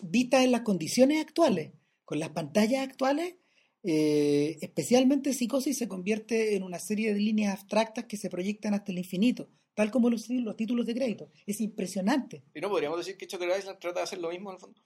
vista 0.02 0.43
en 0.43 0.52
las 0.52 0.62
condiciones 0.62 1.22
actuales, 1.22 1.72
con 2.04 2.19
las 2.19 2.30
pantallas 2.30 2.86
actuales, 2.86 3.36
eh, 3.84 4.58
especialmente 4.62 5.34
Psicosis 5.34 5.78
se 5.78 5.88
convierte 5.88 6.56
en 6.56 6.63
una 6.63 6.78
serie 6.78 7.13
de 7.13 7.19
líneas 7.19 7.54
abstractas 7.54 8.06
que 8.06 8.17
se 8.17 8.30
proyectan 8.30 8.74
hasta 8.74 8.91
el 8.91 8.98
infinito, 8.98 9.50
tal 9.74 9.89
como 9.89 10.10
los, 10.10 10.30
los 10.30 10.58
títulos 10.58 10.86
de 10.86 10.93
crédito. 10.93 11.32
Es 11.48 11.62
impresionante. 11.62 12.43
Y 12.54 12.60
no 12.60 12.69
podríamos 12.69 12.98
decir 12.98 13.15
que 13.15 13.28
Shutter 13.28 13.50
Island 13.58 13.80
trata 13.80 14.02
de 14.02 14.04
hacer 14.04 14.19
lo 14.19 14.30
mismo 14.30 14.50
en 14.50 14.56
el 14.56 14.60
fondo. 14.60 14.82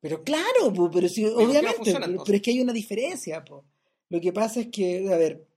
Pero 0.00 0.22
claro, 0.22 0.72
po, 0.72 0.88
pero 0.88 1.08
sí, 1.08 1.24
no 1.24 1.34
obviamente, 1.34 1.76
funciona, 1.76 2.06
pero, 2.06 2.22
pero 2.24 2.36
es 2.36 2.42
que 2.42 2.50
hay 2.52 2.60
una 2.60 2.72
diferencia. 2.72 3.44
po. 3.44 3.64
Lo 4.08 4.20
que 4.20 4.32
pasa 4.32 4.60
es 4.60 4.68
que, 4.68 5.12
a 5.12 5.16
ver, 5.16 5.49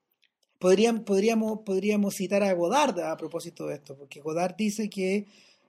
podríamos, 0.63 1.01
podríamos, 1.01 1.59
podríamos 1.65 2.15
citar 2.15 2.41
a 2.41 2.53
Godard 2.53 2.97
a 3.01 3.17
propósito 3.17 3.67
de 3.67 3.75
esto, 3.75 3.97
porque 3.97 4.21
Godard 4.21 4.55
dice 4.55 4.89
que 4.89 5.25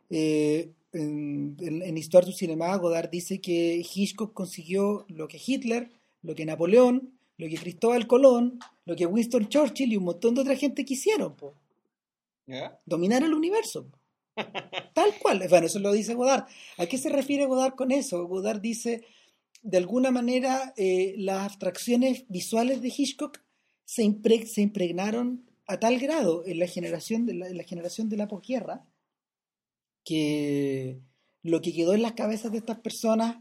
eh, 0.09 0.71
en, 0.93 1.57
en, 1.61 1.83
en 1.83 1.99
Histoire 1.99 2.25
du 2.25 2.33
Cinema, 2.33 2.77
Godard 2.77 3.11
dice 3.11 3.41
que 3.41 3.85
Hitchcock 3.93 4.33
consiguió 4.33 5.05
lo 5.09 5.27
que 5.27 5.41
Hitler, 5.45 5.91
lo 6.23 6.37
que 6.37 6.47
Napoleón, 6.47 7.13
lo 7.39 7.49
que 7.49 7.57
Cristóbal 7.57 8.07
Colón, 8.07 8.61
lo 8.85 8.95
que 8.95 9.05
Winston 9.05 9.49
Churchill 9.49 9.93
y 9.93 9.97
un 9.97 10.05
montón 10.05 10.37
de 10.37 10.43
otra 10.43 10.55
gente 10.55 10.85
quisieron, 10.85 11.35
po, 11.35 11.55
¿Ya? 12.47 12.79
dominar 12.87 13.25
el 13.25 13.35
universo. 13.35 13.89
Tal 14.95 15.19
cual. 15.21 15.45
Bueno, 15.49 15.67
eso 15.67 15.81
lo 15.81 15.91
dice 15.91 16.15
Godard. 16.15 16.45
¿A 16.79 16.87
qué 16.87 16.99
se 16.99 17.09
refiere 17.09 17.47
Godard 17.47 17.75
con 17.75 17.91
eso? 17.91 18.29
Godard 18.29 18.61
dice, 18.61 19.03
de 19.61 19.77
alguna 19.77 20.13
manera, 20.13 20.73
eh, 20.77 21.15
las 21.19 21.47
abstracciones 21.47 22.27
visuales 22.29 22.81
de 22.81 22.93
Hitchcock 22.97 23.44
se, 23.85 24.03
impre- 24.05 24.47
se 24.47 24.63
impregnaron 24.63 25.45
a 25.67 25.79
tal 25.81 25.99
grado 25.99 26.45
en 26.47 26.59
la 26.59 26.67
generación 26.67 27.27
de 27.27 27.35
la, 27.35 27.49
en 27.49 27.57
la 27.57 27.65
generación 27.65 28.09
de 28.09 28.17
la 28.17 28.29
posguerra 28.29 28.87
que 30.05 31.01
lo 31.43 31.61
que 31.61 31.73
quedó 31.73 31.95
en 31.95 32.03
las 32.03 32.13
cabezas 32.13 32.53
de 32.53 32.59
estas 32.59 32.79
personas 32.81 33.39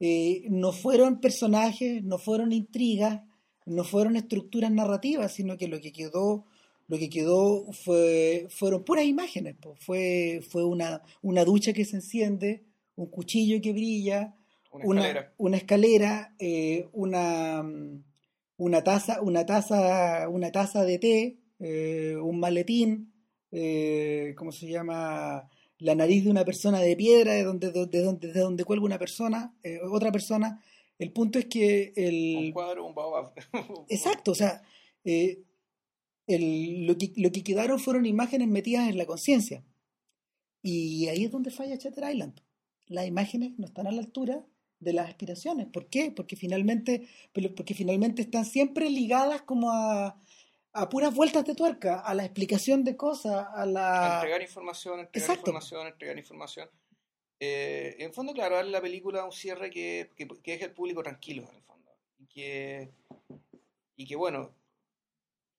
eh, 0.00 0.44
no 0.48 0.72
fueron 0.72 1.20
personajes, 1.20 2.02
no 2.02 2.18
fueron 2.18 2.52
intrigas, 2.52 3.22
no 3.66 3.84
fueron 3.84 4.16
estructuras 4.16 4.70
narrativas, 4.72 5.32
sino 5.32 5.56
que 5.56 5.68
lo 5.68 5.80
que 5.80 5.92
quedó 5.92 6.46
lo 6.88 6.98
que 6.98 7.08
quedó 7.08 7.70
fue, 7.72 8.48
fueron 8.50 8.82
puras 8.82 9.04
imágenes. 9.04 9.54
po. 9.54 9.76
Fue, 9.76 10.40
fue 10.50 10.64
una, 10.64 11.02
una 11.22 11.44
ducha 11.44 11.72
que 11.72 11.84
se 11.84 11.94
enciende, 11.94 12.64
un 12.96 13.06
cuchillo 13.06 13.60
que 13.62 13.72
brilla, 13.72 14.34
Una 14.72 15.02
escalera. 15.02 15.34
una 15.38 15.56
escalera, 15.56 16.34
eh, 16.40 16.88
una, 16.92 17.62
una 18.60 18.84
taza, 18.84 19.22
una 19.22 19.46
taza, 19.46 20.28
una 20.28 20.52
taza 20.52 20.84
de 20.84 20.98
té, 20.98 21.38
eh, 21.60 22.14
un 22.16 22.38
maletín, 22.38 23.10
eh, 23.50 24.34
¿cómo 24.36 24.52
se 24.52 24.68
llama? 24.68 25.48
La 25.78 25.94
nariz 25.94 26.24
de 26.24 26.30
una 26.30 26.44
persona 26.44 26.78
de 26.80 26.94
piedra, 26.94 27.32
de 27.32 27.42
donde, 27.44 27.70
de 27.72 28.02
donde, 28.02 28.32
de 28.32 28.40
donde 28.40 28.64
cuelga 28.64 28.84
una 28.84 28.98
persona, 28.98 29.54
eh, 29.62 29.78
otra 29.90 30.12
persona. 30.12 30.62
El 30.98 31.10
punto 31.10 31.38
es 31.38 31.46
que 31.46 31.94
el, 31.96 32.36
Un 32.36 32.52
cuadro, 32.52 32.84
un 32.86 32.94
baobab. 32.94 33.32
Exacto, 33.88 34.32
o 34.32 34.34
sea, 34.34 34.60
el- 35.04 36.86
lo, 36.86 36.98
que, 36.98 37.12
lo 37.16 37.32
que 37.32 37.42
quedaron 37.42 37.78
fueron 37.78 38.04
imágenes 38.04 38.48
metidas 38.48 38.90
en 38.90 38.98
la 38.98 39.06
conciencia. 39.06 39.64
Y 40.62 41.08
ahí 41.08 41.24
es 41.24 41.30
donde 41.30 41.50
falla 41.50 41.76
Shutter 41.76 42.04
Island. 42.12 42.40
Las 42.88 43.06
imágenes 43.06 43.58
no 43.58 43.64
están 43.66 43.86
a 43.86 43.92
la 43.92 44.00
altura 44.02 44.44
de 44.80 44.92
las 44.94 45.08
aspiraciones. 45.08 45.66
¿Por 45.66 45.86
qué? 45.88 46.10
Porque 46.10 46.36
finalmente, 46.36 47.06
pero- 47.32 47.54
porque 47.54 47.74
finalmente 47.74 48.22
están 48.22 48.44
siempre 48.44 48.88
ligadas 48.90 49.42
como 49.42 49.70
a, 49.70 50.20
a 50.72 50.88
puras 50.88 51.14
vueltas 51.14 51.44
de 51.44 51.54
tuerca, 51.54 52.00
a 52.00 52.14
la 52.14 52.24
explicación 52.24 52.82
de 52.84 52.96
cosas, 52.96 53.46
a 53.54 53.66
la... 53.66 54.14
entregar 54.16 54.42
información, 54.42 55.00
entregar 55.00 55.30
Exacto. 55.30 55.50
información, 55.50 55.86
entregar 55.86 56.18
información. 56.18 56.68
Eh, 57.38 57.96
en 57.98 58.12
fondo, 58.12 58.32
claro, 58.32 58.56
darle 58.56 58.70
la 58.70 58.80
película 58.82 59.24
un 59.24 59.32
cierre 59.32 59.70
que, 59.70 60.10
que, 60.16 60.26
que 60.42 60.52
deje 60.52 60.64
al 60.64 60.72
público 60.74 61.02
tranquilo, 61.02 61.48
en 61.50 61.56
el 61.56 61.62
fondo. 61.62 61.90
Y 62.18 62.26
que, 62.26 62.90
y 63.96 64.06
que 64.06 64.16
bueno, 64.16 64.54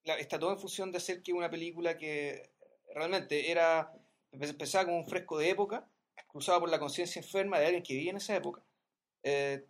la- 0.04 0.18
está 0.20 0.38
todo 0.40 0.52
en 0.52 0.60
función 0.60 0.92
de 0.92 0.98
hacer 0.98 1.22
que 1.22 1.34
una 1.34 1.50
película 1.50 1.98
que 1.98 2.50
realmente 2.94 3.52
era, 3.52 3.92
empezaba 4.32 4.86
como 4.86 4.98
un 4.98 5.08
fresco 5.08 5.38
de 5.38 5.50
época, 5.50 5.88
cruzado 6.28 6.60
por 6.62 6.70
la 6.70 6.80
conciencia 6.80 7.20
enferma 7.22 7.60
de 7.60 7.66
alguien 7.66 7.84
que 7.84 7.94
vivía 7.94 8.12
en 8.12 8.18
esa 8.18 8.36
época, 8.36 8.64
eh, 9.24 9.66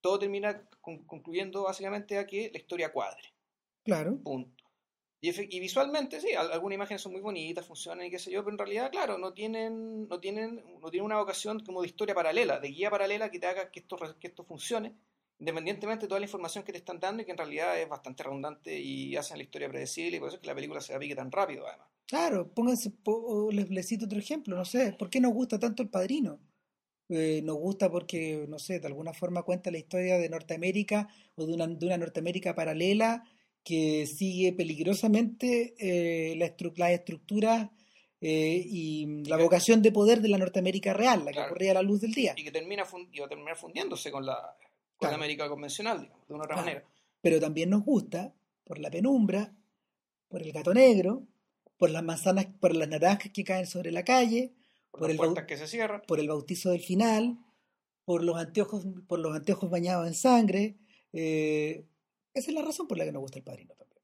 todo 0.00 0.18
termina 0.18 0.68
con- 0.80 1.04
concluyendo 1.06 1.64
básicamente 1.64 2.18
a 2.18 2.26
que 2.26 2.50
la 2.52 2.58
historia 2.58 2.92
cuadre. 2.92 3.22
Claro. 3.84 4.18
Punto. 4.22 4.64
Y, 5.22 5.60
visualmente, 5.60 6.18
sí, 6.20 6.32
al- 6.32 6.50
algunas 6.50 6.76
imágenes 6.76 7.02
son 7.02 7.12
muy 7.12 7.20
bonitas, 7.20 7.66
funcionan 7.66 8.06
y 8.06 8.10
qué 8.10 8.18
sé 8.18 8.30
yo, 8.30 8.42
pero 8.42 8.54
en 8.54 8.58
realidad, 8.58 8.90
claro, 8.90 9.18
no 9.18 9.34
tienen, 9.34 10.08
no 10.08 10.18
tienen, 10.18 10.64
no 10.80 10.90
tienen 10.90 11.04
una 11.04 11.18
vocación 11.18 11.60
como 11.60 11.82
de 11.82 11.88
historia 11.88 12.14
paralela, 12.14 12.58
de 12.58 12.68
guía 12.68 12.90
paralela 12.90 13.30
que 13.30 13.38
te 13.38 13.46
haga 13.46 13.70
que 13.70 13.80
esto, 13.80 13.96
que 14.18 14.28
esto 14.28 14.44
funcione, 14.44 14.94
independientemente 15.38 16.06
de 16.06 16.08
toda 16.08 16.20
la 16.20 16.26
información 16.26 16.64
que 16.64 16.72
te 16.72 16.78
están 16.78 17.00
dando 17.00 17.22
y 17.22 17.26
que 17.26 17.32
en 17.32 17.38
realidad 17.38 17.78
es 17.78 17.88
bastante 17.88 18.22
redundante 18.22 18.78
y 18.80 19.14
hacen 19.16 19.36
la 19.36 19.44
historia 19.44 19.68
predecible 19.68 20.16
y 20.16 20.20
por 20.20 20.28
eso 20.28 20.36
es 20.36 20.40
que 20.40 20.48
la 20.48 20.54
película 20.54 20.80
se 20.80 20.94
apique 20.94 21.14
tan 21.14 21.30
rápido, 21.30 21.66
además. 21.66 21.88
Claro, 22.06 22.52
pónganse, 22.52 22.90
po- 22.90 23.50
les, 23.52 23.70
les 23.70 23.86
cito 23.86 24.06
otro 24.06 24.18
ejemplo, 24.18 24.56
no 24.56 24.64
sé, 24.64 24.92
¿por 24.94 25.08
qué 25.10 25.20
nos 25.20 25.32
gusta 25.32 25.58
tanto 25.58 25.82
El 25.82 25.90
Padrino? 25.90 26.40
Eh, 27.12 27.40
nos 27.42 27.56
gusta 27.56 27.90
porque, 27.90 28.46
no 28.48 28.58
sé, 28.60 28.78
de 28.78 28.86
alguna 28.86 29.12
forma 29.12 29.42
cuenta 29.42 29.70
la 29.72 29.78
historia 29.78 30.16
de 30.16 30.28
Norteamérica 30.28 31.08
o 31.34 31.44
de 31.44 31.52
una, 31.54 31.66
de 31.66 31.84
una 31.86 31.98
Norteamérica 31.98 32.54
paralela 32.54 33.24
que 33.64 34.06
sigue 34.06 34.52
peligrosamente 34.52 35.74
eh, 35.78 36.36
la 36.36 36.46
estru- 36.56 36.72
las 36.76 36.92
estructuras 36.92 37.68
eh, 38.20 38.62
y 38.64 39.24
la 39.24 39.36
vocación 39.38 39.82
de 39.82 39.92
poder 39.92 40.20
de 40.20 40.28
la 40.28 40.38
Norteamérica 40.38 40.92
real, 40.94 41.20
la 41.24 41.26
que 41.32 41.32
Claro. 41.36 41.50
ocurría 41.50 41.70
a 41.72 41.74
la 41.74 41.82
luz 41.82 42.00
del 42.00 42.12
día. 42.12 42.34
Y 42.36 42.44
que 42.44 42.52
termina 42.52 42.84
y 43.12 43.18
va 43.18 43.26
a 43.26 43.28
terminar 43.28 43.56
fundiéndose 43.56 44.10
con 44.10 44.24
la, 44.24 44.36
con 44.96 44.98
Claro. 44.98 45.12
la 45.12 45.16
América 45.16 45.48
convencional, 45.48 46.00
digamos, 46.02 46.28
de 46.28 46.34
una 46.34 46.44
otra 46.44 46.54
Claro. 46.56 46.66
manera. 46.66 46.84
Pero 47.22 47.40
también 47.40 47.70
nos 47.70 47.84
gusta 47.84 48.32
por 48.64 48.78
la 48.78 48.90
penumbra, 48.90 49.52
por 50.28 50.42
el 50.42 50.52
gato 50.52 50.72
negro, 50.72 51.26
por 51.76 51.90
las 51.90 52.02
manzanas, 52.04 52.46
por 52.60 52.74
las 52.76 52.88
naranjas 52.88 53.32
que 53.32 53.42
caen 53.42 53.66
sobre 53.66 53.90
la 53.90 54.04
calle, 54.04 54.52
Por, 54.90 55.00
Por 55.00 55.08
las 55.08 55.10
el 55.10 55.16
bau- 55.18 55.24
puertas 55.26 55.46
que 55.46 55.56
se 55.56 55.66
cierran. 55.66 56.02
por 56.06 56.20
el 56.20 56.28
bautizo 56.28 56.70
del 56.70 56.80
final, 56.80 57.38
por 58.04 58.24
los 58.24 58.36
anteojos, 58.36 58.86
por 59.06 59.18
los 59.20 59.34
anteojos 59.34 59.70
bañados 59.70 60.06
en 60.06 60.14
sangre. 60.14 60.76
eh, 61.12 61.84
esa 62.34 62.50
es 62.50 62.54
la 62.54 62.62
razón 62.62 62.86
por 62.86 62.96
la 62.98 63.04
que 63.04 63.10
nos 63.12 63.22
gusta 63.22 63.38
el 63.38 63.44
padrino 63.44 63.74
también. 63.74 64.00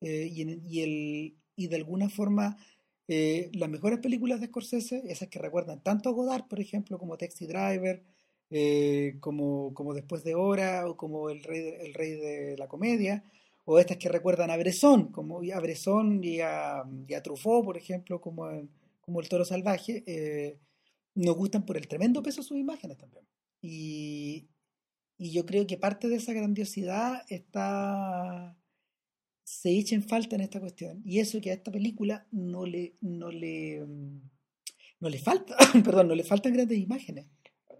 Eh, 0.00 0.28
y, 0.32 0.42
en- 0.42 0.62
y 0.68 0.80
el, 0.82 1.36
y 1.54 1.68
de 1.68 1.76
alguna 1.76 2.08
forma, 2.08 2.56
eh, 3.06 3.50
las 3.54 3.68
mejores 3.68 4.00
películas 4.00 4.40
de 4.40 4.46
Scorsese, 4.48 5.02
esas 5.06 5.28
que 5.28 5.38
recuerdan 5.38 5.80
tanto 5.82 6.08
a 6.08 6.12
Godard, 6.12 6.48
por 6.48 6.58
ejemplo, 6.60 6.98
como 6.98 7.16
Taxi 7.16 7.46
Driver, 7.46 8.02
como, 9.20 9.72
como 9.74 9.94
Después 9.94 10.24
de 10.24 10.34
Hora, 10.34 10.86
o 10.88 10.96
como 10.96 11.30
El 11.30 11.42
Rey 11.42 11.60
de, 11.60 11.76
el 11.86 11.94
Rey 11.94 12.12
de 12.12 12.56
la 12.58 12.68
Comedia, 12.68 13.24
o 13.64 13.78
estas 13.78 13.96
que 13.96 14.08
recuerdan 14.08 14.50
a 14.50 14.56
Bresson, 14.56 15.12
como 15.12 15.38
a 15.40 15.60
Bresson 15.60 16.22
y 16.24 16.40
a, 16.40 16.82
y 17.08 17.14
a 17.14 17.22
Truffaut, 17.22 17.64
por 17.64 17.76
ejemplo, 17.76 18.20
como, 18.20 18.50
en- 18.50 18.68
como 19.02 19.20
El 19.20 19.28
Toro 19.28 19.44
Salvaje, 19.44 20.02
eh, 20.06 20.58
nos 21.14 21.36
gustan 21.36 21.66
por 21.66 21.76
el 21.76 21.86
tremendo 21.86 22.22
peso 22.22 22.40
de 22.40 22.48
sus 22.48 22.56
imágenes 22.58 22.96
también. 22.96 23.26
Y, 23.60 24.48
y 25.18 25.32
yo 25.32 25.44
creo 25.44 25.66
que 25.66 25.76
parte 25.76 26.08
de 26.08 26.16
esa 26.16 26.32
grandiosidad 26.32 27.22
está 27.28 28.56
se 29.44 29.70
echa 29.70 29.94
en 29.94 30.02
falta 30.04 30.34
en 30.36 30.40
esta 30.42 30.60
cuestión. 30.60 31.02
Y 31.04 31.18
eso 31.20 31.40
que 31.40 31.50
a 31.50 31.54
esta 31.54 31.70
película 31.70 32.26
no 32.30 32.64
le, 32.64 32.96
no 33.02 33.30
le, 33.30 33.80
mm, 33.84 34.20
no 35.00 35.08
le 35.10 35.18
falta, 35.18 35.56
perdón, 35.84 36.08
no 36.08 36.14
le 36.14 36.24
faltan 36.24 36.54
grandes 36.54 36.78
imágenes. 36.78 37.26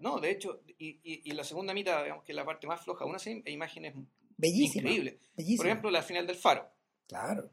No, 0.01 0.19
de 0.19 0.31
hecho, 0.31 0.61
y, 0.77 0.99
y, 1.03 1.21
y 1.23 1.31
la 1.31 1.43
segunda 1.45 1.73
mitad, 1.73 2.03
digamos 2.03 2.23
que 2.25 2.33
es 2.33 2.35
la 2.35 2.45
parte 2.45 2.67
más 2.67 2.81
floja, 2.83 3.05
aún 3.05 3.15
así 3.15 3.41
hay 3.45 3.53
imágenes 3.53 3.95
Bellísima. 4.37 4.81
increíbles. 4.89 5.15
bellísima. 5.35 5.57
Por 5.57 5.67
ejemplo, 5.67 5.91
la 5.91 6.03
final 6.03 6.27
del 6.27 6.35
faro, 6.35 6.69
claro, 7.07 7.49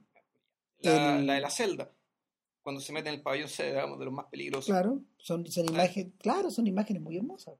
la, 0.81 1.19
El- 1.21 1.27
la 1.27 1.35
de 1.35 1.41
la 1.41 1.51
celda, 1.51 1.95
cuando 2.71 2.81
se 2.81 2.93
mete 2.93 3.09
en 3.09 3.17
el 3.17 3.23
pabellón 3.23 3.49
C, 3.49 3.67
digamos, 3.67 3.99
de 3.99 4.05
los 4.05 4.15
más 4.15 4.27
peligrosos. 4.27 4.67
claro, 4.67 5.01
son, 5.19 5.45
son 5.49 5.69
imágenes, 5.69 6.13
claro, 6.19 6.51
son 6.53 6.69
imágenes 6.69 7.03
muy 7.03 7.17
hermosas. 7.17 7.57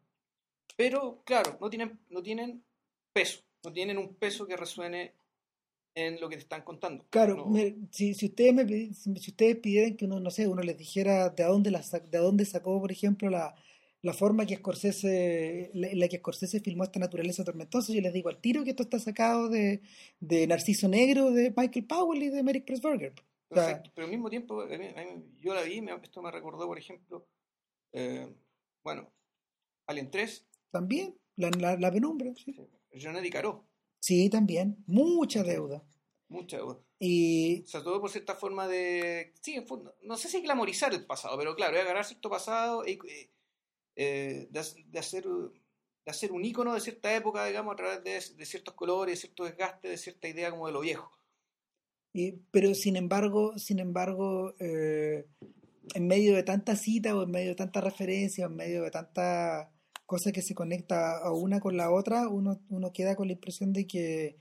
Pero, 0.77 1.21
claro, 1.25 1.59
no 1.61 1.69
tienen, 1.69 1.99
no 2.11 2.23
tienen 2.23 2.63
peso, 3.13 3.41
no 3.65 3.73
tienen 3.73 3.99
un 3.99 4.15
peso 4.15 4.47
que 4.47 4.57
resuene 4.57 5.15
en 5.97 6.21
lo 6.21 6.29
que 6.29 6.37
te 6.37 6.43
están 6.43 6.63
contando. 6.63 7.05
Claro, 7.11 7.35
No- 7.39 7.47
me- 7.47 7.75
si, 7.91 8.15
si 8.15 8.27
ustedes 8.27 8.55
me 8.55 8.95
si 8.95 9.11
ustedes 9.11 9.57
pidieran 9.57 9.97
que 9.97 10.05
uno, 10.05 10.21
no 10.21 10.31
sé, 10.31 10.47
uno 10.47 10.63
les 10.63 10.79
dijera 10.79 11.29
de 11.31 11.43
dónde 11.43 11.73
la, 11.73 11.81
de 11.81 12.19
dónde 12.19 12.45
sacó, 12.45 12.81
por 12.81 12.93
ejemplo, 12.93 13.29
la, 13.31 13.53
la 14.03 14.13
forma 14.13 14.47
que 14.47 14.59
Scorsese, 14.59 15.73
la, 15.75 15.89
en 15.89 15.99
la 15.99 16.07
que 16.07 16.19
Scorsese 16.19 16.61
filmó 16.61 16.85
esta 16.85 17.01
naturaleza 17.01 17.43
tormentosa, 17.43 17.93
yo 17.93 18.01
les 18.01 18.13
digo 18.13 18.29
al 18.29 18.41
tiro 18.41 18.63
que 18.63 18.71
esto 18.71 18.85
está 18.85 19.01
sacado 19.01 19.49
de, 19.49 19.81
de 20.21 20.47
Narciso 20.47 20.87
Negro, 20.89 21.33
de 21.33 21.53
Michael 21.57 21.85
Powell 21.87 22.23
y 22.23 22.29
de 22.29 22.45
Merrick 22.45 22.65
Pressburger. 22.65 23.13
Perfecto, 23.51 23.91
pero 23.95 24.05
al 24.07 24.11
mismo 24.11 24.31
tiempo, 24.31 24.65
yo 25.39 25.55
la 25.55 25.63
vi, 25.63 25.85
esto 26.03 26.23
me 26.23 26.31
recordó, 26.31 26.67
por 26.67 26.79
ejemplo, 26.79 27.27
eh, 27.93 28.33
bueno, 28.85 29.13
Alien 29.87 30.11
3, 30.11 30.47
también, 30.71 31.19
la, 31.37 31.51
la, 31.51 31.77
la 31.77 31.91
penumbra, 31.93 32.33
sí. 32.37 32.55
René 32.93 33.21
Di 33.21 33.31
Caro, 33.31 33.67
Sí, 33.99 34.31
también, 34.31 34.83
mucha 34.87 35.43
deuda. 35.43 35.83
mucha 36.29 36.59
duda. 36.59 36.79
Y 36.99 37.63
O 37.63 37.67
sea, 37.67 37.83
todo 37.83 38.01
por 38.01 38.11
cierta 38.11 38.35
forma 38.35 38.69
de. 38.69 39.35
Sí, 39.41 39.55
en 39.55 39.67
fondo, 39.67 39.95
no 40.03 40.17
sé 40.17 40.29
si 40.29 40.41
glamorizar 40.43 40.93
el 40.95 41.05
pasado, 41.07 41.37
pero 41.37 41.55
claro, 41.57 41.77
es 41.77 41.83
agarrar 41.83 42.05
cierto 42.05 42.31
pasado 42.31 42.87
y, 42.87 42.99
eh, 43.97 44.49
de, 44.51 44.65
de 44.87 44.99
hacer, 44.99 45.25
de 45.27 46.11
hacer 46.11 46.33
un 46.33 46.45
icono 46.45 46.73
de 46.75 46.81
cierta 46.81 47.15
época, 47.15 47.45
digamos, 47.47 47.73
a 47.75 47.77
través 47.77 48.05
de, 48.05 48.37
de 48.37 48.47
ciertos 48.47 48.75
colores, 48.75 49.15
de 49.17 49.21
cierto 49.21 49.45
desgaste, 49.45 49.89
de 49.89 49.99
cierta 49.99 50.29
idea 50.29 50.51
como 50.51 50.67
de 50.67 50.73
lo 50.73 50.81
viejo. 50.81 51.20
Y- 52.13 52.33
pero 52.51 52.75
sin 52.75 52.97
embargo, 52.97 53.57
sin 53.59 53.79
embargo, 53.79 54.55
eh, 54.59 55.27
en 55.95 56.07
medio 56.07 56.35
de 56.35 56.43
tanta 56.43 56.77
cita 56.77 57.17
o 57.17 57.23
en 57.23 57.31
medio 57.31 57.51
de 57.51 57.55
tanta 57.57 57.81
referencia, 57.81 58.47
o 58.47 58.51
en 58.51 58.57
medio 58.57 58.83
de 58.83 58.91
tanta 58.91 59.71
cosa 60.07 60.33
que 60.33 60.43
se 60.43 60.55
conecta 60.55 61.19
a 61.19 61.33
una 61.33 61.61
con 61.61 61.77
la 61.77 61.91
otra, 61.91 62.29
uno, 62.29 62.61
uno 62.69 62.93
queda 62.93 63.15
con 63.17 63.29
la 63.29 63.35
impresión 63.35 63.73
de 63.73 63.87
que 63.87 64.37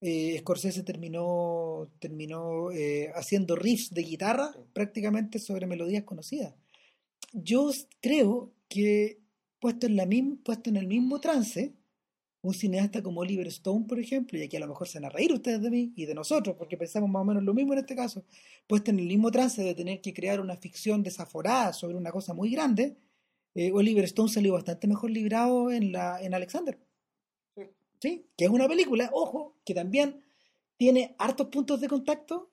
eh, 0.00 0.36
Scorsese 0.40 0.82
terminó, 0.82 1.88
terminó 1.98 2.70
eh, 2.72 3.10
haciendo 3.14 3.56
riffs 3.56 3.90
de 3.94 4.02
guitarra 4.02 4.52
prácticamente 4.72 5.38
sobre 5.38 5.66
melodías 5.66 6.04
conocidas. 6.04 6.54
Yo 7.32 7.70
creo 8.00 8.52
que 8.68 9.20
puesto 9.60 9.86
en, 9.86 9.96
la 9.96 10.06
puesto 10.44 10.70
en 10.70 10.76
el 10.76 10.86
mismo 10.86 11.20
trance, 11.20 11.72
un 12.44 12.52
cineasta 12.52 13.02
como 13.02 13.20
Oliver 13.22 13.46
Stone, 13.46 13.86
por 13.86 13.98
ejemplo, 13.98 14.38
y 14.38 14.42
aquí 14.42 14.56
a 14.56 14.60
lo 14.60 14.68
mejor 14.68 14.86
se 14.86 14.98
van 14.98 15.06
a 15.06 15.08
reír 15.08 15.32
ustedes 15.32 15.62
de 15.62 15.70
mí 15.70 15.94
y 15.96 16.04
de 16.04 16.14
nosotros, 16.14 16.56
porque 16.58 16.76
pensamos 16.76 17.08
más 17.08 17.22
o 17.22 17.24
menos 17.24 17.42
lo 17.42 17.54
mismo 17.54 17.72
en 17.72 17.78
este 17.78 17.96
caso, 17.96 18.24
puesto 18.66 18.90
en 18.90 18.98
el 18.98 19.06
mismo 19.06 19.30
trance 19.30 19.62
de 19.62 19.74
tener 19.74 20.02
que 20.02 20.12
crear 20.12 20.40
una 20.40 20.56
ficción 20.56 21.02
desaforada 21.02 21.72
sobre 21.72 21.96
una 21.96 22.12
cosa 22.12 22.34
muy 22.34 22.50
grande, 22.50 22.98
eh, 23.54 23.72
Oliver 23.72 24.04
Stone 24.04 24.30
salió 24.30 24.52
bastante 24.52 24.86
mejor 24.86 25.10
librado 25.10 25.70
en, 25.70 25.90
la, 25.90 26.20
en 26.20 26.34
Alexander. 26.34 26.78
Sí. 27.56 27.62
¿Sí? 27.98 28.26
Que 28.36 28.44
es 28.44 28.50
una 28.50 28.68
película, 28.68 29.08
ojo, 29.14 29.56
que 29.64 29.72
también 29.72 30.22
tiene 30.76 31.14
hartos 31.18 31.46
puntos 31.48 31.80
de 31.80 31.88
contacto 31.88 32.50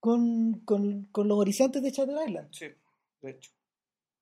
con, 0.00 0.60
con, 0.64 1.04
con 1.12 1.28
los 1.28 1.38
horizontes 1.38 1.82
de 1.82 1.90
Shutter 1.90 2.16
Island. 2.26 2.48
Sí, 2.52 2.66
de 3.20 3.30
hecho. 3.30 3.50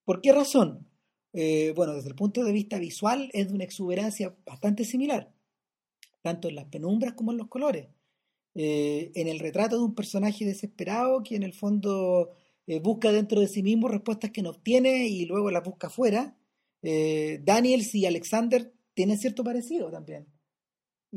¿Por 0.04 0.20
qué 0.20 0.32
razón? 0.32 0.88
Eh, 1.36 1.72
bueno, 1.76 1.94
desde 1.94 2.08
el 2.08 2.14
punto 2.14 2.42
de 2.44 2.52
vista 2.52 2.78
visual 2.78 3.30
es 3.34 3.48
de 3.48 3.54
una 3.54 3.64
exuberancia 3.64 4.34
bastante 4.46 4.84
similar, 4.84 5.32
tanto 6.22 6.48
en 6.48 6.56
las 6.56 6.64
penumbras 6.64 7.12
como 7.12 7.30
en 7.30 7.38
los 7.38 7.48
colores. 7.48 7.88
Eh, 8.58 9.12
en 9.14 9.28
el 9.28 9.38
retrato 9.38 9.76
de 9.76 9.84
un 9.84 9.94
personaje 9.94 10.46
desesperado 10.46 11.22
que 11.22 11.36
en 11.36 11.42
el 11.42 11.52
fondo 11.52 12.30
eh, 12.66 12.80
busca 12.80 13.12
dentro 13.12 13.38
de 13.38 13.48
sí 13.48 13.62
mismo 13.62 13.86
respuestas 13.86 14.30
que 14.30 14.40
no 14.40 14.48
obtiene 14.48 15.08
y 15.08 15.26
luego 15.26 15.50
las 15.50 15.62
busca 15.62 15.88
afuera. 15.88 16.34
Eh, 16.82 17.40
Daniels 17.44 17.94
y 17.94 18.06
Alexander 18.06 18.72
tienen 18.94 19.18
cierto 19.18 19.44
parecido 19.44 19.90
también. 19.90 20.26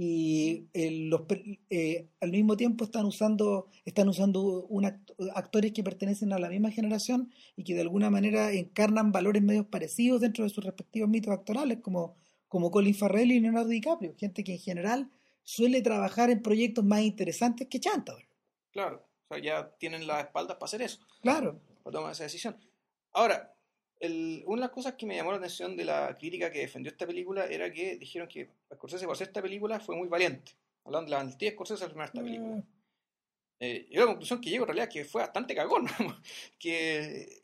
Y 0.01 0.69
eh, 0.71 0.91
los, 1.09 1.23
eh, 1.69 2.07
al 2.21 2.31
mismo 2.31 2.55
tiempo 2.55 2.85
están 2.85 3.05
usando, 3.05 3.67
están 3.83 4.07
usando 4.07 4.65
un 4.67 4.85
act- 4.85 5.13
actores 5.35 5.73
que 5.73 5.83
pertenecen 5.83 6.31
a 6.31 6.39
la 6.39 6.47
misma 6.47 6.71
generación 6.71 7.33
y 7.57 7.65
que 7.65 7.75
de 7.75 7.81
alguna 7.81 8.09
manera 8.09 8.53
encarnan 8.53 9.11
valores 9.11 9.43
medios 9.43 9.65
parecidos 9.65 10.21
dentro 10.21 10.45
de 10.45 10.51
sus 10.51 10.63
respectivos 10.63 11.09
mitos 11.09 11.33
actorales, 11.33 11.79
como, 11.81 12.15
como 12.47 12.71
Colin 12.71 12.95
Farrell 12.95 13.29
y 13.29 13.41
Leonardo 13.41 13.67
DiCaprio, 13.67 14.15
gente 14.17 14.45
que 14.45 14.53
en 14.53 14.59
general 14.59 15.11
suele 15.43 15.81
trabajar 15.81 16.29
en 16.29 16.41
proyectos 16.41 16.85
más 16.85 17.01
interesantes 17.01 17.67
que 17.67 17.81
Chanta. 17.81 18.15
Claro, 18.71 19.05
o 19.27 19.33
sea, 19.33 19.43
ya 19.43 19.75
tienen 19.79 20.07
las 20.07 20.23
espaldas 20.23 20.55
para 20.55 20.65
hacer 20.67 20.81
eso, 20.81 20.99
Claro, 21.21 21.59
para 21.83 21.93
tomar 21.97 22.13
esa 22.13 22.23
decisión. 22.23 22.55
Ahora, 23.11 23.53
el- 23.99 24.43
una 24.45 24.61
de 24.61 24.67
las 24.67 24.71
cosas 24.71 24.93
que 24.93 25.05
me 25.05 25.15
llamó 25.15 25.31
la 25.31 25.37
atención 25.37 25.75
de 25.75 25.85
la 25.85 26.15
crítica 26.17 26.51
que 26.51 26.59
defendió 26.59 26.91
esta 26.91 27.05
película 27.07 27.45
era 27.47 27.71
que 27.71 27.97
dijeron 27.97 28.27
que 28.27 28.49
Scorsese 28.73 29.05
por 29.05 29.13
hacer 29.15 29.27
esta 29.27 29.41
película 29.41 29.79
fue 29.79 29.95
muy 29.95 30.07
valiente. 30.07 30.53
Hablando 30.85 31.05
de 31.05 31.11
la 31.11 31.17
valentía 31.17 31.49
de 31.49 31.55
Scorsese 31.55 31.83
al 31.83 31.89
filmar 31.91 32.07
esta 32.07 32.21
película. 32.21 32.55
Mm, 32.57 32.63
Eh, 33.61 33.87
yo 33.91 33.99
la 33.99 34.05
conclusión 34.07 34.39
que 34.39 34.49
llego 34.49 34.63
en 34.63 34.67
realidad 34.67 34.87
es 34.87 34.93
que 34.93 35.03
fue 35.03 35.21
bastante 35.21 35.53
cagón, 35.53 35.85
que 36.59 37.43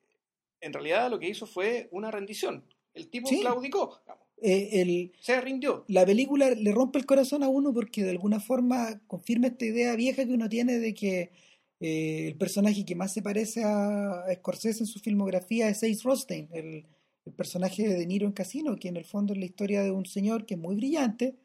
en 0.61 0.71
realidad 0.73 1.09
lo 1.09 1.19
que 1.19 1.27
hizo 1.27 1.45
fue 1.45 1.89
una 1.91 2.09
rendición. 2.11 2.63
El 2.93 3.09
tipo 3.09 3.27
Sí. 3.27 3.41
claudicó, 3.41 4.01
eh, 4.41 4.69
el, 4.81 5.11
se 5.19 5.41
rindió. 5.41 5.83
la 5.89 6.05
película 6.05 6.49
le 6.51 6.71
rompe 6.71 6.99
el 6.99 7.05
corazón 7.05 7.43
a 7.43 7.49
uno 7.49 7.73
porque 7.73 8.03
de 8.03 8.11
alguna 8.11 8.39
forma 8.39 9.01
confirma 9.07 9.47
esta 9.47 9.65
idea 9.65 9.93
vieja 9.97 10.25
que 10.25 10.31
uno 10.33 10.47
tiene 10.47 10.77
de 10.79 10.93
que 10.93 11.31
eh, 11.79 12.27
el 12.27 12.35
personaje 12.37 12.85
que 12.85 12.95
más 12.95 13.13
se 13.13 13.21
parece 13.21 13.63
a, 13.63 14.21
a 14.23 14.33
Scorsese 14.35 14.83
en 14.83 14.87
su 14.87 14.99
filmografía 14.99 15.69
es 15.69 15.77
Ace 15.83 15.99
Rothstein, 16.03 16.49
el, 16.53 16.85
el 17.25 17.33
personaje 17.33 17.87
de 17.87 17.95
De 17.95 18.05
Niro 18.05 18.27
en 18.27 18.33
Casino, 18.33 18.75
que 18.77 18.87
en 18.87 18.97
el 18.97 19.05
fondo 19.05 19.33
es 19.33 19.39
la 19.39 19.45
historia 19.45 19.83
de 19.83 19.91
un 19.91 20.05
señor 20.05 20.45
que 20.45 20.53
es 20.53 20.59
muy 20.59 20.75
brillante, 20.75 21.35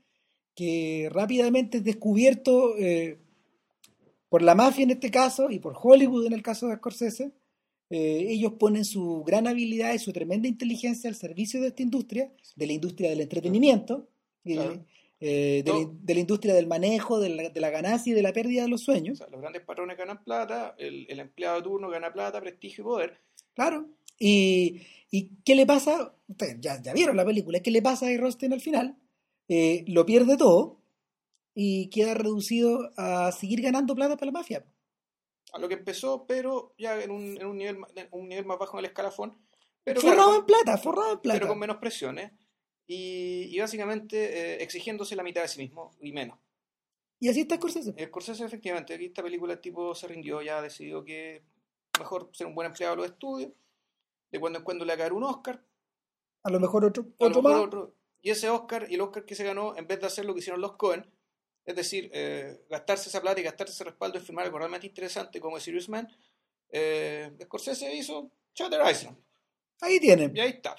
que 0.55 1.09
rápidamente 1.11 1.78
es 1.78 1.85
descubierto 1.85 2.76
eh, 2.78 3.18
por 4.28 4.43
la 4.43 4.55
mafia 4.55 4.85
en 4.85 4.91
este 4.91 5.11
caso 5.11 5.51
y 5.51 5.59
por 5.59 5.74
Hollywood 5.81 6.26
en 6.26 6.33
el 6.33 6.43
caso 6.43 6.68
de 6.68 6.76
Scorsese. 6.76 7.33
Eh, 7.89 8.26
ellos 8.28 8.53
ponen 8.53 8.85
su 8.85 9.24
gran 9.24 9.49
habilidad 9.49 9.95
y 9.95 9.99
su 9.99 10.12
tremenda 10.12 10.47
inteligencia 10.47 11.11
al 11.11 11.16
servicio 11.16 11.61
de 11.61 11.68
esta 11.68 11.83
industria, 11.83 12.33
de 12.55 12.66
la 12.66 12.72
industria 12.72 13.11
del 13.11 13.20
entretenimiento, 13.20 14.09
Claro. 14.43 14.87
Eh, 15.21 15.62
de, 15.64 15.71
la, 15.71 15.79
Todo- 15.79 15.95
de 16.01 16.14
la 16.14 16.21
industria 16.21 16.55
del 16.55 16.66
manejo, 16.66 17.21
de 17.21 17.29
la, 17.29 17.49
de 17.51 17.61
la 17.61 17.71
ganancia 17.71 18.11
y 18.11 18.14
de 18.14 18.23
la 18.23 18.33
pérdida 18.33 18.62
de 18.62 18.68
los 18.68 18.83
O 18.83 18.85
sueños. 18.87 19.18
sea, 19.18 19.27
los 19.29 19.41
grandes 19.41 19.62
patrones 19.62 19.97
ganan 19.99 20.25
plata, 20.25 20.75
el, 20.79 21.07
el 21.11 21.21
empleado 21.21 21.57
de 21.59 21.62
turno 21.62 21.89
gana 21.91 22.12
plata, 22.12 22.41
prestigio 22.41 22.83
y 22.83 22.85
poder. 22.87 23.21
Claro. 23.55 23.87
Y, 24.18 24.83
y 25.11 25.31
¿qué 25.45 25.55
le 25.55 25.66
pasa? 25.66 26.14
Ustedes 26.29 26.57
ya, 26.61 26.81
ya 26.83 26.93
vieron 26.93 27.16
la 27.16 27.25
película. 27.25 27.61
¿Qué 27.61 27.71
le 27.71 27.83
pasa 27.83 28.07
a 28.07 28.16
Rosten 28.18 28.53
al 28.53 28.61
final? 28.61 28.97
Eh, 29.49 29.85
lo 29.89 30.07
pierde 30.07 30.37
todo 30.37 30.79
y 31.55 31.91
queda 31.91 32.14
reducido 32.14 32.91
a 32.97 33.33
seguir 33.33 33.61
ganando 33.62 33.95
plata 33.95 34.16
para 34.16 34.27
la 34.27 34.39
mafia. 34.39 34.64
A 35.53 35.59
lo 35.59 35.68
que 35.68 35.75
empezó, 35.75 36.27
pero 36.27 36.75
ya 36.79 37.03
en 37.03 37.11
un, 37.11 37.37
en 37.37 37.47
un 37.47 37.57
nivel, 37.59 37.79
en 37.97 38.09
un 38.12 38.29
nivel 38.29 38.45
más 38.47 38.59
bajo 38.59 38.77
en 38.79 38.85
el 38.85 38.91
escalafón. 38.91 39.37
Pero, 39.83 40.01
forrado 40.01 40.16
claro, 40.29 40.39
en 40.41 40.47
plata, 40.47 40.79
forrado 40.79 41.12
en 41.14 41.21
plata. 41.21 41.39
pero 41.41 41.49
con 41.49 41.59
menos 41.59 41.79
presiones. 41.79 42.31
Y, 42.93 43.55
y 43.55 43.61
básicamente 43.61 44.16
eh, 44.16 44.62
exigiéndose 44.64 45.14
la 45.14 45.22
mitad 45.22 45.43
de 45.43 45.49
sí 45.49 45.61
mismo 45.61 45.95
y 46.01 46.11
menos. 46.11 46.41
Y 47.20 47.28
así 47.28 47.43
está 47.43 47.55
Scorsese. 47.55 47.95
Scorsese, 48.07 48.45
efectivamente, 48.45 48.95
aquí 48.95 49.05
esta 49.05 49.22
película 49.22 49.53
el 49.53 49.61
tipo 49.61 49.95
se 49.95 50.09
rindió, 50.09 50.43
ya 50.43 50.61
decidió 50.61 51.05
que 51.05 51.45
mejor 52.01 52.30
ser 52.32 52.49
un 52.49 52.55
buen 52.57 52.66
empleado 52.66 52.97
de 52.97 53.03
los 53.03 53.11
estudios. 53.12 53.53
De 54.32 54.41
cuando 54.41 54.59
en 54.59 54.64
cuando 54.64 54.84
le 54.84 54.91
va 54.91 54.95
a 54.95 54.99
caer 54.99 55.12
un 55.12 55.22
Oscar, 55.22 55.62
A 56.43 56.51
lo 56.51 56.59
mejor 56.59 56.84
otro, 56.84 57.05
a 57.20 57.24
lo 57.24 57.28
otro 57.28 57.43
mejor 57.43 57.57
más. 57.59 57.66
otro. 57.66 57.95
Y 58.22 58.30
ese 58.30 58.49
Oscar, 58.49 58.86
y 58.91 58.95
el 58.95 59.01
Oscar 59.03 59.24
que 59.24 59.36
se 59.36 59.45
ganó, 59.45 59.76
en 59.76 59.86
vez 59.86 60.01
de 60.01 60.07
hacer 60.07 60.24
lo 60.24 60.34
que 60.34 60.41
hicieron 60.41 60.61
los 60.61 60.76
Cohen, 60.76 61.07
es 61.64 61.76
decir, 61.76 62.11
eh, 62.12 62.64
gastarse 62.68 63.09
esa 63.09 63.20
plata 63.20 63.41
y 63.41 63.45
gastarse 63.45 63.72
ese 63.72 63.84
respaldo 63.84 64.18
en 64.18 64.24
firmar 64.24 64.47
algo 64.47 64.59
realmente 64.59 64.88
interesante 64.88 65.41
como 65.41 65.61
Serious 65.61 65.88
Man, 65.88 66.09
eh, 66.70 67.30
Scorsese 67.45 67.95
hizo 67.95 68.32
Shutter 68.53 68.80
Island. 68.91 69.16
Ahí 69.80 70.01
tienen, 70.01 70.36
Y 70.36 70.41
ahí 70.41 70.51
está. 70.51 70.74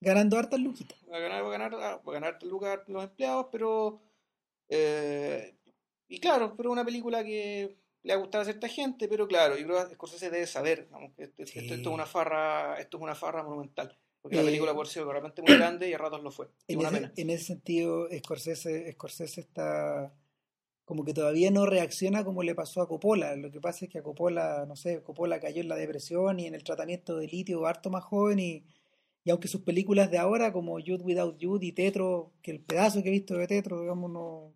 Ganando 0.00 0.38
hartas 0.38 0.60
luquitas. 0.60 0.98
Va 1.10 1.16
a 1.16 1.20
ganar, 1.20 1.42
va 1.44 1.48
a 1.48 1.50
ganar, 1.50 1.74
va 1.74 1.92
a 1.94 2.12
ganar 2.12 2.42
lugar 2.42 2.84
los 2.88 3.04
empleados, 3.04 3.46
pero. 3.52 4.00
eh, 4.68 5.56
y 6.08 6.18
claro, 6.18 6.54
pero 6.56 6.72
una 6.72 6.84
película 6.84 7.22
que 7.24 7.76
le 8.02 8.12
ha 8.12 8.16
gustado 8.16 8.42
a 8.42 8.44
cierta 8.44 8.68
gente, 8.68 9.06
pero 9.08 9.28
claro, 9.28 9.56
yo 9.56 9.64
creo 9.66 9.88
que 9.88 9.94
Scorsese 9.94 10.30
debe 10.30 10.46
saber 10.46 10.88
esto, 11.18 11.46
Sí. 11.46 11.58
esto 11.60 11.74
es 11.74 11.86
una 11.86 12.06
farra, 12.06 12.76
esto 12.80 12.96
es 12.96 13.02
una 13.02 13.14
farra 13.14 13.42
monumental. 13.42 13.96
Porque 14.20 14.36
la 14.36 14.42
Eh, 14.42 14.46
película 14.46 14.74
por 14.74 14.86
ser 14.86 15.06
realmente 15.06 15.40
muy 15.40 15.54
grande 15.56 15.88
y 15.88 15.94
a 15.94 15.98
ratos 15.98 16.22
lo 16.22 16.30
fue. 16.30 16.48
Ese, 16.66 17.10
en 17.16 17.30
ese 17.30 17.44
sentido, 17.44 18.08
Scorsese, 18.18 18.92
Scorsese 18.92 19.40
está 19.40 20.12
como 20.84 21.04
que 21.04 21.14
todavía 21.14 21.50
no 21.52 21.64
reacciona 21.66 22.24
como 22.24 22.42
le 22.42 22.54
pasó 22.54 22.82
a 22.82 22.88
Coppola. 22.88 23.36
Lo 23.36 23.50
que 23.52 23.60
pasa 23.60 23.84
es 23.84 23.90
que 23.92 24.00
a 24.00 24.02
Coppola, 24.02 24.64
no 24.66 24.74
sé, 24.76 25.02
Coppola 25.02 25.38
cayó 25.40 25.60
en 25.62 25.68
la 25.68 25.76
depresión 25.76 26.40
y 26.40 26.46
en 26.46 26.54
el 26.56 26.64
tratamiento 26.64 27.16
de 27.16 27.28
litio 27.28 27.64
harto 27.66 27.90
más 27.90 28.02
joven 28.04 28.40
y, 28.40 28.64
y 29.24 29.30
aunque 29.30 29.48
sus 29.48 29.62
películas 29.62 30.10
de 30.10 30.18
ahora 30.18 30.52
como 30.52 30.78
Youth 30.78 31.02
Without 31.02 31.38
Youth 31.38 31.62
y 31.62 31.72
Tetro, 31.72 32.32
que 32.42 32.50
el 32.50 32.60
pedazo 32.60 33.02
que 33.02 33.08
he 33.08 33.12
visto 33.12 33.34
de 33.34 33.46
Tetro, 33.46 33.80
digamos, 33.80 34.10
no, 34.10 34.54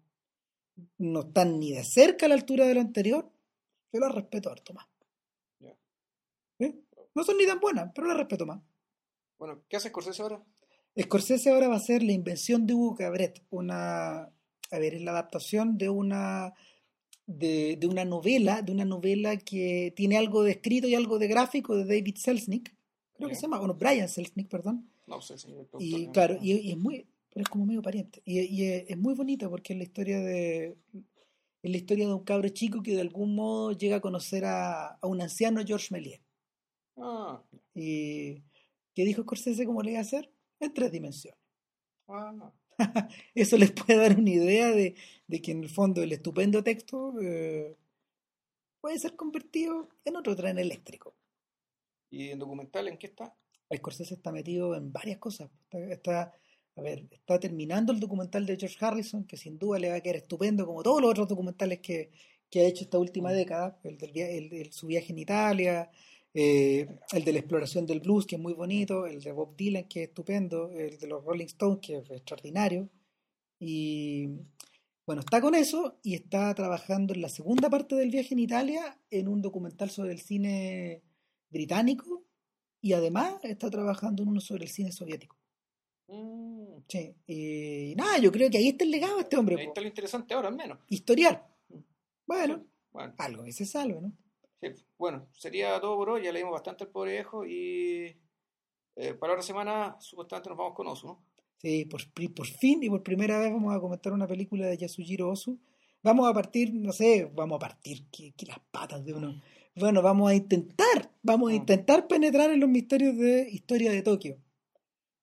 no 0.99 1.21
están 1.21 1.59
ni 1.61 1.73
de 1.73 1.85
cerca 1.85 2.27
a 2.27 2.29
la 2.29 2.35
altura 2.35 2.67
de 2.67 2.75
lo 2.75 2.81
anterior, 2.81 3.31
yo 3.93 4.01
las 4.01 4.15
respeto 4.15 4.51
harto 4.51 4.73
más. 4.73 4.87
No 7.15 7.23
son 7.23 7.39
ni 7.39 7.47
tan 7.47 7.61
buenas, 7.61 7.93
pero 7.95 8.09
las 8.09 8.17
respeto 8.17 8.45
más. 8.45 8.61
Bueno, 9.39 9.62
¿qué 9.69 9.77
hace 9.77 9.89
Scorsese 9.89 10.23
ahora? 10.23 10.43
Scorsese 11.01 11.51
ahora 11.51 11.69
va 11.69 11.77
a 11.77 11.81
ser 11.81 12.03
la 12.03 12.12
invención 12.12 12.67
de 12.67 12.75
Hugo 12.75 12.97
Cabret, 12.97 13.45
una, 13.51 14.23
a 14.23 14.79
ver, 14.79 14.95
es 14.95 15.03
la 15.03 15.12
adaptación 15.12 15.79
de 15.79 15.89
una 15.89 16.55
de, 17.27 17.77
de 17.79 17.87
una 17.87 18.05
novela, 18.05 18.62
de 18.62 18.73
una 18.73 18.85
novela 18.85 19.37
que 19.37 19.93
tiene 19.97 20.19
algo 20.19 20.43
de 20.43 20.53
escrito 20.53 20.89
y 20.89 20.95
algo 20.95 21.19
de 21.19 21.29
gráfico 21.29 21.77
de 21.77 21.85
David 21.85 22.17
Selznick, 22.17 22.75
creo 23.17 23.29
que 23.29 23.35
se 23.35 23.43
llama, 23.43 23.59
bueno, 23.59 23.75
Brian 23.75 24.09
Selznick, 24.09 24.49
perdón. 24.49 24.89
No 25.07 25.21
sé, 25.21 25.35
productor, 25.37 25.83
Y 25.83 26.09
claro, 26.09 26.37
y, 26.41 26.53
y 26.53 26.71
es 26.73 26.79
muy, 26.79 27.07
pero 27.31 27.43
es 27.43 27.49
como 27.49 27.67
medio 27.67 27.83
pariente. 27.83 28.23
Y, 28.25 28.41
y 28.41 28.65
es, 28.65 28.85
es 28.89 28.99
muy 28.99 29.15
bonita 29.15 29.49
porque 29.49 29.73
es 29.75 29.79
la 29.79 29.85
historia 29.85 30.21
de 30.21 30.77
es 31.62 31.71
la 31.71 31.77
historia 31.79 32.07
de 32.07 32.12
un 32.12 32.25
cabro 32.25 32.49
chico 32.51 32.83
que 32.83 32.93
de 32.95 33.01
algún 33.01 33.35
modo 33.35 33.73
llega 33.73 33.97
a 33.97 34.01
conocer 34.01 34.45
a, 34.45 34.89
a 34.89 35.07
un 35.07 35.23
anciano 35.23 35.62
George 35.67 35.89
Méliès. 35.91 36.21
Ah, 36.99 37.43
Y 37.75 38.43
que 38.95 39.05
dijo 39.05 39.23
Scorsese 39.23 39.65
cómo 39.65 39.83
le 39.83 39.93
iba 39.93 39.99
a 40.01 40.03
hacer 40.03 40.31
en 40.61 40.75
tres 40.75 40.93
dimensiones. 40.93 41.41
ah, 42.09 42.53
Eso 43.35 43.57
les 43.57 43.73
puede 43.73 43.99
dar 43.99 44.19
una 44.19 44.31
idea 44.31 44.73
de, 44.73 44.95
de 45.27 45.41
que 45.41 45.53
en 45.53 45.62
el 45.62 45.71
fondo 45.71 46.03
el 46.03 46.12
estupendo 46.12 46.62
texto 46.62 47.15
eh, 47.23 47.77
puede 48.83 48.99
ser 48.99 49.17
convertido 49.17 49.89
en 50.05 50.17
otro 50.17 50.37
tren 50.37 50.59
eléctrico. 50.59 51.15
¿Y 52.15 52.31
en 52.31 52.39
documental 52.39 52.89
en 52.89 52.97
qué 52.99 53.07
está? 53.09 53.35
Scorsese 53.75 54.15
está 54.15 54.31
metido 54.31 54.75
en 54.77 54.93
varias 54.93 55.19
cosas. 55.19 55.51
Está, 55.71 55.79
está- 55.93 56.33
a 56.77 56.83
ver, 56.83 57.07
está 57.11 57.39
terminando 57.39 57.93
el 57.93 58.01
documental 58.01 58.45
de 58.47 58.57
George 58.57 58.77
Harrison, 58.85 59.25
que 59.25 59.37
sin 59.37 59.59
duda 59.59 59.79
le 59.79 59.91
va 59.91 59.97
a 59.97 60.01
quedar 60.01 60.17
estupendo, 60.17 60.67
como 60.67 60.83
todos 60.83 61.01
los 61.01 61.11
otros 61.11 61.29
documentales 61.29 61.79
que, 61.81 62.11
que 62.51 62.61
ha 62.61 62.65
hecho 62.67 62.85
esta 62.85 62.99
última 62.99 63.31
Mm. 63.31 63.35
década, 63.35 63.79
el 63.85 63.97
del 63.99 64.12
via- 64.12 64.29
el 64.31 64.73
su 64.73 64.87
viaje 64.89 65.12
en 65.12 65.19
Italia, 65.19 65.91
eh, 66.33 66.87
el 67.12 67.25
de 67.25 67.33
la 67.33 67.39
exploración 67.39 67.87
del 67.87 68.01
blues, 68.01 68.27
que 68.27 68.37
es 68.37 68.41
muy 68.43 68.55
bonito, 68.55 69.07
el 69.07 69.21
de 69.23 69.33
Bob 69.33 69.57
Dylan, 69.57 69.85
que 69.89 70.03
es 70.03 70.09
estupendo, 70.09 70.71
el 70.71 70.99
de 70.99 71.07
los 71.07 71.25
Rolling 71.25 71.47
Stones, 71.47 71.79
que 71.81 71.99
es 71.99 72.11
extraordinario. 72.11 72.89
Y 73.61 74.27
bueno, 75.07 75.21
está 75.21 75.41
con 75.41 75.55
eso 75.55 75.99
y 76.03 76.15
está 76.15 76.53
trabajando 76.55 77.15
en 77.15 77.23
la 77.23 77.29
segunda 77.29 77.71
parte 77.71 77.95
del 77.95 78.11
viaje 78.11 78.35
en 78.35 78.41
Italia 78.41 78.99
en 79.11 79.29
un 79.29 79.41
documental 79.43 79.91
sobre 79.91 80.12
el 80.12 80.21
cine 80.21 81.03
británico 81.55 82.24
y 82.82 82.92
además 82.92 83.42
está 83.44 83.70
trabajando 83.70 84.22
en 84.22 84.28
uno 84.28 84.40
sobre 84.40 84.64
el 84.64 84.70
cine 84.70 84.92
soviético. 84.92 85.38
Mm, 86.09 86.44
Sí, 86.86 87.14
y 87.26 87.94
nada, 87.96 88.18
yo 88.18 88.30
creo 88.30 88.50
que 88.50 88.59
ahí 88.59 88.68
está 88.68 88.84
el 88.84 88.90
legado 88.90 89.16
de 89.16 89.22
este 89.22 89.36
hombre. 89.36 89.57
ahí 89.59 89.66
está 89.68 89.80
lo 89.80 89.86
interesante 89.86 90.34
ahora, 90.34 90.48
al 90.48 90.57
menos. 90.57 90.78
Historial. 90.88 91.42
Bueno, 92.26 92.64
Bueno, 92.92 93.14
algo 93.18 93.44
que 93.44 93.52
se 93.52 93.64
salve, 93.64 94.00
¿no? 94.00 94.12
sí, 94.61 94.68
bueno, 94.98 95.28
sería 95.32 95.80
todo 95.80 95.96
por 95.96 96.11
hoy. 96.11 96.24
Ya 96.24 96.32
leímos 96.32 96.52
bastante 96.52 96.84
al 96.84 96.90
pobre 96.90 97.12
viejo 97.12 97.46
y 97.46 98.16
eh, 98.96 99.14
para 99.14 99.32
la 99.32 99.34
otra 99.38 99.42
semana 99.42 99.96
supuestamente 99.98 100.50
nos 100.50 100.59
vamos 100.59 100.74
con 100.74 100.86
Osu, 100.88 101.07
¿no? 101.07 101.24
Sí, 101.57 101.86
por, 101.86 102.02
fin 102.46 102.82
y 102.82 102.90
por 102.90 103.02
primera 103.02 103.38
vez 103.38 103.50
vamos 103.50 103.74
a 103.74 103.80
comentar 103.80 104.12
una 104.12 104.26
película 104.26 104.66
de 104.66 104.76
Yasujiro 104.76 105.30
Ozu. 105.30 105.59
Vamos 106.02 106.28
a 106.28 106.34
partir, 106.34 106.74
no 106.74 106.92
sé, 106.92 107.30
vamos 107.32 107.57
a 107.57 107.61
partir, 107.61 108.07
que, 108.11 108.32
que 108.32 108.44
las 108.46 108.59
patas 108.70 109.02
de 109.05 109.14
uno. 109.14 109.40
Bueno, 109.77 110.03
vamos 110.03 110.31
a 110.31 110.35
intentar, 110.35 111.11
vamos 111.22 111.51
a 111.51 111.53
Mm. 111.53 111.57
intentar 111.57 112.07
penetrar 112.07 112.51
en 112.51 112.61
los 112.61 112.68
misterios 112.68 113.16
de 113.16 113.49
Historia 113.51 113.91
de 113.91 114.03
Tokio. 114.03 114.39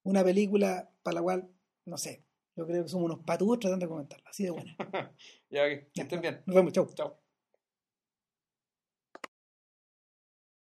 Una 0.03 0.23
película 0.23 0.91
para 1.03 1.15
la 1.15 1.21
cual, 1.21 1.49
no 1.85 1.97
sé, 1.97 2.25
yo 2.55 2.65
creo 2.67 2.83
que 2.83 2.89
somos 2.89 3.05
unos 3.05 3.23
patudos 3.25 3.59
tratando 3.59 3.85
de 3.85 3.89
comentarla, 3.89 4.29
así 4.29 4.43
de 4.43 4.51
buena. 4.51 4.75
Ya, 5.49 5.63
que 5.67 5.89
estén 6.01 6.21
bien. 6.21 6.41
Nos 6.45 6.55
vemos, 6.55 6.73
chau. 6.73 6.87
Chao. 6.93 7.20